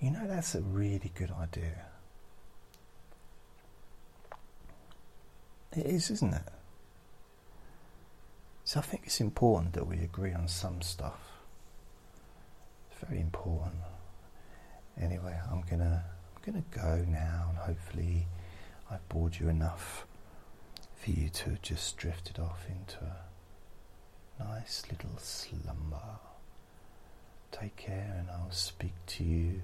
You 0.00 0.10
know, 0.10 0.26
that's 0.26 0.54
a 0.54 0.60
really 0.60 1.12
good 1.14 1.30
idea. 1.30 1.86
It 5.76 5.86
is, 5.86 6.10
isn't 6.10 6.34
it? 6.34 6.48
So 8.64 8.80
I 8.80 8.82
think 8.82 9.02
it's 9.06 9.20
important 9.20 9.74
that 9.74 9.86
we 9.86 9.98
agree 9.98 10.32
on 10.32 10.48
some 10.48 10.82
stuff. 10.82 11.20
It's 12.90 13.08
very 13.08 13.20
important. 13.20 13.74
Anyway, 15.00 15.38
I'm 15.50 15.62
gonna 15.62 16.04
I'm 16.34 16.42
gonna 16.52 16.64
go 16.70 17.04
now, 17.08 17.46
and 17.50 17.58
hopefully, 17.58 18.26
I've 18.90 19.06
bored 19.08 19.38
you 19.38 19.48
enough 19.48 20.06
for 20.94 21.10
you 21.10 21.28
to 21.28 21.50
have 21.50 21.62
just 21.62 21.96
drifted 21.96 22.38
off 22.38 22.64
into 22.68 23.04
a 23.04 23.25
nice 24.38 24.82
little 24.90 25.16
slumber. 25.18 26.18
Take 27.52 27.76
care, 27.76 28.16
and 28.18 28.28
I'll 28.30 28.50
speak 28.50 28.92
to 29.06 29.24
you 29.24 29.62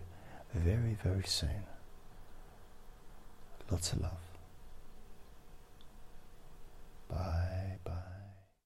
very, 0.55 0.97
very 1.03 1.25
soon. 1.25 1.64
Lots 3.70 3.93
of 3.93 4.01
love. 4.03 4.12
Bye 7.09 7.79
bye. 7.85 8.11